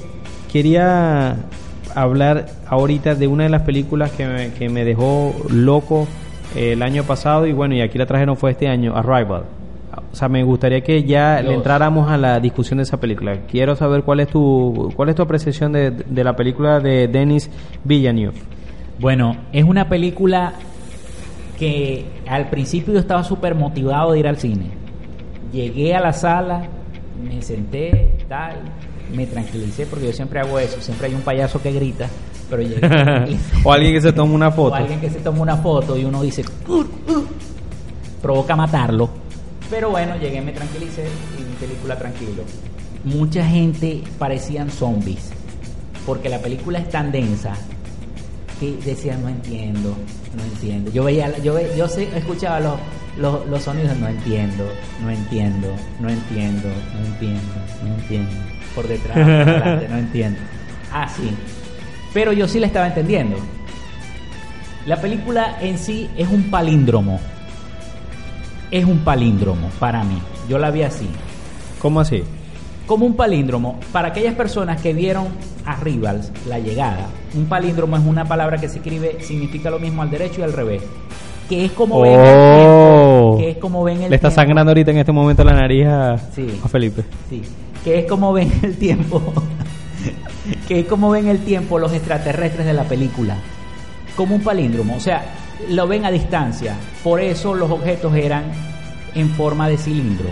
quería 0.52 1.36
hablar 1.94 2.48
ahorita 2.68 3.14
de 3.16 3.28
una 3.28 3.44
de 3.44 3.50
las 3.50 3.62
películas 3.62 4.12
que 4.12 4.26
me, 4.26 4.52
que 4.54 4.70
me 4.70 4.84
dejó 4.86 5.36
loco 5.50 6.08
eh, 6.56 6.72
el 6.74 6.82
año 6.82 7.04
pasado 7.04 7.46
y 7.46 7.54
bueno, 7.54 7.76
y 7.76 7.82
aquí 7.82 7.98
la 8.00 8.06
trajeron 8.08 8.36
fue 8.38 8.52
este 8.52 8.68
año, 8.68 8.96
Arrival. 8.96 9.44
O 10.12 10.16
sea, 10.16 10.30
me 10.30 10.44
gustaría 10.44 10.82
que 10.82 11.04
ya 11.04 11.38
le 11.42 11.50
Dios. 11.50 11.56
entráramos 11.56 12.10
a 12.10 12.18
la 12.18 12.40
discusión 12.40 12.78
de 12.78 12.84
esa 12.84 13.00
película. 13.00 13.42
Quiero 13.50 13.76
saber 13.76 14.04
cuál 14.04 14.22
es 14.22 14.28
tu 14.30 14.92
cuál 14.96 15.10
es 15.10 15.16
tu 15.16 15.22
apreciación 15.22 15.74
de, 15.74 15.92
de 15.92 16.24
la 16.24 16.36
película 16.36 16.80
de 16.80 17.08
Denis 17.08 17.50
Villeneuve. 17.84 18.38
Bueno, 19.00 19.36
es 19.52 19.64
una 19.66 19.90
película 19.90 20.54
que 21.58 22.06
al 22.28 22.50
principio 22.50 22.94
yo 22.94 23.00
estaba 23.00 23.24
súper 23.24 23.56
motivado 23.56 24.14
de 24.14 24.20
ir 24.20 24.28
al 24.28 24.38
cine. 24.38 24.68
Llegué 25.52 25.94
a 25.96 26.00
la 26.00 26.14
sala, 26.14 26.64
me 27.22 27.42
senté, 27.42 28.14
tal, 28.30 28.56
me 29.14 29.26
tranquilicé 29.28 29.86
porque 29.86 30.08
yo 30.08 30.14
siempre 30.14 30.40
hago 30.40 30.58
eso, 30.60 30.80
siempre 30.82 31.08
hay 31.08 31.14
un 31.14 31.22
payaso 31.22 31.62
que 31.62 31.72
grita, 31.72 32.08
pero 32.50 32.62
llegué. 32.62 32.80
o 33.64 33.72
alguien 33.74 33.94
que 33.94 34.02
se 34.02 34.14
toma 34.14 34.34
una 34.34 34.48
o 34.50 34.52
foto. 34.52 34.76
alguien 34.76 35.00
que 35.02 35.10
se 35.10 35.20
toma 35.20 35.42
una 35.42 35.58
foto 35.58 35.98
y 35.98 36.06
uno 36.06 36.22
dice, 36.22 36.44
"Uh, 36.68 36.74
uh", 36.82 37.26
provoca 38.22 38.56
matarlo. 38.56 39.10
Pero 39.72 39.90
bueno, 39.90 40.16
llegué, 40.18 40.42
me 40.42 40.52
tranquilicé 40.52 41.06
y 41.40 41.42
mi 41.44 41.56
película 41.56 41.98
tranquilo. 41.98 42.44
Mucha 43.04 43.44
gente 43.46 44.04
parecían 44.20 44.70
zombies, 44.70 45.32
porque 46.06 46.30
la 46.30 46.38
película 46.40 46.78
es 46.78 46.90
tan 46.90 47.12
densa 47.12 47.54
que 48.60 48.74
decían, 48.86 49.24
no 49.24 49.30
entiendo, 49.30 49.96
no 50.38 50.44
entiendo. 50.44 50.92
Yo 50.92 51.04
veía, 51.06 51.36
yo, 51.40 51.56
ve- 51.56 51.72
yo 51.76 51.86
escuchaba 51.86 52.60
los, 52.60 52.74
los, 53.18 53.48
los 53.48 53.64
sonidos, 53.64 53.98
no 53.98 54.08
entiendo, 54.08 54.66
no 55.02 55.10
entiendo, 55.10 55.68
no 56.00 56.10
entiendo, 56.10 56.70
no 56.94 57.06
entiendo, 57.08 57.42
no 57.84 57.96
entiendo. 57.96 58.32
Por 58.76 58.88
detrás, 58.88 59.14
por 59.16 59.24
adelante, 59.32 59.88
no 59.90 59.98
entiendo. 59.98 60.40
Así. 60.94 61.32
Pero 62.14 62.34
yo 62.34 62.48
sí 62.48 62.60
la 62.60 62.68
estaba 62.68 62.88
entendiendo. 62.88 63.38
La 64.86 65.00
película 65.02 65.58
en 65.62 65.78
sí 65.80 66.10
es 66.18 66.28
un 66.28 66.44
palíndromo. 66.52 67.20
Es 68.72 68.86
un 68.86 69.00
palíndromo 69.00 69.70
para 69.80 70.04
mí. 70.04 70.18
Yo 70.50 70.58
la 70.58 70.72
vi 70.72 70.84
así. 70.84 71.08
¿Cómo 71.82 72.00
así? 72.00 72.24
Como 72.88 73.06
un 73.06 73.16
palíndromo, 73.16 73.80
para 73.92 74.10
aquellas 74.10 74.34
personas 74.34 74.82
que 74.82 74.94
vieron 74.94 75.28
a 75.66 75.76
Rivals, 75.78 76.32
la 76.48 76.60
llegada, 76.60 77.08
un 77.36 77.46
palíndromo 77.46 77.96
es 77.96 78.04
una 78.04 78.26
palabra 78.26 78.58
que 78.58 78.68
se 78.68 78.78
escribe, 78.78 79.18
significa 79.22 79.70
lo 79.70 79.80
mismo 79.80 80.02
al 80.02 80.10
derecho 80.10 80.42
y 80.42 80.44
al 80.44 80.54
revés. 80.54 80.82
Que 81.48 81.66
es 81.66 81.72
como 81.74 82.02
ven 82.02 82.14
el 82.20 82.20
Oh. 82.20 82.56
tiempo. 82.56 83.38
Que 83.40 83.50
es 83.52 83.58
como 83.58 83.84
ven 83.84 84.02
el 84.04 84.10
Le 84.10 84.16
está 84.16 84.30
tiempo. 84.30 84.42
sangrando 84.42 84.72
ahorita 84.72 84.92
en 84.92 84.98
este 84.98 85.12
momento 85.12 85.44
la 85.44 85.54
nariz 85.54 85.86
a, 85.88 86.18
Sí. 86.18 86.48
a 86.64 86.68
Felipe. 86.68 87.04
Sí, 87.30 87.42
que 87.84 88.00
es 88.00 88.06
como 88.06 88.34
ven 88.34 88.52
el 88.64 88.78
tiempo, 88.78 89.22
que 90.68 90.80
es 90.82 90.86
como 90.88 91.10
ven 91.12 91.28
el 91.28 91.40
tiempo 91.40 91.78
los 91.80 91.94
extraterrestres 91.94 92.66
de 92.66 92.74
la 92.74 92.84
película, 92.84 93.38
como 94.16 94.36
un 94.36 94.42
palíndromo, 94.42 94.96
o 94.96 95.00
sea, 95.00 95.24
lo 95.70 95.88
ven 95.88 96.06
a 96.06 96.12
distancia, 96.12 96.76
por 97.04 97.20
eso 97.20 97.54
los 97.54 97.70
objetos 97.72 98.16
eran 98.16 98.46
en 99.16 99.30
forma 99.30 99.68
de 99.68 99.78
cilindro 99.78 100.30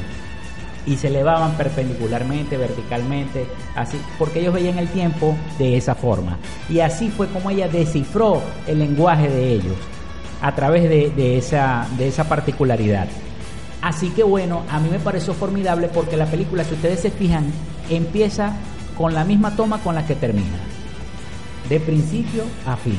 y 0.85 0.97
se 0.97 1.07
elevaban 1.07 1.51
perpendicularmente, 1.53 2.57
verticalmente, 2.57 3.45
así, 3.75 3.99
porque 4.17 4.39
ellos 4.39 4.53
veían 4.53 4.79
el 4.79 4.87
tiempo 4.87 5.35
de 5.57 5.77
esa 5.77 5.93
forma. 5.93 6.37
Y 6.67 6.79
así 6.79 7.09
fue 7.09 7.27
como 7.27 7.49
ella 7.49 7.67
descifró 7.67 8.41
el 8.65 8.79
lenguaje 8.79 9.29
de 9.29 9.53
ellos, 9.53 9.75
a 10.41 10.55
través 10.55 10.83
de, 10.83 11.11
de 11.11 11.37
esa, 11.37 11.87
de 11.97 12.07
esa 12.07 12.23
particularidad. 12.27 13.07
Así 13.81 14.09
que 14.09 14.23
bueno, 14.23 14.63
a 14.69 14.79
mí 14.79 14.89
me 14.89 14.99
pareció 14.99 15.33
formidable 15.33 15.89
porque 15.89 16.17
la 16.17 16.25
película, 16.25 16.63
si 16.63 16.73
ustedes 16.73 17.01
se 17.01 17.11
fijan, 17.11 17.45
empieza 17.89 18.53
con 18.97 19.13
la 19.13 19.23
misma 19.23 19.55
toma 19.55 19.79
con 19.79 19.95
la 19.95 20.05
que 20.05 20.15
termina. 20.15 20.57
De 21.69 21.79
principio 21.79 22.43
a 22.65 22.75
fin. 22.75 22.97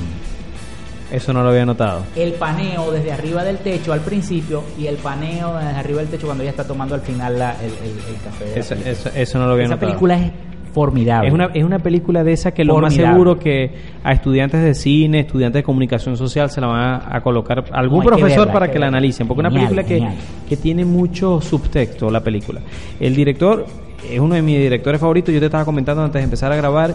Eso 1.13 1.33
no 1.33 1.43
lo 1.43 1.49
había 1.51 1.67
notado. 1.67 2.03
El 2.17 2.33
paneo 2.35 2.91
desde 2.93 3.13
arriba 3.13 3.43
del 3.45 3.59
techo 3.59 3.93
al 3.93 4.01
principio 4.01 4.63
y 4.79 4.87
el 4.87 4.97
paneo 4.97 5.57
desde 5.57 5.71
arriba 5.71 5.99
del 6.01 6.09
techo 6.09 6.27
cuando 6.27 6.43
ella 6.43 6.51
está 6.51 6.65
tomando 6.67 6.95
al 6.95 7.01
final 7.01 7.39
la- 7.39 7.57
el, 7.61 7.67
el- 7.67 8.15
el 8.15 8.23
café. 8.25 8.45
de 8.45 8.61
Eso, 8.61 8.69
película. 8.71 8.91
eso- 8.93 9.11
eso 9.15 9.39
no 9.39 9.47
lo 9.47 9.53
había 9.53 9.65
Esa 9.65 9.75
notado. 9.75 9.91
película 9.91 10.15
es 10.19 10.33
formidable. 10.73 11.27
Es 11.29 11.35
una, 11.35 11.47
es 11.53 11.65
una 11.65 11.79
película 11.81 12.23
de 12.23 12.33
esa 12.33 12.53
que 12.53 12.65
lo 12.65 12.79
más 12.79 12.95
seguro 12.95 13.37
que 13.41 13.73
a 14.05 14.13
estudiantes 14.13 14.63
de 14.63 14.73
cine, 14.75 15.19
estudiantes 15.21 15.59
de 15.61 15.65
comunicación 15.65 16.17
social 16.17 16.49
se 16.49 16.61
la 16.61 16.69
van 16.69 16.81
a, 16.81 17.17
a 17.17 17.21
colocar 17.23 17.65
algún 17.73 17.99
No, 17.99 18.03
hay 18.03 18.07
que 18.17 18.21
profesor 18.21 18.39
verla, 18.47 18.53
para 18.53 18.67
que, 18.69 18.73
que 18.75 18.79
la 18.79 18.87
analicen, 18.87 19.27
porque 19.27 19.41
es 19.41 19.53
una 19.53 19.67
Genial, 19.67 19.85
película 19.85 20.11
que, 20.15 20.49
que 20.49 20.57
tiene 20.57 20.85
mucho 20.85 21.41
subtexto 21.41 22.09
la 22.09 22.21
película. 22.23 22.61
El 23.01 23.17
director 23.17 23.67
es 24.09 24.21
uno 24.21 24.37
de 24.37 24.43
mis 24.43 24.59
directores 24.59 25.01
favoritos, 25.01 25.35
yo 25.35 25.41
te 25.41 25.47
estaba 25.47 25.65
comentando 25.65 26.05
antes 26.05 26.21
de 26.21 26.25
empezar 26.25 26.53
a 26.53 26.57
grabar 26.57 26.95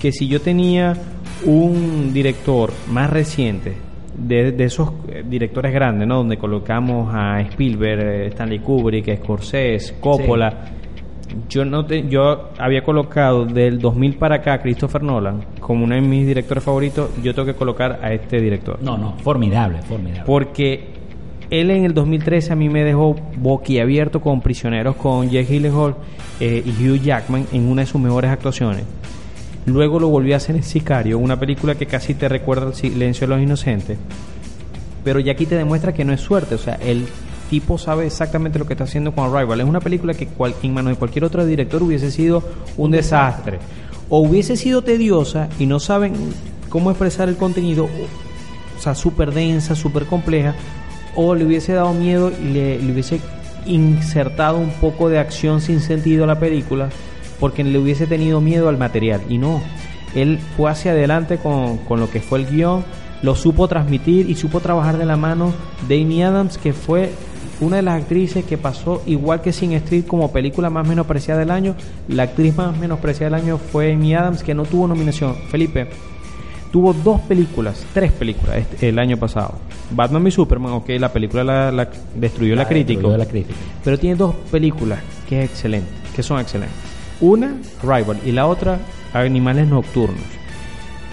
que 0.00 0.10
si 0.10 0.26
yo 0.26 0.40
tenía 0.40 0.94
un 1.44 2.12
director 2.12 2.72
más 2.90 3.10
reciente 3.10 3.74
de, 4.16 4.52
de 4.52 4.64
esos 4.64 4.90
eh, 5.08 5.24
directores 5.28 5.72
grandes, 5.72 6.06
¿no? 6.06 6.16
Donde 6.16 6.36
colocamos 6.36 7.12
a 7.14 7.40
Spielberg, 7.42 8.00
eh, 8.00 8.26
Stanley 8.28 8.58
Kubrick, 8.60 9.16
Scorsese, 9.22 9.94
Coppola. 10.00 10.72
Yo 11.48 11.64
no 11.64 11.86
te, 11.86 12.06
yo 12.08 12.50
había 12.58 12.84
colocado 12.84 13.46
del 13.46 13.78
2000 13.78 14.16
para 14.16 14.36
acá 14.36 14.54
a 14.54 14.58
Christopher 14.60 15.02
Nolan 15.02 15.42
como 15.60 15.84
uno 15.84 15.94
de 15.94 16.02
mis 16.02 16.26
directores 16.26 16.62
favoritos. 16.62 17.10
Yo 17.22 17.34
tengo 17.34 17.46
que 17.46 17.54
colocar 17.54 18.00
a 18.02 18.12
este 18.12 18.38
director. 18.38 18.82
No, 18.82 18.98
no, 18.98 19.14
formidable, 19.18 19.80
formidable. 19.80 20.24
Porque 20.26 20.92
él 21.48 21.70
en 21.70 21.84
el 21.84 21.94
2013 21.94 22.52
a 22.52 22.56
mí 22.56 22.68
me 22.68 22.84
dejó 22.84 23.14
boquiabierto 23.36 24.20
con 24.20 24.42
Prisioneros 24.42 24.96
con 24.96 25.30
Jake 25.30 25.54
Gyllenhaal 25.54 25.94
eh, 26.40 26.62
y 26.64 26.88
Hugh 26.88 27.00
Jackman 27.00 27.46
en 27.52 27.68
una 27.68 27.82
de 27.82 27.86
sus 27.86 28.00
mejores 28.00 28.30
actuaciones. 28.30 28.84
Luego 29.66 30.00
lo 30.00 30.08
volví 30.08 30.32
a 30.32 30.36
hacer 30.36 30.56
en 30.56 30.64
Sicario, 30.64 31.18
una 31.18 31.38
película 31.38 31.76
que 31.76 31.86
casi 31.86 32.14
te 32.14 32.28
recuerda 32.28 32.66
el 32.66 32.74
silencio 32.74 33.26
de 33.26 33.34
los 33.34 33.42
inocentes. 33.42 33.98
Pero 35.04 35.20
ya 35.20 35.32
aquí 35.32 35.46
te 35.46 35.54
demuestra 35.56 35.94
que 35.94 36.04
no 36.04 36.12
es 36.12 36.20
suerte, 36.20 36.54
o 36.54 36.58
sea, 36.58 36.74
el 36.74 37.06
tipo 37.48 37.76
sabe 37.76 38.06
exactamente 38.06 38.58
lo 38.58 38.66
que 38.66 38.72
está 38.72 38.84
haciendo 38.84 39.12
con 39.12 39.24
Arrival. 39.24 39.60
Es 39.60 39.66
una 39.66 39.80
película 39.80 40.14
que 40.14 40.26
en 40.62 40.74
manos 40.74 40.92
de 40.92 40.98
cualquier 40.98 41.24
otro 41.24 41.44
director 41.44 41.82
hubiese 41.82 42.10
sido 42.10 42.42
un 42.76 42.90
desastre. 42.90 43.58
O 44.08 44.20
hubiese 44.20 44.56
sido 44.56 44.82
tediosa 44.82 45.48
y 45.58 45.66
no 45.66 45.78
saben 45.78 46.14
cómo 46.68 46.90
expresar 46.90 47.28
el 47.28 47.36
contenido, 47.36 47.84
o 48.78 48.82
sea, 48.82 48.94
súper 48.94 49.32
densa, 49.32 49.76
súper 49.76 50.06
compleja, 50.06 50.54
o 51.14 51.34
le 51.34 51.44
hubiese 51.44 51.74
dado 51.74 51.92
miedo 51.92 52.32
y 52.42 52.52
le, 52.52 52.78
le 52.78 52.92
hubiese 52.92 53.20
insertado 53.66 54.58
un 54.58 54.70
poco 54.70 55.08
de 55.08 55.18
acción 55.18 55.60
sin 55.60 55.80
sentido 55.80 56.24
a 56.24 56.26
la 56.26 56.40
película, 56.40 56.88
porque 57.42 57.64
le 57.64 57.76
hubiese 57.76 58.06
tenido 58.06 58.40
miedo 58.40 58.68
al 58.68 58.78
material. 58.78 59.20
Y 59.28 59.36
no, 59.36 59.60
él 60.14 60.38
fue 60.56 60.70
hacia 60.70 60.92
adelante 60.92 61.38
con, 61.38 61.78
con 61.78 61.98
lo 61.98 62.08
que 62.08 62.20
fue 62.20 62.38
el 62.38 62.46
guion, 62.46 62.84
lo 63.20 63.34
supo 63.34 63.66
transmitir 63.66 64.30
y 64.30 64.36
supo 64.36 64.60
trabajar 64.60 64.96
de 64.96 65.06
la 65.06 65.16
mano 65.16 65.52
de 65.88 66.00
Amy 66.00 66.22
Adams, 66.22 66.56
que 66.56 66.72
fue 66.72 67.10
una 67.60 67.76
de 67.76 67.82
las 67.82 68.00
actrices 68.00 68.44
que 68.44 68.58
pasó 68.58 69.02
igual 69.06 69.40
que 69.40 69.52
Sin 69.52 69.72
Street 69.72 70.04
como 70.06 70.30
película 70.30 70.70
más 70.70 70.86
menospreciada 70.86 71.40
del 71.40 71.50
año. 71.50 71.74
La 72.06 72.22
actriz 72.22 72.56
más 72.56 72.78
menospreciada 72.78 73.34
del 73.36 73.44
año 73.44 73.58
fue 73.58 73.92
Amy 73.92 74.14
Adams, 74.14 74.44
que 74.44 74.54
no 74.54 74.62
tuvo 74.62 74.86
nominación. 74.86 75.34
Felipe, 75.48 75.88
tuvo 76.70 76.92
dos 76.92 77.22
películas, 77.22 77.84
tres 77.92 78.12
películas 78.12 78.58
este- 78.58 78.88
el 78.88 79.00
año 79.00 79.16
pasado. 79.16 79.56
Batman 79.90 80.28
y 80.28 80.30
Superman, 80.30 80.74
ok, 80.74 80.90
la 80.90 81.12
película 81.12 81.42
la, 81.42 81.72
la 81.72 81.88
destruyó 82.14 82.54
la, 82.54 82.68
crítica. 82.68 83.00
destruyó 83.00 83.16
la 83.18 83.26
crítica. 83.26 83.58
Pero 83.82 83.98
tiene 83.98 84.14
dos 84.14 84.32
películas 84.52 85.00
que 85.28 85.42
es 85.42 85.50
excelente, 85.50 85.90
que 86.14 86.22
son 86.22 86.38
excelentes. 86.38 86.91
Una, 87.22 87.54
Rival, 87.82 88.18
y 88.26 88.32
la 88.32 88.46
otra, 88.46 88.78
Animales 89.14 89.66
Nocturnos. 89.68 90.20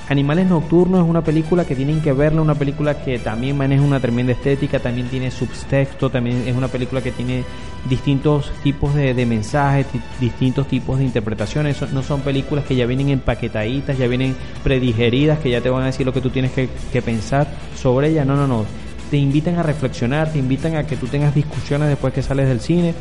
Animales 0.10 0.48
Nocturnos 0.48 1.04
es 1.04 1.08
una 1.08 1.24
película 1.24 1.66
que 1.66 1.76
tienen 1.76 2.02
que 2.02 2.14
verla, 2.14 2.42
una 2.42 2.56
película 2.56 3.04
que 3.04 3.20
también 3.20 3.56
maneja 3.56 3.84
una 3.84 4.00
tremenda 4.00 4.34
estética, 4.34 4.80
también 4.80 5.08
tiene 5.08 5.30
subtexto, 5.30 6.10
también 6.10 6.48
es 6.48 6.56
una 6.56 6.68
película 6.68 7.00
que 7.04 7.12
tiene 7.12 7.44
distintos 7.88 8.52
tipos 8.64 8.96
de, 8.96 9.14
mensajes, 9.28 9.86
ti- 9.86 10.02
distintos 10.20 10.68
tipos 10.68 10.98
de 10.98 11.06
interpretaciones. 11.06 11.80
No 11.94 12.02
son 12.02 12.22
películas 12.22 12.66
que 12.66 12.76
ya 12.76 12.88
vienen 12.88 13.10
empaquetaditas, 13.10 14.00
ya 14.00 14.08
vienen 14.08 14.36
predigeridas, 14.64 15.38
que 15.38 15.52
ya 15.52 15.62
te 15.62 15.70
van 15.70 15.84
a 15.84 15.88
decir 15.88 16.08
lo 16.08 16.14
que 16.14 16.22
tú 16.22 16.32
tienes 16.32 16.54
que, 16.54 16.70
que 16.92 17.04
pensar 17.04 17.48
sobre 17.80 18.08
ellas. 18.10 18.26
No, 18.26 18.36
no, 18.36 18.48
no. 18.48 18.66
Te 19.12 19.18
invitan 19.18 19.60
a 19.60 19.64
reflexionar, 19.64 20.32
te 20.34 20.40
invitan 20.40 20.76
a 20.76 20.88
que 20.88 20.96
tú 20.96 21.06
tengas 21.06 21.36
discusiones 21.36 21.88
después 21.88 22.16
que 22.16 22.24
sales 22.24 22.48
del 22.48 22.62
cine. 22.62 22.96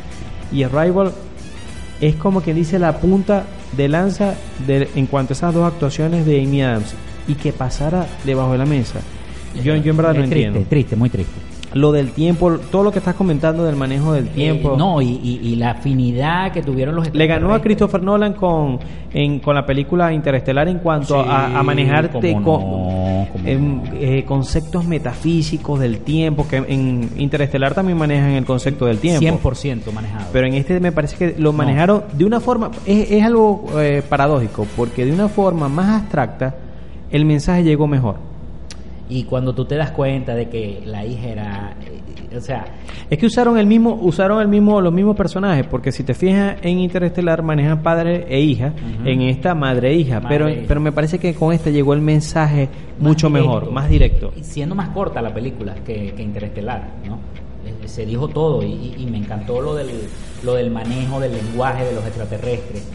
Y 0.51 0.61
Arrival 0.61 1.11
es 2.01 2.15
como 2.15 2.41
que 2.41 2.53
dice 2.53 2.79
la 2.79 2.99
punta 2.99 3.45
de 3.75 3.87
lanza 3.87 4.35
de, 4.65 4.89
en 4.95 5.05
cuanto 5.07 5.33
a 5.33 5.35
esas 5.35 5.53
dos 5.53 5.71
actuaciones 5.71 6.25
de 6.25 6.41
Amy 6.43 6.61
Adams 6.61 6.93
y 7.27 7.35
que 7.35 7.51
pasara 7.53 8.07
debajo 8.25 8.53
de 8.53 8.57
la 8.57 8.65
mesa. 8.65 8.99
Yo, 9.55 9.75
yo 9.75 9.91
en 9.91 9.97
verdad 9.97 10.13
no 10.13 10.19
triste, 10.21 10.35
entiendo. 10.35 10.69
triste, 10.69 10.95
muy 10.95 11.09
triste. 11.09 11.48
Lo 11.73 11.91
del 11.91 12.09
tiempo, 12.11 12.57
todo 12.71 12.83
lo 12.83 12.91
que 12.91 12.97
estás 12.97 13.13
comentando 13.13 13.63
del 13.63 13.75
manejo 13.75 14.13
del 14.13 14.27
tiempo. 14.29 14.73
Eh, 14.73 14.77
no, 14.77 15.01
y, 15.03 15.05
y- 15.23 15.39
y 15.43 15.55
la 15.55 15.71
afinidad 15.71 16.51
que 16.51 16.63
tuvieron 16.63 16.95
los 16.95 17.13
Le 17.13 17.27
ganó 17.27 17.53
a. 17.53 17.61
Christopher 17.61 18.01
Nolan 18.01 18.33
con, 18.33 18.79
en, 19.13 19.39
con 19.39 19.53
la 19.53 19.65
película 19.67 20.11
Interestelar 20.11 20.67
en 20.67 20.79
cuanto 20.79 21.21
Sí, 21.23 21.29
a, 21.29 21.59
a 21.59 21.61
manejarte 21.63 22.33
con 22.33 22.41
no, 22.43 22.43
cómo 22.43 23.27
em, 23.45 23.83
no. 23.83 23.83
eh, 23.93 24.23
conceptos 24.25 24.85
metafísicos 24.85 25.79
del 25.79 25.99
tiempo, 25.99 26.47
que 26.47 26.57
en 26.57 27.09
Interestelar 27.17 27.75
también 27.75 27.99
manejan 27.99 28.31
el 28.31 28.45
concepto 28.45 28.85
del 28.87 28.97
tiempo. 28.97 29.39
100% 29.51 29.91
manejado. 29.93 30.25
Pero 30.33 30.47
en 30.47 30.55
este 30.55 30.79
me 30.79 30.91
parece 30.91 31.17
que 31.17 31.35
lo 31.39 31.53
manejaron 31.53 32.03
de 32.13 32.25
una 32.25 32.39
forma, 32.39 32.71
es, 32.87 33.11
es 33.11 33.23
algo 33.23 33.65
eh, 33.77 34.01
paradójico, 34.09 34.65
porque 34.75 35.05
de 35.05 35.11
una 35.11 35.27
forma 35.27 35.69
más 35.69 36.01
abstracta 36.01 36.55
el 37.11 37.25
mensaje 37.25 37.63
llegó 37.63 37.85
mejor. 37.87 38.27
Y 39.09 39.23
cuando 39.23 39.53
tú 39.55 39.65
te 39.65 39.75
das 39.75 39.89
cuenta 39.91 40.35
de 40.35 40.47
que 40.49 40.81
la 40.85 41.03
hija 41.03 41.27
era, 41.29 41.75
eh, 42.31 42.37
o 42.37 42.41
sea, 42.41 42.63
Es 43.09 43.17
que 43.17 43.25
usaron 43.25 43.57
el 43.57 43.65
mismo, 43.65 43.97
usaron 44.01 44.39
el 44.39 44.47
mismo, 44.47 44.79
los 44.81 44.93
mismos 44.93 45.15
personajes, 45.15 45.65
porque 45.65 45.91
si 45.91 46.03
te 46.03 46.13
fijas 46.13 46.57
en 46.61 46.77
Interestelar 46.79 47.41
manejan 47.41 47.81
padre 47.81 48.27
e 48.29 48.39
hija, 48.39 48.71
en 49.03 49.21
esta 49.23 49.55
madre 49.55 49.89
e 49.89 49.95
hija, 49.95 50.19
Madre 50.19 50.29
pero, 50.29 50.47
e 50.47 50.51
hija. 50.53 50.61
pero 50.67 50.79
me 50.79 50.91
parece 50.91 51.17
que 51.17 51.33
con 51.33 51.51
este 51.53 51.71
llegó 51.71 51.95
el 51.95 52.01
mensaje 52.01 52.69
más 52.99 53.07
mucho 53.09 53.27
directo. 53.29 53.47
mejor, 53.47 53.71
más 53.71 53.89
directo. 53.89 54.31
Y 54.37 54.43
siendo 54.43 54.75
más 54.75 54.89
corta 54.89 55.21
la 55.23 55.33
película 55.33 55.73
que, 55.83 56.13
que 56.13 56.21
Interestelar, 56.21 56.87
¿no? 57.07 57.15
Eh, 57.65 57.87
Se 57.87 58.05
dijo 58.05 58.27
todo 58.27 58.61
y- 58.61 58.93
y 58.95 59.07
me 59.09 59.17
encantó 59.17 59.59
lo 59.59 59.73
del, 59.73 59.87
lo 60.45 60.53
del 60.53 60.69
manejo 60.69 61.19
del 61.19 61.31
lenguaje 61.33 61.83
de 61.85 61.93
los 61.95 62.05
extraterrestres. 62.05 62.87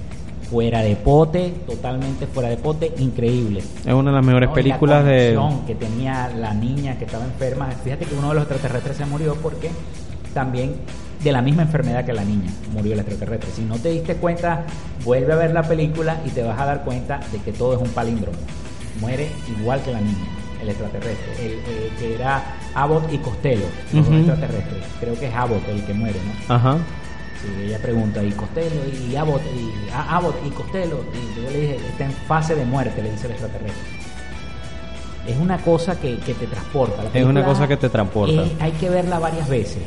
Fuera 0.51 0.83
de 0.83 0.95
pote, 0.97 1.53
totalmente 1.67 2.27
fuera 2.27 2.49
de 2.49 2.57
pote, 2.57 2.93
increíble. 2.99 3.61
Es 3.85 3.93
una 3.95 4.11
de 4.11 4.17
las 4.17 4.25
mejores 4.27 4.49
¿no? 4.51 4.55
Películas 4.55 5.05
la 5.05 5.11
de... 5.11 5.39
que 5.67 5.75
tenía 5.75 6.29
la 6.29 6.53
niña 6.55 6.99
que 6.99 7.07
estaba 7.07 7.25
enferma. 7.25 7.69
Fíjate 7.83 8.05
que 8.05 8.15
uno 8.15 8.29
de 8.29 8.35
los 8.35 8.43
extraterrestres 8.45 8.97
se 8.99 9.07
murió 9.07 9.35
porque 9.37 9.71
también 10.35 10.75
de 11.23 11.33
la 11.33 11.41
misma 11.41 11.63
enfermedad 11.63 12.05
que 12.05 12.13
la 12.13 12.25
niña 12.25 12.51
murió 12.73 12.93
el 12.93 13.01
extraterrestre. 13.01 13.51
Si 13.57 13.63
no 13.63 13.79
te 13.79 13.91
diste 13.91 14.17
cuenta, 14.17 14.65
vuelve 15.05 15.33
a 15.33 15.37
ver 15.37 15.53
la 15.53 15.63
película 15.63 16.21
y 16.27 16.31
te 16.31 16.43
vas 16.43 16.61
a 16.61 16.67
dar 16.67 16.85
cuenta 16.85 17.21
de 17.33 17.39
que 17.39 17.53
todo 17.53 17.75
es 17.75 17.81
un 17.81 17.89
palíndromo. 17.89 18.37
Muere 19.01 19.29
igual 19.59 19.81
que 19.83 19.91
la 19.93 20.01
niña, 20.01 20.27
el 20.61 20.69
extraterrestre, 20.69 21.33
el, 21.47 21.53
eh, 21.53 21.93
que 21.99 22.15
era 22.15 22.43
Abbott 22.75 23.11
y 23.13 23.19
Costello, 23.19 23.65
los 23.93 24.07
Ujú. 24.07 24.17
extraterrestres. 24.17 24.85
Creo 25.01 25.19
que 25.19 25.27
es 25.29 25.35
Abbott 25.35 25.67
el 25.69 25.85
que 25.85 25.95
muere, 25.95 26.19
¿no? 26.49 26.55
Ajá. 26.55 26.77
Sí, 27.45 27.65
ella 27.67 27.79
pregunta, 27.79 28.23
¿y 28.23 28.31
Costello? 28.33 28.81
¿Y 29.11 29.15
Abbott? 29.17 29.43
¿Y 29.55 29.91
Abbott 29.93 30.37
y 30.47 30.51
Costello? 30.51 31.01
Y 31.13 31.43
yo 31.45 31.51
le 31.51 31.61
dije, 31.61 31.77
está 31.77 32.05
en 32.07 32.13
fase 32.13 32.55
de 32.55 32.65
muerte, 32.65 33.03
le 33.03 33.11
dice 33.13 33.27
el 33.27 33.33
extraterrestre. 33.33 33.83
Es 35.27 35.37
una 35.39 35.59
cosa 35.59 35.99
que, 35.99 36.19
que 36.19 36.35
te 36.35 36.47
transporta. 36.47 37.03
La 37.03 37.11
Es 37.19 37.25
una 37.25 37.45
cosa 37.45 37.67
que 37.69 37.77
te 37.77 37.89
transporta. 37.89 38.43
es- 38.45 38.53
hay 38.61 38.73
que 38.73 38.91
verla 38.91 39.19
varias 39.19 39.49
veces. 39.49 39.83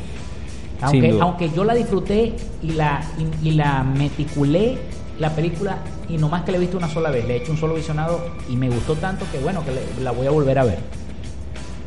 Aunque, 0.80 1.10
aunque 1.20 1.50
yo 1.50 1.64
la 1.64 1.74
disfruté 1.74 2.34
y 2.62 2.70
la, 2.72 3.00
y, 3.42 3.48
y 3.48 3.50
la 3.52 3.82
meticulé 3.82 4.78
la 5.18 5.30
película 5.34 5.78
y 6.08 6.16
nomás 6.16 6.42
que 6.44 6.52
la 6.52 6.58
he 6.58 6.60
visto 6.60 6.76
una 6.76 6.88
sola 6.88 7.10
vez, 7.10 7.26
le 7.26 7.34
he 7.34 7.36
hecho 7.38 7.50
un 7.50 7.58
solo 7.58 7.74
visionado 7.74 8.20
y 8.48 8.54
me 8.54 8.68
gustó 8.70 8.94
tanto 8.94 9.24
que 9.32 9.38
bueno, 9.40 9.64
que 9.64 9.72
le- 9.72 10.04
la 10.04 10.12
voy 10.12 10.26
a 10.28 10.30
volver 10.30 10.58
a 10.60 10.64
ver. 10.64 10.78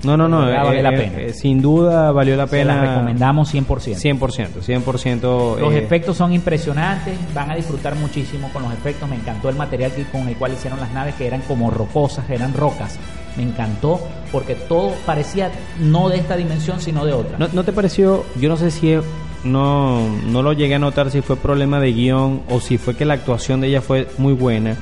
No, 0.03 0.17
no, 0.17 0.27
no. 0.27 0.45
Verdad 0.45 0.63
eh, 0.63 0.65
vale 0.67 0.81
la 0.83 0.89
eh, 0.89 0.97
pena. 0.97 1.17
eh, 1.21 1.33
sin 1.33 1.61
duda 1.61 2.11
valió 2.11 2.35
la 2.35 2.45
Se 2.47 2.51
pena. 2.57 2.75
la 2.75 2.81
recomendamos 2.93 3.53
100%. 3.53 3.95
100%, 3.97 4.61
100%. 4.61 5.59
Los 5.59 5.73
efectos 5.75 6.17
son 6.17 6.33
impresionantes, 6.33 7.17
van 7.33 7.51
a 7.51 7.55
disfrutar 7.55 7.95
muchísimo 7.95 8.49
con 8.51 8.63
los 8.63 8.73
efectos. 8.73 9.07
Me 9.09 9.15
encantó 9.15 9.49
el 9.49 9.55
material 9.55 9.91
que- 9.91 10.05
con 10.05 10.27
el 10.27 10.35
cual 10.35 10.53
hicieron 10.53 10.79
las 10.79 10.91
naves, 10.91 11.15
que 11.15 11.27
eran 11.27 11.41
como 11.41 11.69
rocosas, 11.69 12.29
eran 12.29 12.53
rocas. 12.53 12.97
Me 13.37 13.43
encantó 13.43 13.99
porque 14.31 14.55
todo 14.55 14.91
parecía 15.05 15.51
no 15.79 16.09
de 16.09 16.17
esta 16.17 16.35
dimensión, 16.35 16.81
sino 16.81 17.05
de 17.05 17.13
otra. 17.13 17.37
¿No, 17.37 17.47
no 17.53 17.63
te 17.63 17.71
pareció? 17.71 18.25
Yo 18.39 18.49
no 18.49 18.57
sé 18.57 18.71
si 18.71 18.91
es- 18.93 19.03
no, 19.43 20.07
no 20.27 20.41
lo 20.43 20.53
llegué 20.53 20.75
a 20.75 20.79
notar 20.79 21.09
si 21.11 21.21
fue 21.21 21.35
problema 21.35 21.79
de 21.79 21.93
guion 21.93 22.41
o 22.49 22.59
si 22.59 22.77
fue 22.77 22.95
que 22.95 23.05
la 23.05 23.13
actuación 23.15 23.61
de 23.61 23.67
ella 23.67 23.81
fue 23.81 24.07
muy 24.17 24.33
buena, 24.33 24.75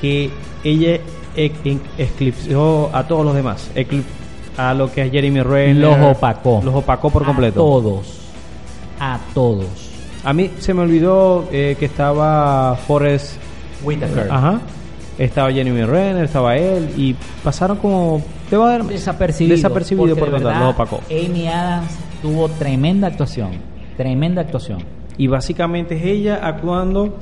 que 0.00 0.30
ella 0.64 0.98
eclipsó 1.98 2.90
a 2.92 3.06
todos 3.06 3.24
los 3.24 3.34
demás, 3.34 3.70
a 4.56 4.74
lo 4.74 4.90
que 4.92 5.02
es 5.02 5.10
Jeremy 5.12 5.42
Renner. 5.42 5.76
los 5.76 6.16
opacó. 6.16 6.60
Los 6.64 6.74
opacó 6.74 7.10
por 7.10 7.22
A 7.22 7.26
completo. 7.26 7.60
todos. 7.60 8.06
A 8.98 9.18
todos. 9.34 9.66
A 10.24 10.32
mí 10.32 10.50
se 10.58 10.74
me 10.74 10.82
olvidó 10.82 11.46
eh, 11.52 11.76
que 11.78 11.84
estaba 11.86 12.76
Forrest 12.86 13.36
Whitaker. 13.84 14.28
Ajá. 14.30 14.60
Estaba 15.18 15.50
Jeremy 15.52 15.84
Renner, 15.84 16.24
estaba 16.24 16.56
él 16.56 16.90
y 16.96 17.14
pasaron 17.42 17.78
como 17.78 18.22
te 18.50 18.56
va 18.56 18.66
a 18.66 18.70
dar 18.72 18.84
Desapercibido. 18.84 19.56
desapercibido 19.56 20.16
por 20.16 20.30
contar, 20.30 20.60
los 20.60 20.74
opacó. 20.74 21.00
Amy 21.10 21.46
Adams 21.48 21.92
tuvo 22.22 22.48
tremenda 22.48 23.06
actuación. 23.08 23.50
Tremenda 23.96 24.42
actuación. 24.42 24.78
Y 25.16 25.26
básicamente 25.28 25.96
es 25.96 26.04
ella 26.04 26.40
actuando 26.42 27.16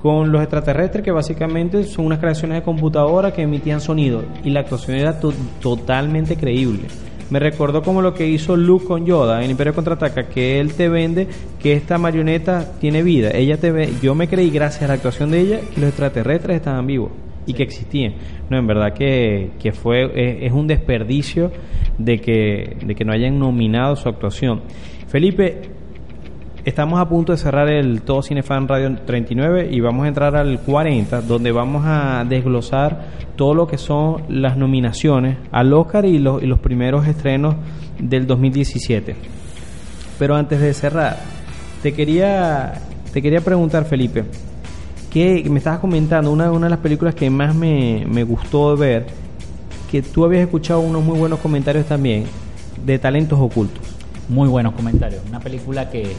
con 0.00 0.30
los 0.30 0.40
extraterrestres 0.42 1.04
que 1.04 1.10
básicamente 1.10 1.82
son 1.84 2.06
unas 2.06 2.18
creaciones 2.20 2.58
de 2.58 2.62
computadora 2.62 3.32
que 3.32 3.42
emitían 3.42 3.80
sonido 3.80 4.22
y 4.44 4.50
la 4.50 4.60
actuación 4.60 4.96
era 4.96 5.18
to- 5.18 5.32
totalmente 5.60 6.36
creíble. 6.36 6.82
Me 7.30 7.38
recordó 7.40 7.82
como 7.82 8.00
lo 8.00 8.14
que 8.14 8.26
hizo 8.26 8.56
Luke 8.56 8.86
con 8.86 9.04
Yoda 9.04 9.44
en 9.44 9.50
Imperio 9.50 9.74
Contraataca, 9.74 10.28
que 10.28 10.60
él 10.60 10.72
te 10.72 10.88
vende 10.88 11.26
que 11.60 11.72
esta 11.74 11.98
marioneta 11.98 12.72
tiene 12.80 13.02
vida. 13.02 13.30
Ella 13.34 13.58
te 13.58 13.70
ve, 13.70 13.90
yo 14.00 14.14
me 14.14 14.28
creí 14.28 14.48
gracias 14.50 14.84
a 14.84 14.88
la 14.88 14.94
actuación 14.94 15.30
de 15.30 15.40
ella 15.40 15.60
que 15.74 15.80
los 15.80 15.88
extraterrestres 15.90 16.56
estaban 16.56 16.86
vivos 16.86 17.10
y 17.44 17.52
que 17.52 17.64
existían. 17.64 18.14
No, 18.48 18.56
en 18.56 18.66
verdad 18.66 18.94
que, 18.94 19.50
que 19.60 19.72
fue 19.72 20.04
es, 20.14 20.44
es 20.44 20.52
un 20.52 20.66
desperdicio 20.68 21.50
de 21.98 22.20
que 22.20 22.76
de 22.86 22.94
que 22.94 23.04
no 23.04 23.12
hayan 23.12 23.38
nominado 23.38 23.96
su 23.96 24.08
actuación. 24.08 24.62
Felipe, 25.08 25.62
Estamos 26.68 27.00
a 27.00 27.08
punto 27.08 27.32
de 27.32 27.38
cerrar 27.38 27.70
el 27.70 28.02
Todo 28.02 28.22
Cinefan 28.22 28.68
Radio 28.68 28.94
39 28.94 29.70
y 29.72 29.80
vamos 29.80 30.04
a 30.04 30.08
entrar 30.08 30.36
al 30.36 30.60
40, 30.60 31.22
donde 31.22 31.50
vamos 31.50 31.84
a 31.86 32.26
desglosar 32.28 33.06
todo 33.36 33.54
lo 33.54 33.66
que 33.66 33.78
son 33.78 34.24
las 34.28 34.58
nominaciones 34.58 35.38
al 35.50 35.72
Oscar 35.72 36.04
y 36.04 36.18
los, 36.18 36.42
y 36.42 36.46
los 36.46 36.58
primeros 36.58 37.06
estrenos 37.08 37.54
del 37.98 38.26
2017. 38.26 39.16
Pero 40.18 40.36
antes 40.36 40.60
de 40.60 40.74
cerrar, 40.74 41.16
te 41.82 41.94
quería, 41.94 42.74
te 43.14 43.22
quería 43.22 43.40
preguntar, 43.40 43.86
Felipe, 43.86 44.24
que 45.10 45.42
me 45.48 45.60
estabas 45.60 45.80
comentando, 45.80 46.30
una, 46.30 46.52
una 46.52 46.66
de 46.66 46.70
las 46.70 46.80
películas 46.80 47.14
que 47.14 47.30
más 47.30 47.54
me, 47.54 48.04
me 48.06 48.24
gustó 48.24 48.76
ver, 48.76 49.06
que 49.90 50.02
tú 50.02 50.22
habías 50.22 50.42
escuchado 50.42 50.80
unos 50.80 51.02
muy 51.02 51.18
buenos 51.18 51.38
comentarios 51.38 51.86
también, 51.86 52.24
de 52.84 52.98
talentos 52.98 53.38
ocultos. 53.40 53.82
Muy 54.28 54.50
buenos 54.50 54.74
comentarios. 54.74 55.22
Una 55.26 55.40
película 55.40 55.88
que, 55.88 56.14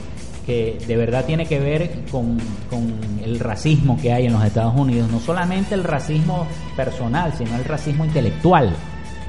que 0.49 0.79
de 0.87 0.97
verdad 0.97 1.25
tiene 1.25 1.45
que 1.45 1.59
ver 1.59 1.91
con, 2.09 2.39
con 2.71 2.91
el 3.23 3.39
racismo 3.39 3.99
que 4.01 4.11
hay 4.11 4.25
en 4.25 4.33
los 4.33 4.43
Estados 4.43 4.73
Unidos. 4.75 5.07
No 5.11 5.19
solamente 5.19 5.75
el 5.75 5.83
racismo 5.83 6.47
personal, 6.75 7.33
sino 7.37 7.55
el 7.55 7.63
racismo 7.65 8.03
intelectual. 8.03 8.71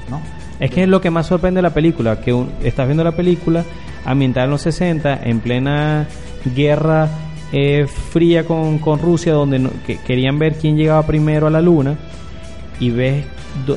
¿no? 0.09 0.19
Es 0.59 0.71
que 0.71 0.81
es 0.81 0.89
lo 0.89 0.99
que 0.99 1.11
más 1.11 1.27
sorprende 1.27 1.59
de 1.59 1.61
la 1.61 1.73
película, 1.75 2.19
que 2.19 2.35
estás 2.63 2.87
viendo 2.87 3.03
la 3.03 3.11
película 3.11 3.63
ambientada 4.03 4.45
en 4.45 4.49
los 4.51 4.61
60, 4.63 5.21
en 5.23 5.39
plena 5.41 6.07
guerra 6.55 7.07
eh, 7.51 7.85
fría 7.85 8.43
con, 8.45 8.79
con 8.79 8.97
Rusia, 8.97 9.33
donde 9.33 9.59
no- 9.59 9.69
que 9.85 9.97
querían 9.97 10.39
ver 10.39 10.55
quién 10.55 10.75
llegaba 10.75 11.05
primero 11.05 11.45
a 11.45 11.49
la 11.51 11.61
luna, 11.61 11.97
y 12.79 12.89
ves 12.89 13.25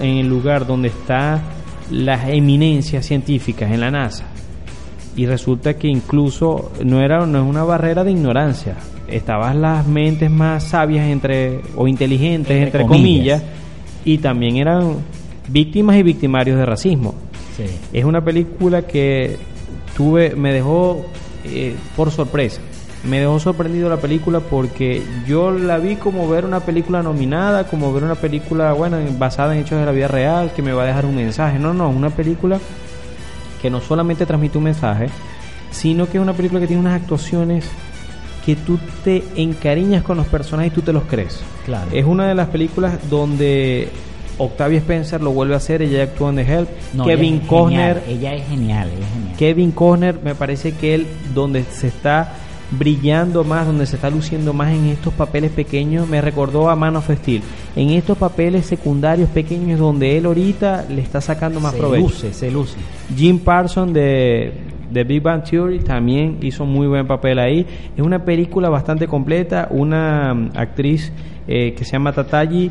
en 0.01 0.16
el 0.16 0.28
lugar 0.28 0.66
donde 0.66 0.88
está 0.88 1.42
las 1.90 2.26
eminencias 2.28 3.05
científicas 3.05 3.70
en 3.70 3.80
la 3.80 3.90
NASA, 3.90 4.24
y 5.16 5.26
resulta 5.26 5.74
que 5.74 5.88
incluso 5.88 6.72
no 6.84 7.00
era 7.00 7.24
no 7.26 7.42
es 7.42 7.48
una 7.48 7.62
barrera 7.64 8.04
de 8.04 8.12
ignorancia, 8.12 8.76
estaban 9.08 9.62
las 9.62 9.86
mentes 9.86 10.30
más 10.30 10.64
sabias 10.64 11.06
entre 11.08 11.60
o 11.76 11.86
inteligentes 11.86 12.50
Entre 12.50 12.64
entre, 12.64 12.82
comillas. 12.82 13.40
comillas 13.40 13.42
y 14.04 14.18
también 14.18 14.56
eran 14.56 14.96
víctimas 15.48 15.96
y 15.96 16.02
victimarios 16.02 16.58
de 16.58 16.66
racismo. 16.66 17.14
Sí. 17.56 17.64
Es 17.92 18.04
una 18.04 18.24
película 18.24 18.82
que 18.82 19.36
tuve, 19.96 20.34
me 20.34 20.52
dejó 20.52 21.06
eh, 21.44 21.74
por 21.96 22.10
sorpresa. 22.10 22.60
Me 23.08 23.20
dejó 23.20 23.38
sorprendido 23.38 23.90
la 23.90 23.98
película 23.98 24.40
porque 24.40 25.02
yo 25.26 25.50
la 25.50 25.76
vi 25.78 25.96
como 25.96 26.26
ver 26.28 26.46
una 26.46 26.60
película 26.60 27.02
nominada, 27.02 27.64
como 27.66 27.92
ver 27.92 28.02
una 28.02 28.14
película, 28.14 28.72
bueno, 28.72 28.96
basada 29.18 29.54
en 29.54 29.60
hechos 29.60 29.78
de 29.78 29.84
la 29.84 29.92
vida 29.92 30.08
real, 30.08 30.52
que 30.54 30.62
me 30.62 30.72
va 30.72 30.84
a 30.84 30.86
dejar 30.86 31.04
un 31.04 31.16
mensaje. 31.16 31.58
No, 31.58 31.74
no, 31.74 31.90
una 31.90 32.08
película 32.10 32.58
que 33.64 33.70
no 33.70 33.80
solamente 33.80 34.26
transmite 34.26 34.58
un 34.58 34.64
mensaje, 34.64 35.08
sino 35.70 36.06
que 36.06 36.18
es 36.18 36.22
una 36.22 36.34
película 36.34 36.60
que 36.60 36.66
tiene 36.66 36.82
unas 36.82 37.00
actuaciones 37.00 37.64
que 38.44 38.56
tú 38.56 38.78
te 39.02 39.24
encariñas 39.36 40.02
con 40.02 40.18
los 40.18 40.26
personajes 40.26 40.70
y 40.70 40.74
tú 40.74 40.82
te 40.82 40.92
los 40.92 41.04
crees. 41.04 41.40
Claro. 41.64 41.90
Es 41.90 42.04
una 42.04 42.28
de 42.28 42.34
las 42.34 42.48
películas 42.48 43.08
donde 43.08 43.88
Octavia 44.36 44.80
Spencer 44.80 45.22
lo 45.22 45.30
vuelve 45.30 45.54
a 45.54 45.56
hacer, 45.56 45.80
ella 45.80 46.02
actuó 46.02 46.28
en 46.28 46.36
The 46.36 46.42
Help, 46.42 46.68
No, 46.92 47.06
Kevin 47.06 47.36
ella 47.36 47.42
es 47.42 47.48
Costner, 47.48 48.02
genial, 48.04 48.18
Ella 48.18 48.34
es 48.34 48.48
genial, 48.48 48.90
ella 48.94 49.06
es 49.06 49.12
genial. 49.14 49.36
Kevin 49.38 49.70
Costner 49.70 50.20
me 50.22 50.34
parece 50.34 50.72
que 50.72 50.94
él 50.94 51.06
donde 51.32 51.64
se 51.64 51.86
está 51.86 52.34
brillando 52.78 53.44
más, 53.44 53.66
donde 53.66 53.86
se 53.86 53.96
está 53.96 54.10
luciendo 54.10 54.52
más 54.52 54.72
en 54.72 54.86
estos 54.86 55.12
papeles 55.14 55.50
pequeños, 55.50 56.08
me 56.08 56.20
recordó 56.20 56.70
a 56.70 56.76
Man 56.76 56.96
of 56.96 57.10
Steel. 57.10 57.42
En 57.76 57.90
estos 57.90 58.18
papeles 58.18 58.66
secundarios 58.66 59.28
pequeños 59.30 59.78
donde 59.78 60.16
él 60.16 60.26
ahorita 60.26 60.86
le 60.88 61.02
está 61.02 61.20
sacando 61.20 61.60
más 61.60 61.72
se 61.72 61.78
provecho. 61.78 62.04
luce, 62.04 62.32
se 62.32 62.50
luce. 62.50 62.76
Jim 63.16 63.38
Parsons 63.38 63.92
de, 63.92 64.52
de 64.90 65.04
Big 65.04 65.22
Bang 65.22 65.42
Theory 65.42 65.80
también 65.80 66.38
hizo 66.42 66.64
muy 66.64 66.86
buen 66.86 67.06
papel 67.06 67.38
ahí. 67.38 67.66
Es 67.96 68.02
una 68.02 68.24
película 68.24 68.68
bastante 68.68 69.06
completa. 69.06 69.68
Una 69.70 70.34
mm, 70.34 70.50
actriz 70.54 71.12
eh, 71.46 71.74
que 71.76 71.84
se 71.84 71.92
llama 71.92 72.12
Tatayi 72.12 72.70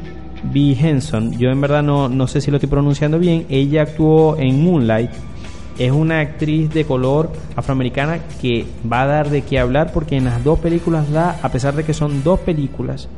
B. 0.52 0.76
Henson. 0.80 1.38
Yo 1.38 1.50
en 1.50 1.62
verdad 1.62 1.84
no, 1.84 2.10
no 2.10 2.28
sé 2.28 2.42
si 2.42 2.52
lo 2.52 2.58
estoy 2.58 2.70
pronunciando 2.70 3.20
bien. 3.20 3.46
Ella 3.50 3.84
actuó 3.84 4.38
en 4.38 4.64
Moonlight. 4.64 5.12
Es 5.80 5.92
una 5.92 6.20
actriz 6.20 6.72
de 6.72 6.86
color 6.86 7.32
afroamericana 7.56 8.20
que 8.42 8.66
va 8.92 9.02
a 9.04 9.08
dar 9.08 9.30
de 9.30 9.42
qué 9.42 9.60
hablar 9.60 9.92
porque 9.92 10.16
en 10.18 10.26
las 10.26 10.44
dos 10.44 10.60
películas 10.60 11.12
da, 11.12 11.40
a 11.42 11.50
pesar 11.50 11.74
de 11.76 11.84
que 11.84 11.94
son 11.94 12.24
dos 12.24 12.40
películas, 12.42 13.10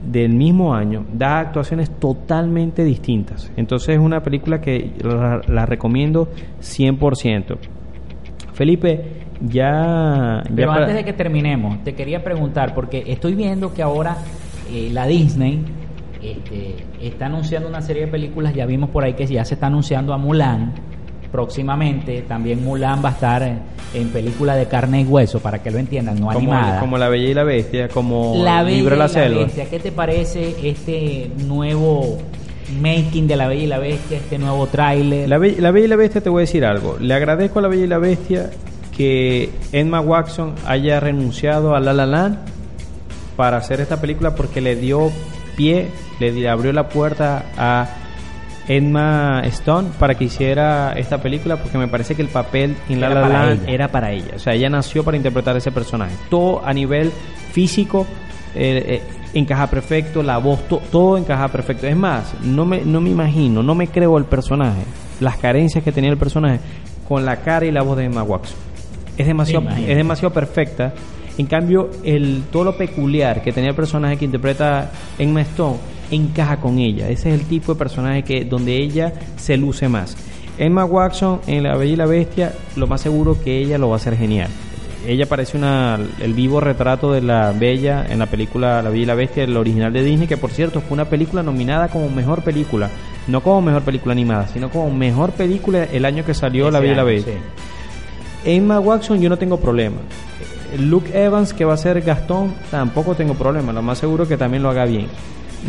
del 0.00 0.32
mismo 0.32 0.72
año 0.74 1.04
da 1.12 1.40
actuaciones 1.40 1.90
totalmente 1.90 2.84
distintas. 2.84 3.50
Entonces 3.56 3.96
es 3.96 3.98
una 4.00 4.22
película 4.22 4.60
que 4.60 4.92
la, 5.02 5.42
la 5.46 5.66
recomiendo 5.66 6.28
100%. 6.62 7.58
Felipe, 8.54 9.04
ya... 9.40 10.42
ya 10.44 10.54
Pero 10.54 10.68
para- 10.68 10.80
antes 10.82 10.96
de 10.96 11.04
que 11.04 11.12
terminemos, 11.12 11.82
te 11.84 11.94
quería 11.94 12.22
preguntar, 12.24 12.74
porque 12.74 13.04
estoy 13.08 13.34
viendo 13.34 13.74
que 13.74 13.82
ahora 13.82 14.16
eh, 14.72 14.88
la 14.92 15.06
Disney 15.06 15.62
este, 16.22 16.76
está 17.02 17.26
anunciando 17.26 17.68
una 17.68 17.80
serie 17.82 18.06
de 18.06 18.08
películas, 18.12 18.54
ya 18.54 18.66
vimos 18.66 18.90
por 18.90 19.04
ahí 19.04 19.14
que 19.14 19.26
ya 19.26 19.44
se 19.44 19.54
está 19.54 19.66
anunciando 19.66 20.12
a 20.14 20.18
Mulan 20.18 20.72
próximamente, 21.32 22.22
también 22.22 22.62
Mulan 22.64 23.02
va 23.04 23.10
a 23.10 23.12
estar 23.12 23.42
en, 23.42 23.58
en 23.94 24.08
película 24.08 24.56
de 24.56 24.66
carne 24.66 25.02
y 25.02 25.04
hueso, 25.04 25.40
para 25.40 25.62
que 25.62 25.70
lo 25.70 25.78
entiendan, 25.78 26.16
no 26.20 26.26
como, 26.26 26.38
animada. 26.52 26.80
como 26.80 26.98
La 26.98 27.08
Bella 27.08 27.28
y 27.28 27.34
la 27.34 27.44
Bestia, 27.44 27.88
como 27.88 28.34
La 28.42 28.62
Libro 28.62 28.90
de 28.90 28.96
la 28.98 29.04
la 29.04 29.08
Selva. 29.08 29.44
Bestia, 29.44 29.66
¿qué 29.70 29.78
te 29.78 29.92
parece 29.92 30.54
este 30.68 31.30
nuevo 31.46 32.18
making 32.80 33.26
de 33.26 33.36
La 33.36 33.46
Bella 33.48 33.62
y 33.62 33.66
la 33.66 33.78
Bestia, 33.78 34.18
este 34.18 34.38
nuevo 34.38 34.66
tráiler? 34.66 35.28
La, 35.28 35.38
Be- 35.38 35.56
La 35.60 35.70
Bella 35.70 35.86
y 35.86 35.88
la 35.88 35.96
Bestia 35.96 36.20
te 36.20 36.30
voy 36.30 36.40
a 36.40 36.46
decir 36.46 36.64
algo. 36.64 36.96
Le 37.00 37.14
agradezco 37.14 37.58
a 37.58 37.62
La 37.62 37.68
Bella 37.68 37.84
y 37.84 37.88
la 37.88 37.98
Bestia 37.98 38.50
que 38.96 39.50
Emma 39.72 40.00
Watson 40.00 40.54
haya 40.66 41.00
renunciado 41.00 41.74
a 41.74 41.80
La 41.80 41.92
La 41.92 42.06
Land 42.06 42.38
para 43.36 43.56
hacer 43.56 43.80
esta 43.80 44.00
película 44.00 44.34
porque 44.34 44.60
le 44.60 44.76
dio 44.76 45.10
pie, 45.56 45.88
le 46.18 46.48
abrió 46.48 46.72
la 46.72 46.88
puerta 46.88 47.44
a 47.56 47.88
Emma 48.76 49.42
Stone 49.46 49.88
para 49.98 50.14
que 50.14 50.24
hiciera 50.24 50.92
esta 50.96 51.18
película 51.18 51.56
porque 51.56 51.76
me 51.76 51.88
parece 51.88 52.14
que 52.14 52.22
el 52.22 52.28
papel 52.28 52.76
en 52.88 53.00
La 53.00 53.10
Era 53.10 53.20
La 53.20 53.28
Land 53.28 53.68
era 53.68 53.88
para 53.88 54.12
ella. 54.12 54.32
O 54.36 54.38
sea, 54.38 54.54
ella 54.54 54.68
nació 54.70 55.02
para 55.04 55.16
interpretar 55.16 55.56
ese 55.56 55.72
personaje. 55.72 56.14
Todo 56.28 56.62
a 56.64 56.72
nivel 56.72 57.10
físico 57.52 58.06
eh, 58.54 58.84
eh, 58.86 59.02
encaja 59.34 59.66
perfecto, 59.68 60.22
la 60.22 60.38
voz, 60.38 60.60
to- 60.68 60.80
todo 60.90 61.18
encaja 61.18 61.48
perfecto. 61.48 61.86
Es 61.86 61.96
más, 61.96 62.32
no 62.42 62.64
me, 62.64 62.80
no 62.82 63.00
me 63.00 63.10
imagino, 63.10 63.62
no 63.62 63.74
me 63.74 63.88
creo 63.88 64.16
el 64.18 64.24
personaje, 64.24 64.82
las 65.20 65.36
carencias 65.36 65.82
que 65.82 65.90
tenía 65.92 66.10
el 66.10 66.16
personaje 66.18 66.60
con 67.08 67.24
la 67.24 67.36
cara 67.38 67.66
y 67.66 67.72
la 67.72 67.82
voz 67.82 67.96
de 67.96 68.04
Emma 68.04 68.22
Watson. 68.22 68.56
Es 69.18 69.26
demasiado, 69.26 69.68
es 69.70 69.96
demasiado 69.96 70.32
perfecta. 70.32 70.94
En 71.40 71.46
cambio, 71.46 71.88
el, 72.04 72.42
todo 72.52 72.64
lo 72.64 72.76
peculiar 72.76 73.40
que 73.40 73.50
tenía 73.50 73.70
el 73.70 73.74
personaje 73.74 74.18
que 74.18 74.26
interpreta 74.26 74.90
Emma 75.18 75.40
Stone 75.40 75.78
encaja 76.10 76.58
con 76.58 76.78
ella. 76.78 77.08
Ese 77.08 77.32
es 77.32 77.40
el 77.40 77.46
tipo 77.46 77.72
de 77.72 77.78
personaje 77.78 78.22
que 78.24 78.44
donde 78.44 78.76
ella 78.76 79.14
se 79.38 79.56
luce 79.56 79.88
más. 79.88 80.18
Emma 80.58 80.84
Watson 80.84 81.40
en 81.46 81.62
La 81.62 81.78
Bella 81.78 81.92
y 81.94 81.96
la 81.96 82.04
Bestia, 82.04 82.52
lo 82.76 82.86
más 82.86 83.00
seguro 83.00 83.42
que 83.42 83.56
ella 83.56 83.78
lo 83.78 83.88
va 83.88 83.94
a 83.94 83.96
hacer 83.96 84.18
genial. 84.18 84.50
Ella 85.06 85.24
parece 85.24 85.56
una, 85.56 85.98
el 86.20 86.34
vivo 86.34 86.60
retrato 86.60 87.10
de 87.10 87.22
la 87.22 87.52
Bella 87.52 88.04
en 88.06 88.18
la 88.18 88.26
película 88.26 88.82
La 88.82 88.90
Bella 88.90 89.02
y 89.02 89.06
la 89.06 89.14
Bestia, 89.14 89.44
el 89.44 89.56
original 89.56 89.94
de 89.94 90.02
Disney, 90.02 90.28
que 90.28 90.36
por 90.36 90.50
cierto 90.50 90.82
fue 90.82 90.92
una 90.92 91.06
película 91.06 91.42
nominada 91.42 91.88
como 91.88 92.10
mejor 92.10 92.44
película, 92.44 92.90
no 93.28 93.42
como 93.42 93.62
mejor 93.62 93.80
película 93.80 94.12
animada, 94.12 94.46
sino 94.48 94.68
como 94.68 94.90
mejor 94.90 95.30
película 95.30 95.84
el 95.84 96.04
año 96.04 96.22
que 96.22 96.34
salió 96.34 96.70
La 96.70 96.80
Bella 96.80 96.92
y 96.92 96.96
la 96.96 97.04
Bestia. 97.04 97.32
sí. 97.32 97.40
Emma 98.56 98.78
Watson 98.78 99.22
yo 99.22 99.30
no 99.30 99.38
tengo 99.38 99.58
problema. 99.58 99.96
Luke 100.78 101.10
Evans 101.14 101.52
que 101.52 101.64
va 101.64 101.74
a 101.74 101.76
ser 101.76 102.00
Gastón 102.02 102.54
tampoco 102.70 103.14
tengo 103.14 103.34
problema. 103.34 103.72
Lo 103.72 103.82
más 103.82 103.98
seguro 103.98 104.26
que 104.28 104.36
también 104.36 104.62
lo 104.62 104.70
haga 104.70 104.84
bien. 104.84 105.06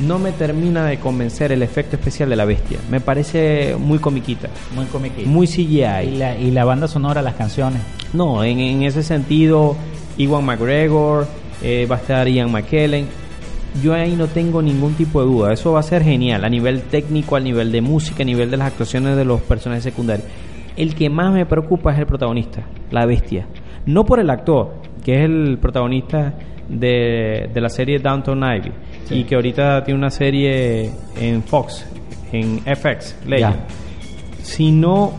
No 0.07 0.19
me 0.19 0.31
termina 0.31 0.85
de 0.85 0.99
convencer 0.99 1.51
el 1.51 1.61
efecto 1.63 1.97
especial 1.97 2.29
de 2.29 2.35
la 2.37 2.45
bestia. 2.45 2.77
Me 2.89 3.01
parece 3.01 3.75
muy 3.77 3.99
comiquita, 3.99 4.47
Muy 4.73 4.85
comiquita. 4.85 5.29
muy 5.29 5.45
y 5.45 5.49
CGI. 5.49 6.15
la, 6.17 6.37
y 6.37 6.51
la 6.51 6.63
banda 6.63 6.87
sonora, 6.87 7.21
las 7.21 7.35
canciones. 7.35 7.81
No, 8.13 8.41
en, 8.43 8.59
en 8.59 8.83
ese 8.83 9.03
sentido, 9.03 9.75
Iwan 10.17 10.45
McGregor, 10.45 11.27
eh, 11.61 11.87
va 11.91 11.97
a 11.97 11.99
estar 11.99 12.27
Ian 12.29 12.51
McKellen. 12.51 13.05
Yo 13.83 13.93
ahí 13.93 14.15
no 14.15 14.27
tengo 14.27 14.61
ningún 14.61 14.93
tipo 14.93 15.19
de 15.21 15.27
duda. 15.27 15.53
Eso 15.53 15.73
va 15.73 15.81
a 15.81 15.83
ser 15.83 16.03
genial 16.03 16.45
a 16.45 16.49
nivel 16.49 16.83
técnico, 16.83 17.35
a 17.35 17.39
nivel 17.41 17.71
de 17.73 17.81
música, 17.81 18.23
a 18.23 18.25
nivel 18.25 18.49
de 18.49 18.57
las 18.57 18.67
actuaciones 18.67 19.17
de 19.17 19.25
los 19.25 19.41
personajes 19.41 19.83
secundarios. 19.83 20.25
El 20.77 20.95
que 20.95 21.09
más 21.09 21.33
me 21.33 21.45
preocupa 21.45 21.91
es 21.91 21.99
el 21.99 22.05
protagonista, 22.05 22.63
la 22.91 23.05
bestia. 23.05 23.45
No 23.85 24.05
por 24.05 24.19
el 24.21 24.29
actor, 24.29 24.73
que 25.03 25.15
es 25.15 25.25
el 25.25 25.57
protagonista 25.59 26.33
de, 26.67 27.49
de 27.53 27.61
la 27.61 27.69
serie 27.69 27.99
Downton 27.99 28.43
Ivy. 28.43 28.71
Sí. 29.05 29.15
Y 29.19 29.23
que 29.23 29.35
ahorita 29.35 29.83
tiene 29.83 29.97
una 29.97 30.11
serie 30.11 30.91
en 31.19 31.43
Fox, 31.43 31.85
en 32.31 32.59
FX, 32.59 33.15
Legend 33.25 33.57
sino 34.43 35.13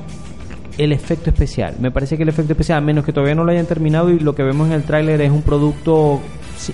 el 0.79 0.93
efecto 0.93 1.31
especial. 1.31 1.75
Me 1.81 1.91
parece 1.91 2.17
que 2.17 2.23
el 2.23 2.29
efecto 2.29 2.53
especial, 2.53 2.79
a 2.79 2.81
menos 2.81 3.05
que 3.05 3.13
todavía 3.13 3.35
no 3.35 3.45
lo 3.45 3.53
hayan 3.53 3.67
terminado 3.67 4.11
y 4.11 4.19
lo 4.19 4.35
que 4.35 4.43
vemos 4.43 4.69
en 4.69 4.75
el 4.75 4.83
tráiler 4.85 5.21
es 5.21 5.31
un 5.31 5.43
producto 5.43 6.21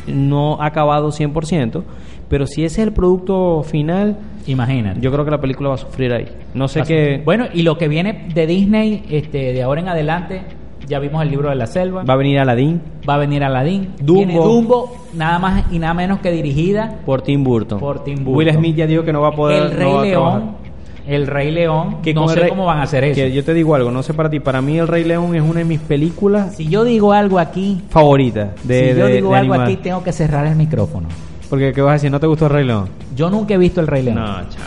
no 0.06 0.62
acabado 0.62 1.10
100%, 1.10 1.82
pero 2.28 2.46
si 2.46 2.64
ese 2.64 2.82
es 2.82 2.88
el 2.88 2.92
producto 2.92 3.62
final, 3.62 4.18
Imagínate. 4.46 5.00
yo 5.00 5.10
creo 5.10 5.24
que 5.24 5.30
la 5.30 5.40
película 5.40 5.70
va 5.70 5.74
a 5.76 5.78
sufrir 5.78 6.12
ahí. 6.12 6.26
No 6.54 6.68
sé 6.68 6.82
qué 6.82 7.22
Bueno, 7.24 7.46
y 7.52 7.62
lo 7.62 7.78
que 7.78 7.88
viene 7.88 8.28
de 8.34 8.46
Disney, 8.46 9.04
este, 9.10 9.52
de 9.52 9.62
ahora 9.62 9.80
en 9.80 9.88
adelante, 9.88 10.42
ya 10.88 10.98
vimos 10.98 11.22
el 11.22 11.30
libro 11.30 11.48
de 11.50 11.54
la 11.56 11.66
selva. 11.66 12.02
va 12.04 12.14
a 12.14 12.16
venir 12.16 12.38
Aladdin 12.38 12.80
Va 13.08 13.14
a 13.14 13.18
venir 13.18 13.44
Aladdin. 13.44 13.94
Dumbo. 14.00 14.14
Viene 14.18 14.34
Dumbo, 14.34 14.96
nada 15.14 15.38
más 15.38 15.64
y 15.72 15.78
nada 15.78 15.94
menos 15.94 16.18
que 16.20 16.30
dirigida 16.30 16.96
por 17.06 17.22
Tim 17.22 17.44
Burton. 17.44 17.78
por 17.78 18.04
Tim 18.04 18.24
Burton. 18.24 18.34
Will 18.34 18.52
Smith 18.54 18.76
ya 18.76 18.86
dijo 18.86 19.02
que 19.04 19.12
no 19.12 19.20
va 19.20 19.28
a 19.28 19.32
poder 19.32 19.62
El 19.64 19.70
Rey 19.72 20.10
León. 20.10 20.68
El 21.06 21.26
Rey 21.26 21.50
León. 21.50 22.02
Que 22.02 22.12
no 22.12 22.28
sé 22.28 22.40
Rey- 22.40 22.50
cómo 22.50 22.66
van 22.66 22.78
a 22.80 22.82
hacer 22.82 23.02
eso. 23.04 23.14
Que 23.14 23.32
yo 23.32 23.42
te 23.42 23.54
digo 23.54 23.74
algo, 23.74 23.90
no 23.90 24.02
sé 24.02 24.12
para 24.12 24.28
ti, 24.28 24.40
para 24.40 24.60
mí 24.60 24.76
El 24.78 24.86
Rey 24.88 25.04
León 25.04 25.34
es 25.34 25.40
una 25.42 25.60
de 25.60 25.64
mis 25.64 25.80
películas 25.80 26.54
Si 26.54 26.68
yo 26.68 26.84
digo 26.84 27.12
algo 27.14 27.38
aquí, 27.38 27.80
favoritas 27.88 28.50
de, 28.64 28.92
si 28.92 28.98
yo 28.98 29.06
de- 29.06 29.14
digo 29.14 29.30
de 29.32 29.38
algo 29.38 29.54
animal. 29.54 29.72
aquí, 29.72 29.76
tengo 29.82 30.02
que 30.04 30.12
cerrar 30.12 30.46
el 30.46 30.56
micrófono. 30.56 31.08
Porque 31.48 31.72
¿qué 31.72 31.80
vas 31.80 31.90
a 31.90 31.94
decir? 31.94 32.10
¿No 32.10 32.20
te 32.20 32.26
gustó 32.26 32.44
El 32.46 32.52
Rey 32.52 32.66
León? 32.66 32.90
Yo 33.16 33.30
nunca 33.30 33.54
he 33.54 33.56
visto 33.58 33.80
el 33.80 33.86
Rey 33.86 34.02
León. 34.02 34.16
No, 34.16 34.26
chao. 34.50 34.64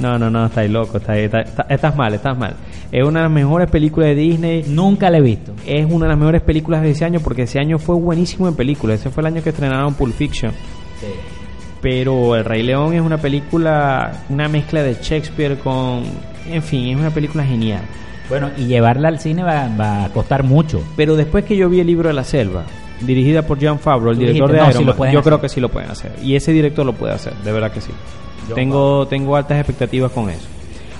No, 0.00 0.18
no, 0.18 0.30
no, 0.30 0.46
estáis 0.46 0.70
loco, 0.70 0.98
estáis, 0.98 1.24
está- 1.24 1.40
está- 1.40 1.66
estás 1.68 1.96
mal, 1.96 2.14
estás 2.14 2.38
mal. 2.38 2.54
Es 2.92 3.02
una 3.02 3.20
de 3.20 3.24
las 3.24 3.32
mejores 3.32 3.70
películas 3.70 4.10
de 4.10 4.14
Disney. 4.16 4.64
Nunca 4.68 5.08
la 5.08 5.16
he 5.16 5.22
visto. 5.22 5.54
Es 5.66 5.86
una 5.90 6.04
de 6.04 6.10
las 6.10 6.18
mejores 6.18 6.42
películas 6.42 6.82
de 6.82 6.90
ese 6.90 7.06
año 7.06 7.20
porque 7.20 7.42
ese 7.42 7.58
año 7.58 7.78
fue 7.78 7.96
buenísimo 7.96 8.46
en 8.48 8.54
películas. 8.54 9.00
Ese 9.00 9.08
fue 9.08 9.22
el 9.22 9.28
año 9.28 9.42
que 9.42 9.48
estrenaron 9.48 9.94
Pulp 9.94 10.14
Fiction. 10.14 10.52
Pero 11.80 12.36
El 12.36 12.44
Rey 12.44 12.62
León 12.62 12.92
es 12.92 13.00
una 13.00 13.16
película, 13.16 14.24
una 14.28 14.46
mezcla 14.48 14.82
de 14.82 14.94
Shakespeare 15.00 15.56
con... 15.58 16.02
En 16.50 16.62
fin, 16.62 16.90
es 16.90 16.96
una 16.96 17.10
película 17.10 17.44
genial. 17.44 17.80
Bueno, 18.28 18.50
y 18.58 18.66
llevarla 18.66 19.08
al 19.08 19.18
cine 19.18 19.42
va, 19.42 19.68
va 19.74 20.04
a 20.04 20.08
costar 20.10 20.42
mucho. 20.42 20.82
Pero 20.94 21.16
después 21.16 21.44
que 21.44 21.56
yo 21.56 21.70
vi 21.70 21.80
el 21.80 21.86
libro 21.86 22.08
de 22.08 22.14
la 22.14 22.24
selva, 22.24 22.64
dirigida 23.00 23.42
por 23.42 23.58
John 23.60 23.78
Favreau, 23.78 24.12
el 24.12 24.18
director 24.18 24.52
dijiste, 24.52 24.52
de 24.52 24.62
no, 24.62 24.70
Iron 24.70 24.94
sí 24.94 25.00
Man, 25.00 25.12
yo 25.12 25.18
hacer. 25.18 25.30
creo 25.30 25.40
que 25.40 25.48
sí 25.48 25.60
lo 25.60 25.68
pueden 25.70 25.90
hacer. 25.90 26.12
Y 26.22 26.36
ese 26.36 26.52
director 26.52 26.84
lo 26.84 26.92
puede 26.92 27.14
hacer, 27.14 27.32
de 27.42 27.52
verdad 27.52 27.72
que 27.72 27.80
sí. 27.80 27.90
John 28.46 28.54
Tengo, 28.54 29.06
tengo 29.06 29.34
altas 29.36 29.58
expectativas 29.58 30.12
con 30.12 30.28
eso. 30.30 30.46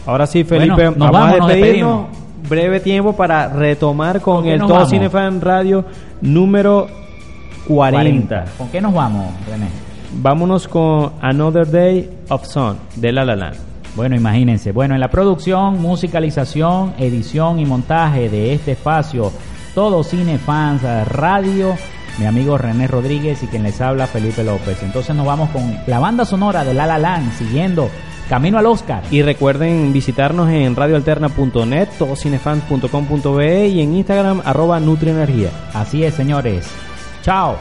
Ahora 0.07 0.27
sí, 0.27 0.45
Felipe, 0.45 0.75
Bueno, 0.75 0.91
nos 0.93 1.11
vamos, 1.11 1.21
vamos, 1.21 1.35
a 1.35 1.39
nos 1.39 1.49
despedirnos. 1.49 2.07
Breve 2.49 2.81
tiempo 2.81 3.13
para 3.15 3.49
retomar 3.49 4.21
con 4.21 4.37
¿Con 4.37 4.45
qué 4.45 4.55
el 4.55 4.59
nos 4.59 4.69
Todo? 4.69 4.87
Cinefan 4.87 5.41
Radio 5.41 5.85
número 6.21 6.89
40. 7.69 8.45
¿Con 8.59 8.69
qué 8.69 8.81
nos 8.81 8.93
vamos, 8.93 9.27
René? 9.49 9.69
Vámonos 10.15 10.69
con 10.69 11.13
Another 11.21 11.71
Day 11.71 12.11
of 12.29 12.45
Sun 12.45 12.77
de 12.97 13.13
La 13.13 13.25
La 13.25 13.37
Land. 13.37 13.57
Bueno, 13.95 14.17
imagínense. 14.17 14.73
Bueno, 14.73 14.95
en 14.95 15.01
la 15.01 15.09
producción, 15.09 15.81
musicalización, 15.81 16.95
edición 16.99 17.61
y 17.61 17.67
montaje 17.67 18.29
de 18.29 18.55
este 18.55 18.73
espacio, 18.73 19.31
todo 19.75 20.03
Cine 20.03 20.39
Fans 20.39 20.83
Radio, 21.09 21.77
mi 22.19 22.27
amigo 22.27 22.59
René 22.59 22.89
Rodríguez 22.89 23.43
y 23.43 23.47
quien 23.47 23.63
les 23.63 23.81
habla 23.81 24.07
Felipe 24.07 24.43
López. 24.45 24.83
Entonces 24.83 25.15
nos 25.15 25.27
vamos 25.27 25.51
con 25.51 25.79
la 25.87 25.99
banda 25.99 26.25
sonora 26.25 26.65
de 26.65 26.75
La 26.75 26.87
La 26.87 26.99
Land, 26.99 27.33
siguiendo 27.35 27.89
Camino 28.33 28.57
al 28.57 28.65
Oscar. 28.65 29.03
Y 29.11 29.21
recuerden 29.21 29.93
visitarnos 29.93 30.49
en 30.49 30.75
radioalterna.net, 30.75 31.89
todocinefans.com.be 31.99 33.69
y 33.69 33.83
en 33.83 33.95
Instagram 33.95 34.41
arroba 34.47 34.81
Nutrienergía. 34.81 35.51
Así 35.75 36.03
es, 36.03 36.15
señores. 36.15 36.67
Chao. 37.21 37.59